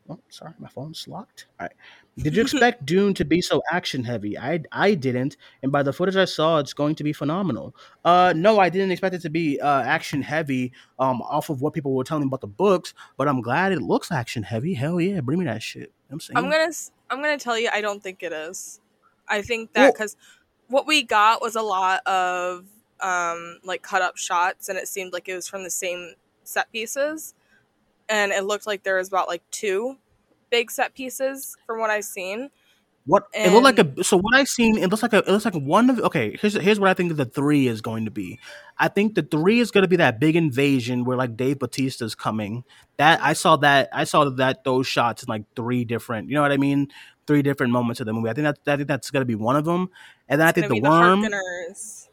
"Oh, 0.09 0.19
sorry, 0.29 0.53
my 0.59 0.67
phone's 0.67 1.07
locked." 1.07 1.47
All 1.59 1.65
right, 1.65 1.75
did 2.17 2.35
you 2.35 2.41
expect 2.41 2.85
Dune 2.85 3.13
to 3.15 3.25
be 3.25 3.41
so 3.41 3.61
action 3.71 4.03
heavy? 4.03 4.37
I 4.37 4.61
I 4.71 4.93
didn't, 4.95 5.37
and 5.63 5.71
by 5.71 5.83
the 5.83 5.93
footage 5.93 6.15
I 6.15 6.25
saw, 6.25 6.57
it's 6.57 6.73
going 6.73 6.95
to 6.95 7.03
be 7.03 7.13
phenomenal. 7.13 7.75
Uh, 8.03 8.33
no, 8.35 8.59
I 8.59 8.69
didn't 8.69 8.91
expect 8.91 9.15
it 9.15 9.21
to 9.21 9.29
be 9.29 9.59
uh 9.59 9.81
action 9.81 10.21
heavy. 10.21 10.71
Um, 10.97 11.21
off 11.21 11.49
of 11.49 11.61
what 11.61 11.73
people 11.73 11.93
were 11.93 12.03
telling 12.03 12.23
me 12.23 12.27
about 12.27 12.41
the 12.41 12.47
books, 12.47 12.93
but 13.17 13.27
I'm 13.27 13.41
glad 13.41 13.71
it 13.71 13.81
looks 13.81 14.11
action 14.11 14.43
heavy. 14.43 14.73
Hell 14.73 14.99
yeah, 14.99 15.21
bring 15.21 15.39
me 15.39 15.45
that 15.45 15.63
shit. 15.63 15.91
I'm 16.11 16.19
saying. 16.19 16.37
I'm 16.37 16.49
gonna 16.49 16.71
I'm 17.09 17.21
gonna 17.21 17.37
tell 17.37 17.57
you, 17.57 17.69
I 17.71 17.81
don't 17.81 18.01
think 18.01 18.23
it 18.23 18.33
is. 18.33 18.79
I 19.27 19.41
think 19.41 19.73
that 19.73 19.93
because 19.93 20.17
what 20.67 20.87
we 20.87 21.03
got 21.03 21.41
was 21.41 21.55
a 21.55 21.61
lot 21.61 22.05
of 22.07 22.65
um 23.01 23.59
like 23.63 23.81
cut 23.81 24.01
up 24.01 24.17
shots, 24.17 24.69
and 24.69 24.77
it 24.77 24.87
seemed 24.87 25.13
like 25.13 25.27
it 25.29 25.35
was 25.35 25.47
from 25.47 25.63
the 25.63 25.69
same 25.69 26.13
set 26.43 26.71
pieces, 26.71 27.33
and 28.09 28.31
it 28.31 28.43
looked 28.45 28.67
like 28.67 28.83
there 28.83 28.97
was 28.97 29.07
about 29.07 29.27
like 29.27 29.43
two 29.51 29.97
big 30.49 30.71
set 30.71 30.93
pieces 30.93 31.55
from 31.65 31.79
what 31.79 31.89
I've 31.89 32.05
seen. 32.05 32.49
What 33.05 33.23
it 33.33 33.51
looked 33.51 33.63
like 33.63 33.79
a 33.79 34.03
so 34.03 34.17
what 34.17 34.35
I've 34.35 34.47
seen 34.47 34.77
it 34.77 34.89
looks 34.89 35.01
like 35.01 35.13
a 35.13 35.19
it 35.19 35.27
looks 35.27 35.45
like 35.45 35.55
one 35.55 35.89
of 35.89 35.99
okay 35.99 36.37
here's 36.39 36.53
here's 36.53 36.79
what 36.79 36.89
I 36.89 36.93
think 36.93 37.15
the 37.15 37.25
three 37.25 37.67
is 37.67 37.81
going 37.81 38.05
to 38.05 38.11
be. 38.11 38.39
I 38.77 38.87
think 38.87 39.15
the 39.15 39.23
three 39.23 39.59
is 39.59 39.71
going 39.71 39.81
to 39.83 39.87
be 39.87 39.95
that 39.95 40.19
big 40.19 40.35
invasion 40.35 41.05
where 41.05 41.17
like 41.17 41.35
Dave 41.35 41.57
Batista's 41.57 42.13
coming. 42.13 42.63
That 42.97 43.19
I 43.23 43.33
saw 43.33 43.55
that 43.57 43.89
I 43.93 44.03
saw 44.03 44.29
that 44.29 44.63
those 44.63 44.85
shots 44.85 45.23
in 45.23 45.29
like 45.29 45.43
three 45.55 45.85
different 45.85 46.29
you 46.29 46.35
know 46.35 46.41
what 46.41 46.51
I 46.51 46.57
mean 46.57 46.89
three 47.25 47.41
different 47.41 47.71
moments 47.71 47.99
of 47.99 48.05
the 48.07 48.13
movie. 48.13 48.29
I 48.29 48.33
think 48.33 48.45
that 48.45 48.59
I 48.73 48.75
think 48.75 48.87
that's 48.87 49.11
going 49.11 49.21
to 49.21 49.25
be 49.25 49.35
one 49.35 49.55
of 49.55 49.65
them. 49.65 49.89
And 50.27 50.41
then 50.41 50.47
I 50.47 50.51
think 50.51 50.67
the 50.67 50.81
worm, 50.81 51.21
the. 51.21 52.08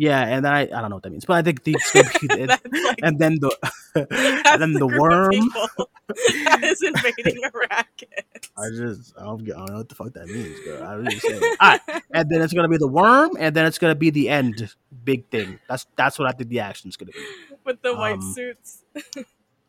Yeah, 0.00 0.22
and 0.32 0.44
then 0.44 0.52
I 0.52 0.62
I 0.62 0.80
don't 0.80 0.88
know 0.88 0.96
what 0.96 1.02
that 1.04 1.10
means, 1.10 1.26
but 1.26 1.34
I 1.36 1.42
think 1.42 1.62
the 1.64 1.76
it's 1.78 1.90
gonna 1.92 2.08
be- 2.20 2.46
That's 2.46 2.64
like- 2.64 3.00
and 3.02 3.18
then 3.18 3.36
the 3.38 3.50
and 4.50 4.56
then 4.62 4.72
the 4.72 4.80
group 4.88 4.92
of 4.92 4.98
worm. 4.98 5.30
people 5.30 5.90
that 6.08 6.60
is 6.64 6.80
invading 6.82 7.42
Arrakis. 7.44 8.48
I 8.56 8.70
just 8.74 9.12
I 9.18 9.24
don't, 9.24 9.44
get- 9.44 9.56
I 9.56 9.58
don't 9.58 9.68
know 9.70 9.76
what 9.78 9.88
the 9.90 9.94
fuck 9.94 10.12
that 10.14 10.26
means, 10.26 10.58
girl. 10.64 10.82
I 10.82 10.94
really 10.94 11.18
say. 11.18 11.36
All 11.60 11.68
right, 11.68 11.80
and 12.14 12.30
then 12.30 12.40
it's 12.40 12.52
gonna 12.54 12.68
be 12.68 12.78
the 12.78 12.88
worm, 12.88 13.36
and 13.38 13.54
then 13.54 13.66
it's 13.66 13.78
gonna 13.78 13.94
be 13.94 14.08
the 14.08 14.28
end 14.30 14.74
big 15.04 15.28
thing. 15.28 15.58
That's 15.68 15.86
that's 15.96 16.18
what 16.18 16.26
I 16.28 16.32
think 16.32 16.48
the 16.48 16.60
action's 16.60 16.96
gonna 16.96 17.12
be. 17.12 17.18
with 17.64 17.82
the 17.82 17.94
white 17.94 18.14
Um, 18.14 18.32
suits. 18.32 18.78
I 18.96 19.00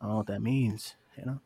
don't 0.00 0.08
know 0.10 0.16
what 0.16 0.26
that 0.28 0.40
means. 0.42 0.94
You 1.18 1.26
know? 1.26 1.32
No, 1.32 1.40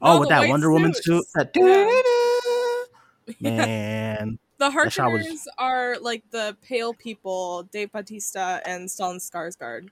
Oh, 0.00 0.20
with 0.20 0.28
that 0.30 0.40
white 0.40 0.50
Wonder 0.50 0.70
Woman 0.70 0.94
suit. 0.94 1.26
suits. 1.26 1.32
That 1.34 1.50
man. 3.40 4.38
The 4.58 4.70
That 4.70 5.12
was- 5.12 5.48
are 5.58 5.96
like 6.00 6.24
the 6.30 6.56
pale 6.62 6.92
people, 6.94 7.62
Dave 7.72 7.92
Bautista 7.92 8.60
and 8.66 8.88
Stellan 8.88 9.16
Skarsgård. 9.20 9.88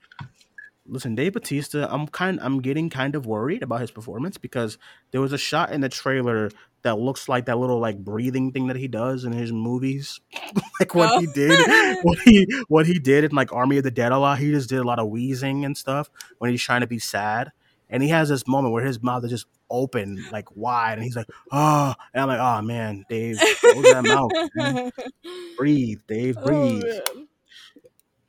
Listen, 0.89 1.15
Dave 1.15 1.33
Batista, 1.33 1.85
I'm 1.89 2.07
kind 2.07 2.39
I'm 2.41 2.61
getting 2.61 2.89
kind 2.89 3.15
of 3.15 3.25
worried 3.25 3.61
about 3.63 3.81
his 3.81 3.91
performance 3.91 4.37
because 4.37 4.77
there 5.11 5.19
was 5.19 5.33
a 5.33 5.37
shot 5.37 5.71
in 5.73 5.81
the 5.81 5.89
trailer 5.89 6.49
that 6.83 6.97
looks 6.97 7.27
like 7.27 7.45
that 7.47 7.57
little 7.57 7.79
like 7.79 7.97
breathing 7.97 8.51
thing 8.53 8.67
that 8.67 8.77
he 8.77 8.87
does 8.87 9.25
in 9.25 9.33
his 9.33 9.51
movies. 9.51 10.21
like 10.79 10.95
what 10.95 11.11
Oh. 11.13 11.19
he 11.19 11.27
did 11.27 11.97
what 12.03 12.19
he 12.19 12.47
what 12.69 12.85
he 12.85 12.99
did 12.99 13.25
in 13.25 13.31
like 13.31 13.51
Army 13.53 13.77
of 13.77 13.83
the 13.83 13.91
Dead 13.91 14.13
a 14.13 14.17
lot. 14.17 14.39
He 14.39 14.51
just 14.51 14.69
did 14.69 14.79
a 14.79 14.83
lot 14.83 14.99
of 14.99 15.09
wheezing 15.09 15.65
and 15.65 15.75
stuff 15.77 16.09
when 16.37 16.51
he's 16.51 16.61
trying 16.61 16.81
to 16.81 16.87
be 16.87 16.99
sad. 16.99 17.51
And 17.89 18.03
he 18.03 18.09
has 18.09 18.27
this 18.29 18.47
moment 18.47 18.73
where 18.73 18.83
his 18.83 19.01
mouth 19.01 19.23
is 19.23 19.31
just 19.31 19.45
open, 19.69 20.25
like 20.31 20.55
wide, 20.55 20.93
and 20.93 21.03
he's 21.03 21.15
like, 21.15 21.27
oh, 21.51 21.93
and 22.13 22.21
I'm 22.21 22.27
like, 22.27 22.39
oh 22.39 22.61
man, 22.61 23.05
Dave, 23.09 23.37
close 23.61 23.83
that 23.85 24.03
mouth. 24.03 24.31
man. 24.55 24.91
Breathe, 25.57 25.99
Dave, 26.07 26.37
Oh, 26.41 26.45
breathe. 26.45 26.83
man. 26.83 27.27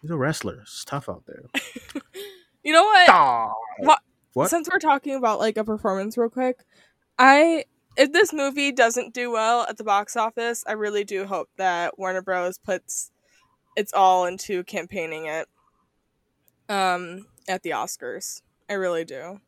he's 0.01 0.11
a 0.11 0.17
wrestler. 0.17 0.61
It's 0.63 0.85
tough 0.85 1.09
out 1.09 1.25
there. 1.27 1.45
You 2.65 2.73
know 2.75 2.85
what? 2.85 3.09
What? 3.79 4.01
What? 4.35 4.51
Since 4.51 4.69
we're 4.71 4.79
talking 4.81 5.15
about 5.15 5.39
like 5.39 5.57
a 5.57 5.65
performance 5.65 6.19
real 6.19 6.29
quick, 6.29 6.59
I 7.19 7.65
if 7.97 8.13
this 8.13 8.33
movie 8.33 8.73
doesn't 8.73 9.15
do 9.15 9.31
well 9.31 9.63
at 9.69 9.79
the 9.79 9.85
box 9.85 10.17
office, 10.17 10.65
I 10.67 10.73
really 10.73 11.03
do 11.05 11.25
hope 11.25 11.49
that 11.57 11.99
Warner 11.99 12.21
Bros 12.21 12.59
puts 12.59 13.11
its 13.77 13.95
all 13.95 14.27
into 14.27 14.65
campaigning 14.65 15.27
it 15.27 15.49
um 16.69 17.27
at 17.49 17.63
the 17.63 17.71
Oscars. 17.71 18.43
I 18.69 18.75
really 18.75 19.05
do. 19.05 19.41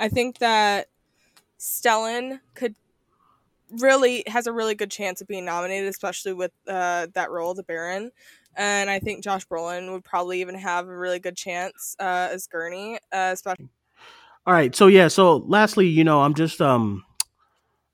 I 0.00 0.08
think 0.08 0.38
that 0.38 0.88
Stellan 1.60 2.40
could 2.54 2.74
really 3.78 4.24
has 4.26 4.46
a 4.46 4.52
really 4.52 4.74
good 4.74 4.90
chance 4.90 5.20
of 5.20 5.28
being 5.28 5.44
nominated, 5.44 5.88
especially 5.88 6.32
with 6.32 6.52
uh, 6.66 7.06
that 7.14 7.30
role, 7.30 7.54
the 7.54 7.62
Baron. 7.62 8.10
And 8.56 8.90
I 8.90 8.98
think 8.98 9.22
Josh 9.22 9.46
Brolin 9.46 9.92
would 9.92 10.02
probably 10.04 10.40
even 10.40 10.56
have 10.56 10.88
a 10.88 10.96
really 10.96 11.20
good 11.20 11.36
chance 11.36 11.94
uh, 12.00 12.28
as 12.32 12.46
Gurney, 12.48 12.96
uh, 13.12 13.30
especially. 13.32 13.68
All 14.46 14.54
right. 14.54 14.74
So 14.74 14.88
yeah. 14.88 15.08
So 15.08 15.36
lastly, 15.46 15.86
you 15.86 16.02
know, 16.02 16.22
I'm 16.22 16.34
just 16.34 16.60
um, 16.60 17.04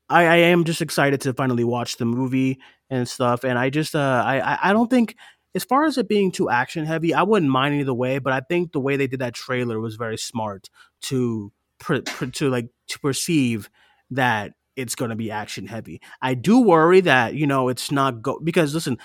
I 0.09 0.23
I 0.25 0.35
am 0.37 0.63
just 0.63 0.81
excited 0.81 1.21
to 1.21 1.33
finally 1.33 1.63
watch 1.63 1.97
the 1.97 2.05
movie 2.05 2.59
and 2.89 3.07
stuff, 3.07 3.43
and 3.43 3.59
I 3.59 3.69
just 3.69 3.95
uh, 3.95 4.23
I 4.25 4.39
I- 4.53 4.69
I 4.69 4.73
don't 4.73 4.89
think 4.89 5.15
as 5.55 5.63
far 5.63 5.85
as 5.85 5.97
it 5.97 6.07
being 6.07 6.31
too 6.31 6.49
action 6.49 6.85
heavy, 6.85 7.13
I 7.13 7.23
wouldn't 7.23 7.51
mind 7.51 7.75
either 7.75 7.93
way, 7.93 8.19
but 8.19 8.31
I 8.33 8.39
think 8.41 8.71
the 8.71 8.79
way 8.79 8.95
they 8.95 9.07
did 9.07 9.19
that 9.19 9.33
trailer 9.33 9.79
was 9.79 9.95
very 9.95 10.17
smart 10.17 10.69
to 11.03 11.51
pr- 11.79 12.01
pr- 12.05 12.25
to 12.25 12.49
like 12.49 12.69
to 12.89 12.99
perceive 12.99 13.69
that 14.11 14.53
it's 14.75 14.95
going 14.95 15.09
to 15.09 15.15
be 15.15 15.31
action 15.31 15.67
heavy. 15.67 16.01
I 16.21 16.33
do 16.35 16.59
worry 16.61 17.01
that 17.01 17.33
you 17.35 17.47
know 17.47 17.69
it's 17.69 17.91
not 17.91 18.21
go 18.21 18.39
because 18.43 18.73
listen, 18.73 18.97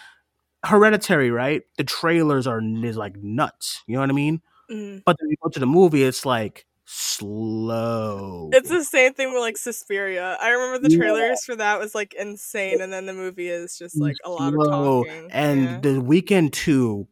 Hereditary, 0.65 1.31
right? 1.31 1.63
The 1.79 1.85
trailers 1.85 2.47
are 2.47 2.61
is 2.63 2.97
like 2.97 3.17
nuts. 3.17 3.83
You 3.87 3.95
know 3.95 4.01
what 4.01 4.11
I 4.11 4.15
mean? 4.15 4.43
Mhm. 4.71 5.03
But 5.05 5.17
then 5.21 5.29
you 5.31 5.37
go 5.43 5.49
to 5.51 5.59
the 5.61 5.67
movie, 5.67 6.03
it's 6.05 6.25
like 6.25 6.67
slow. 6.85 8.51
It's 8.53 8.69
the 8.69 8.85
same 8.85 9.15
thing 9.15 9.33
with 9.33 9.41
like 9.41 9.57
Suspiria. 9.57 10.37
I 10.41 10.51
remember 10.51 10.87
the 10.87 10.93
Yeah. 10.93 10.99
trailers 10.99 11.45
for 11.45 11.57
that 11.57 11.79
was 11.79 11.95
like 11.95 12.15
insane, 12.15 12.81
and 12.81 12.93
then 12.93 13.07
the 13.07 13.13
movie 13.13 13.49
is 13.49 13.79
just 13.79 13.99
like 13.99 14.17
a 14.25 14.31
lot 14.31 14.55
of 14.55 14.61
talking. 14.69 15.29
And 15.33 15.65
yeah. 15.65 15.81
the 15.81 16.01
weekend 16.01 16.53
two 16.53 17.09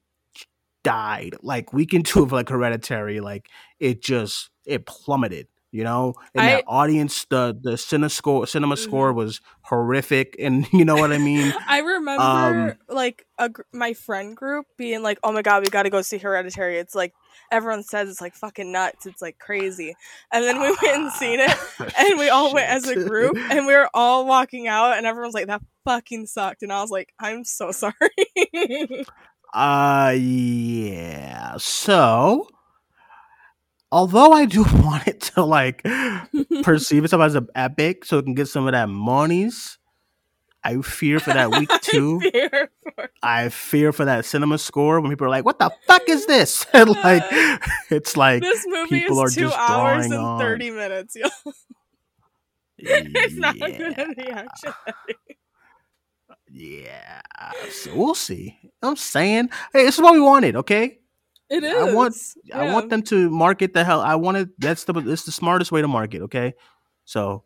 died. 0.84 1.36
Like 1.42 1.72
weekend 1.72 2.06
two 2.06 2.22
of 2.22 2.32
like 2.32 2.48
Hereditary, 2.48 3.20
like 3.20 3.48
it 3.78 4.02
just 4.02 4.50
it 4.70 4.86
plummeted. 4.86 5.48
You 5.72 5.84
know, 5.84 6.14
and 6.34 6.44
I- 6.44 6.50
that 6.56 6.64
audience, 6.66 7.26
the 7.30 7.56
the 7.62 7.78
cinema 7.78 8.10
score, 8.10 8.44
cinema 8.44 8.74
Mhm. 8.74 8.78
score 8.78 9.12
was 9.12 9.40
horrific, 9.62 10.34
and 10.40 10.66
you 10.72 10.84
know 10.84 10.96
what 10.96 11.12
I 11.12 11.18
mean. 11.18 11.54
I 11.68 11.78
remember 11.78 12.22
Um, 12.22 12.72
like 12.88 13.24
a, 13.38 13.50
gr- 13.50 13.62
my 13.72 13.92
friend 13.92 14.36
group 14.36 14.66
being 14.76 15.04
like, 15.04 15.20
"Oh 15.22 15.30
my 15.30 15.42
god, 15.42 15.62
we 15.62 15.70
got 15.70 15.84
to 15.84 15.90
go 15.90 16.02
see 16.02 16.18
Hereditary." 16.18 16.78
It's 16.78 16.96
like 16.96 17.14
everyone 17.52 17.84
says 17.84 18.08
it's 18.10 18.20
like 18.20 18.34
fucking 18.34 18.72
nuts. 18.72 19.06
It's 19.06 19.22
like 19.22 19.38
crazy. 19.38 19.94
And 20.32 20.42
then 20.42 20.60
we 20.60 20.70
went 20.70 20.82
and 20.98 21.12
seen 21.22 21.38
it, 21.38 21.56
and 21.96 22.18
we 22.18 22.28
all 22.30 22.52
went 22.52 22.68
as 22.68 22.88
a 22.88 22.96
group, 23.04 23.36
and 23.36 23.64
we 23.64 23.72
were 23.72 23.88
all 23.94 24.26
walking 24.26 24.66
out, 24.66 24.96
and 24.98 25.06
everyone's 25.06 25.34
like, 25.34 25.46
"That 25.46 25.62
fucking 25.84 26.26
sucked," 26.26 26.62
and 26.64 26.72
I 26.72 26.80
was 26.82 26.90
like, 26.90 27.12
"I'm 27.20 27.44
so 27.44 27.70
sorry." 27.70 27.94
Uh, 29.54 30.14
yeah. 30.18 31.56
So, 31.58 32.48
although 33.92 34.32
I 34.32 34.44
do 34.46 34.62
want 34.82 35.06
it 35.08 35.20
to 35.34 35.44
like 35.44 35.82
perceive 36.62 37.04
itself 37.04 37.22
as 37.22 37.34
an 37.34 37.48
epic, 37.54 38.04
so 38.04 38.18
it 38.18 38.24
can 38.24 38.34
get 38.34 38.48
some 38.48 38.66
of 38.66 38.72
that 38.72 38.88
monies, 38.88 39.78
I 40.62 40.80
fear 40.82 41.20
for 41.20 41.32
that 41.32 41.50
week 41.50 41.70
two. 41.82 42.20
Fear 42.20 42.70
for- 42.94 43.10
I 43.22 43.48
fear 43.48 43.92
for 43.92 44.04
that 44.04 44.24
cinema 44.24 44.58
score 44.58 45.00
when 45.00 45.10
people 45.10 45.26
are 45.26 45.30
like, 45.30 45.44
"What 45.44 45.58
the 45.58 45.70
fuck 45.86 46.02
is 46.08 46.26
this?" 46.26 46.66
and 46.72 46.90
like, 46.90 47.24
it's 47.90 48.16
like 48.16 48.42
this 48.42 48.64
movie 48.68 49.00
people 49.00 49.20
are 49.20 49.28
two 49.28 49.42
just 49.48 49.58
hours 49.58 50.06
and 50.06 50.14
on. 50.14 50.38
thirty 50.38 50.70
minutes. 50.70 51.16
Yo. 51.16 51.28
it's 52.78 53.34
not 53.36 53.56
yeah, 53.56 53.76
good 53.76 53.98
at 53.98 54.16
the 54.16 54.30
action. 54.30 54.72
yeah. 56.50 57.20
So 57.70 57.94
we'll 57.94 58.14
see. 58.14 58.58
I'm 58.82 58.96
saying, 58.96 59.50
hey, 59.72 59.84
this 59.84 59.96
is 59.96 60.00
what 60.00 60.14
we 60.14 60.20
wanted. 60.20 60.56
Okay, 60.56 60.99
It 61.50 61.64
is. 61.64 61.74
I 61.74 61.92
want 61.94 62.16
I 62.54 62.72
want 62.72 62.90
them 62.90 63.02
to 63.02 63.28
market 63.28 63.74
the 63.74 63.84
hell. 63.84 64.00
I 64.00 64.14
wanted 64.14 64.50
that's 64.58 64.84
the 64.84 64.92
that's 64.92 65.24
the 65.24 65.32
smartest 65.32 65.72
way 65.72 65.82
to 65.82 65.88
market. 65.88 66.22
Okay, 66.22 66.54
so 67.04 67.44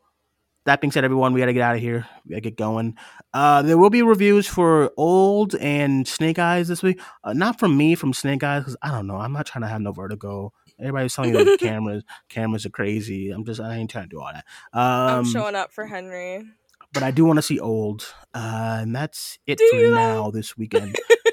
that 0.67 0.81
being 0.81 0.91
said, 0.93 1.05
everyone, 1.05 1.33
we 1.33 1.41
got 1.41 1.47
to 1.47 1.53
get 1.53 1.63
out 1.63 1.75
of 1.75 1.81
here. 1.81 2.07
We 2.25 2.31
got 2.31 2.37
to 2.37 2.41
get 2.41 2.57
going. 2.57 2.97
Uh, 3.33 3.63
there 3.63 3.77
will 3.77 3.91
be 3.91 4.03
reviews 4.03 4.47
for 4.47 4.93
Old 4.97 5.55
and 5.57 6.09
Snake 6.09 6.39
Eyes 6.39 6.69
this 6.69 6.83
week. 6.83 7.01
Uh, 7.23 7.35
not 7.35 7.59
from 7.59 7.77
me, 7.77 7.95
from 7.95 8.13
Snake 8.15 8.43
Eyes, 8.43 8.63
because 8.63 8.77
I 8.83 8.91
don't 8.91 9.07
know. 9.07 9.17
I'm 9.17 9.33
not 9.33 9.47
trying 9.47 9.63
to 9.63 9.69
have 9.69 9.81
no 9.81 9.93
vertigo. 9.93 10.53
Everybody's 10.79 11.15
telling 11.15 11.33
me 11.33 11.45
the 11.45 11.57
cameras 11.61 12.03
cameras 12.29 12.67
are 12.67 12.71
crazy. 12.71 13.31
I'm 13.31 13.45
just 13.45 13.61
I 13.61 13.77
ain't 13.77 13.91
trying 13.91 14.05
to 14.05 14.09
do 14.09 14.21
all 14.21 14.31
that. 14.33 14.45
Um, 14.73 15.19
I'm 15.19 15.25
showing 15.25 15.55
up 15.55 15.73
for 15.73 15.87
Henry. 15.87 16.45
but 16.93 17.03
I 17.03 17.11
do 17.11 17.25
want 17.25 17.39
to 17.39 17.43
see 17.43 17.61
Old, 17.61 18.07
uh, 18.35 18.79
and 18.81 18.95
that's 18.95 19.39
it 19.47 19.59
Do 19.59 19.69
for 19.71 19.95
now 19.95 20.31
this 20.31 20.57
weekend. 20.57 20.97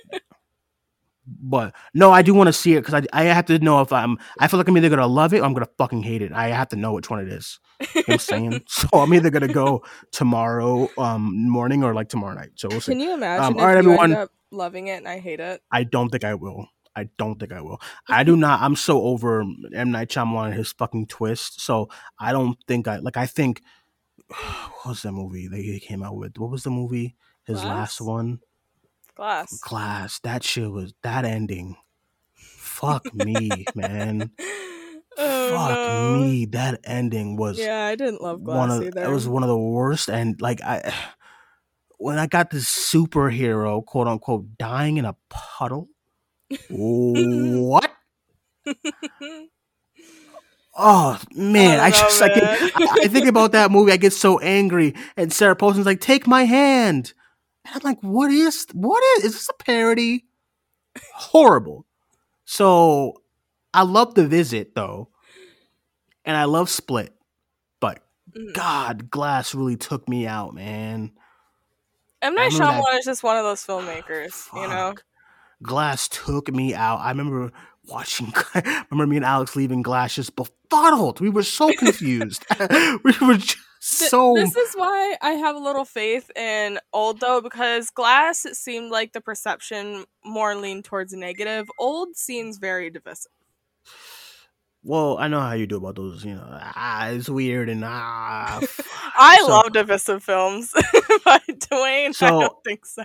but 1.40 1.74
no, 1.94 2.12
I 2.12 2.22
do 2.22 2.34
want 2.34 2.48
to 2.48 2.54
see 2.54 2.76
it 2.76 2.82
because 2.82 2.94
I 3.14 3.22
I 3.22 3.24
have 3.26 3.46
to 3.46 3.60
know 3.60 3.82
if 3.82 3.92
I'm. 3.94 4.18
I 4.40 4.48
feel 4.48 4.58
like 4.58 4.68
I'm 4.68 4.78
either 4.78 4.90
gonna 4.90 5.08
love 5.08 5.34
it 5.34 5.40
or 5.40 5.46
I'm 5.46 5.54
gonna 5.54 5.70
fucking 5.78 6.04
hate 6.04 6.22
it. 6.22 6.32
I 6.32 6.50
have 6.50 6.70
to 6.70 6.76
know 6.76 6.94
which 6.94 7.10
one 7.10 7.20
it 7.20 7.30
is. 7.30 7.60
You 7.80 7.86
know 7.86 7.92
what 7.96 8.10
I'm 8.10 8.20
saying? 8.20 8.62
so 8.68 8.88
I'm 8.94 9.14
either 9.14 9.30
gonna 9.30 9.48
go 9.48 9.84
tomorrow 10.12 10.90
um 10.98 11.50
morning 11.50 11.84
or 11.84 11.94
like 11.94 12.10
tomorrow 12.10 12.34
night. 12.34 12.52
So 12.56 12.70
we'll 12.70 12.82
see. 12.82 12.94
Can 12.94 13.02
you 13.02 13.14
imagine 13.14 13.56
if 13.56 13.62
all 13.62 13.68
right, 13.68 13.74
you 13.74 13.80
everyone. 13.80 14.12
end 14.12 14.20
up 14.22 14.32
loving 14.52 14.88
it 14.88 14.98
and 14.98 15.08
I 15.08 15.20
hate 15.20 15.40
it? 15.40 15.62
I 15.72 15.84
don't 15.84 16.10
think 16.10 16.24
I 16.24 16.36
will. 16.36 16.68
I 16.96 17.10
don't 17.18 17.40
think 17.40 17.54
I 17.54 17.62
will. 17.62 17.82
I 18.10 18.24
do 18.24 18.36
not. 18.38 18.62
I'm 18.62 18.76
so 18.76 19.02
over 19.04 19.44
M 19.74 19.92
Night 19.92 20.10
Shyamalan 20.10 20.48
and 20.48 20.56
his 20.56 20.74
fucking 20.74 21.08
twist. 21.08 21.62
So 21.62 21.90
I 22.20 22.32
don't 22.32 22.58
think 22.68 22.88
I 22.88 22.98
like. 22.98 23.18
I 23.18 23.26
think 23.26 23.62
what 24.28 24.86
was 24.88 25.02
that 25.04 25.12
movie 25.12 25.48
that 25.48 25.58
he 25.58 25.80
came 25.80 26.04
out 26.04 26.16
with? 26.16 26.38
What 26.38 26.52
was 26.52 26.64
the 26.64 26.72
movie? 26.72 27.16
His 27.46 27.64
last 27.64 27.98
Glass? 27.98 28.02
one, 28.02 28.40
Glass. 29.16 29.59
Glass. 29.59 30.20
That 30.20 30.43
shit 30.43 30.72
was 30.72 30.93
that 31.03 31.26
ending. 31.26 31.76
Fuck 32.36 33.14
me, 33.14 33.66
man. 33.76 34.32
Oh, 35.18 35.49
Fuck 35.51 35.78
no. 35.78 36.20
me. 36.22 36.45
That 36.45 36.80
ending 36.84 37.36
was 37.38 37.59
Yeah, 37.59 37.86
I 37.86 37.95
didn't 37.95 38.22
love 38.22 38.43
Glass 38.43 38.57
one 38.57 38.72
of 38.72 38.84
either. 38.88 39.03
it 39.03 39.09
was 39.12 39.28
one 39.28 39.43
of 39.43 39.49
the 39.49 39.57
worst. 39.57 40.09
And 40.09 40.39
like 40.41 40.62
I, 40.62 40.93
when 41.97 42.18
I 42.18 42.28
got 42.28 42.49
this 42.49 42.66
superhero 42.66 43.86
quote 43.86 44.07
unquote 44.07 44.57
dying 44.57 44.97
in 44.97 45.05
a 45.05 45.16
puddle, 45.30 45.89
what? 46.70 47.91
Oh 50.76 51.20
man, 51.36 51.80
I 51.80 51.86
I, 51.88 51.89
know, 51.89 51.95
just 51.97 52.22
I, 52.22 52.28
man. 52.28 52.72
I, 52.76 52.97
I 53.03 53.07
think 53.07 53.28
about 53.28 53.51
that 53.51 53.72
movie. 53.72 53.91
I 53.91 53.97
get 53.97 54.14
so 54.14 54.39
angry, 54.39 54.95
and 55.18 55.32
Sarah 55.32 55.55
Paulson's 55.55 55.86
like, 55.86 55.99
"Take 56.01 56.28
my 56.28 56.43
hand," 56.45 57.14
and 57.74 57.84
like, 57.84 57.99
"What 58.01 58.32
is? 58.32 58.67
What 58.74 59.03
is? 59.17 59.26
Is 59.26 59.34
this 59.34 59.49
a 59.49 59.63
parody?" 59.63 60.26
Horrible. 61.13 61.86
So, 62.45 63.22
I 63.74 63.84
love 63.84 64.15
the 64.15 64.28
visit 64.28 64.76
though, 64.76 65.09
and 66.26 66.36
I 66.36 66.45
love 66.45 66.69
Split, 66.69 67.13
but 67.80 68.03
Mm. 68.36 68.53
God, 68.53 69.09
Glass 69.11 69.53
really 69.53 69.76
took 69.76 70.07
me 70.07 70.26
out, 70.28 70.53
man. 70.53 71.11
M 72.22 72.36
Night 72.36 72.51
Shyamalan 72.51 72.99
is 72.99 73.05
just 73.05 73.24
one 73.24 73.38
of 73.38 73.43
those 73.43 73.65
filmmakers, 73.65 74.47
you 74.53 74.67
know. 74.67 74.93
Glass 75.63 76.07
took 76.07 76.51
me 76.51 76.74
out. 76.74 76.99
I 76.99 77.09
remember 77.09 77.51
watching. 77.86 78.32
I 78.55 78.86
remember 78.89 79.09
me 79.09 79.17
and 79.17 79.26
Alex 79.26 79.55
leaving 79.55 79.82
Glass 79.82 80.15
just 80.15 80.36
befuddled. 80.36 81.19
We 81.19 81.30
were 81.30 81.43
so 81.43 81.74
confused. 81.74 82.45
we 83.03 83.13
were 83.22 83.38
just 83.38 83.57
so. 83.84 84.34
this 84.36 84.56
is 84.56 84.74
why 84.76 85.16
I 85.22 85.32
have 85.32 85.56
a 85.56 85.60
little 85.60 85.86
faith 85.86 86.30
in 86.36 86.80
old 86.94 87.20
though, 87.20 87.42
because 87.42 87.90
Glass 87.90 88.46
it 88.46 88.56
seemed 88.56 88.92
like 88.92 89.14
the 89.14 89.22
perception 89.22 90.06
more 90.24 90.56
leaned 90.56 90.86
towards 90.86 91.14
negative. 91.14 91.70
Old 91.80 92.16
seems 92.16 92.58
very 92.60 92.90
divisive. 92.90 93.32
well, 94.84 95.18
I 95.20 95.28
know 95.28 95.40
how 95.40 95.54
you 95.54 95.68
do 95.68 95.78
about 95.78 95.96
those. 95.96 96.24
You 96.26 96.36
know, 96.36 96.48
ah, 96.50 97.10
it's 97.10 97.30
weird 97.30 97.70
and 97.70 97.84
ah. 97.86 98.60
I 99.18 99.38
So- 99.42 99.48
love 99.48 99.74
divisive 99.74 100.24
films, 100.24 100.74
by 101.26 101.40
Duane, 101.48 102.10
I 102.10 102.12
So- 102.12 102.40
don't 102.40 102.64
think 102.64 102.86
so. 102.86 103.04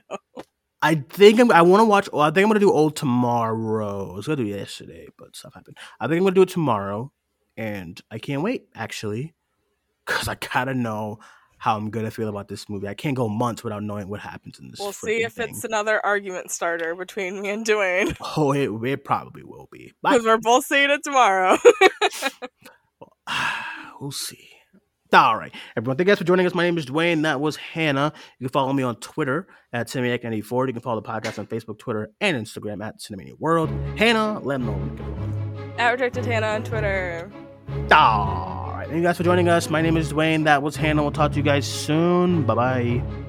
I 0.82 0.96
think 0.96 1.40
I'm, 1.40 1.50
I 1.50 1.62
want 1.62 1.80
to 1.80 1.84
watch. 1.86 2.08
Well, 2.12 2.20
I 2.22 2.30
think 2.30 2.44
I'm 2.44 2.48
gonna 2.50 2.60
do 2.60 2.70
old 2.70 2.96
tomorrow. 2.96 4.10
I 4.12 4.14
was 4.14 4.26
gonna 4.26 4.36
do 4.36 4.44
yesterday, 4.44 5.08
but 5.18 5.34
stuff 5.34 5.54
happened. 5.54 5.78
I 5.98 6.06
think 6.06 6.18
I'm 6.18 6.24
gonna 6.24 6.34
do 6.34 6.42
it 6.42 6.50
tomorrow, 6.50 7.10
and 7.56 7.98
I 8.10 8.18
can't 8.18 8.42
wait 8.42 8.68
actually, 8.74 9.34
because 10.06 10.28
I 10.28 10.36
gotta 10.36 10.74
know 10.74 11.18
how 11.58 11.76
I'm 11.76 11.90
gonna 11.90 12.10
feel 12.10 12.28
about 12.28 12.48
this 12.48 12.68
movie. 12.68 12.88
I 12.88 12.94
can't 12.94 13.16
go 13.16 13.28
months 13.28 13.64
without 13.64 13.82
knowing 13.82 14.08
what 14.08 14.20
happens 14.20 14.58
in 14.58 14.70
this. 14.70 14.78
We'll 14.78 14.92
see 14.92 15.22
if 15.22 15.34
thing. 15.34 15.48
it's 15.50 15.64
another 15.64 16.04
argument 16.04 16.50
starter 16.50 16.94
between 16.94 17.40
me 17.40 17.50
and 17.50 17.64
Duane, 17.64 18.14
Oh, 18.36 18.52
it, 18.52 18.70
it 18.84 19.04
probably 19.04 19.42
will 19.42 19.68
be. 19.70 19.92
Because 20.02 20.24
we're 20.24 20.38
both 20.38 20.64
seeing 20.66 20.90
it 20.90 21.02
tomorrow. 21.02 21.58
we'll 24.00 24.10
see. 24.12 24.50
All 25.12 25.36
right, 25.36 25.52
everyone. 25.76 25.96
Thank 25.96 26.08
you 26.08 26.10
guys 26.12 26.18
for 26.18 26.24
joining 26.24 26.46
us. 26.46 26.54
My 26.54 26.64
name 26.64 26.76
is 26.76 26.84
Duane. 26.84 27.22
That 27.22 27.40
was 27.40 27.56
Hannah. 27.56 28.12
You 28.38 28.48
can 28.48 28.52
follow 28.52 28.72
me 28.72 28.82
on 28.82 28.96
Twitter 28.96 29.46
at 29.72 29.86
Cinemaniac94. 29.86 30.66
You 30.66 30.72
can 30.72 30.82
follow 30.82 31.00
the 31.00 31.08
podcast 31.08 31.38
on 31.38 31.46
Facebook, 31.46 31.78
Twitter, 31.78 32.10
and 32.20 32.36
Instagram 32.36 32.84
at 32.84 32.98
Cinemania 32.98 33.38
World. 33.38 33.70
Hannah, 33.96 34.40
let 34.40 34.58
them 34.58 34.66
know. 34.66 34.72
when 34.72 34.96
to 34.96 35.02
go. 35.02 35.74
At 35.78 35.90
Rejected 35.92 36.26
Hannah 36.26 36.48
on 36.48 36.64
Twitter. 36.64 37.30
All 37.92 38.55
right. 38.86 38.92
Thank 38.92 39.02
you 39.02 39.02
guys 39.02 39.16
for 39.16 39.24
joining 39.24 39.48
us. 39.48 39.70
My 39.70 39.82
name 39.82 39.96
is 39.96 40.10
Duane. 40.10 40.44
That 40.44 40.62
was 40.62 40.76
Hannah. 40.76 41.02
We'll 41.02 41.12
talk 41.12 41.32
to 41.32 41.36
you 41.36 41.42
guys 41.42 41.66
soon. 41.66 42.44
Bye 42.44 42.54
bye. 42.54 43.25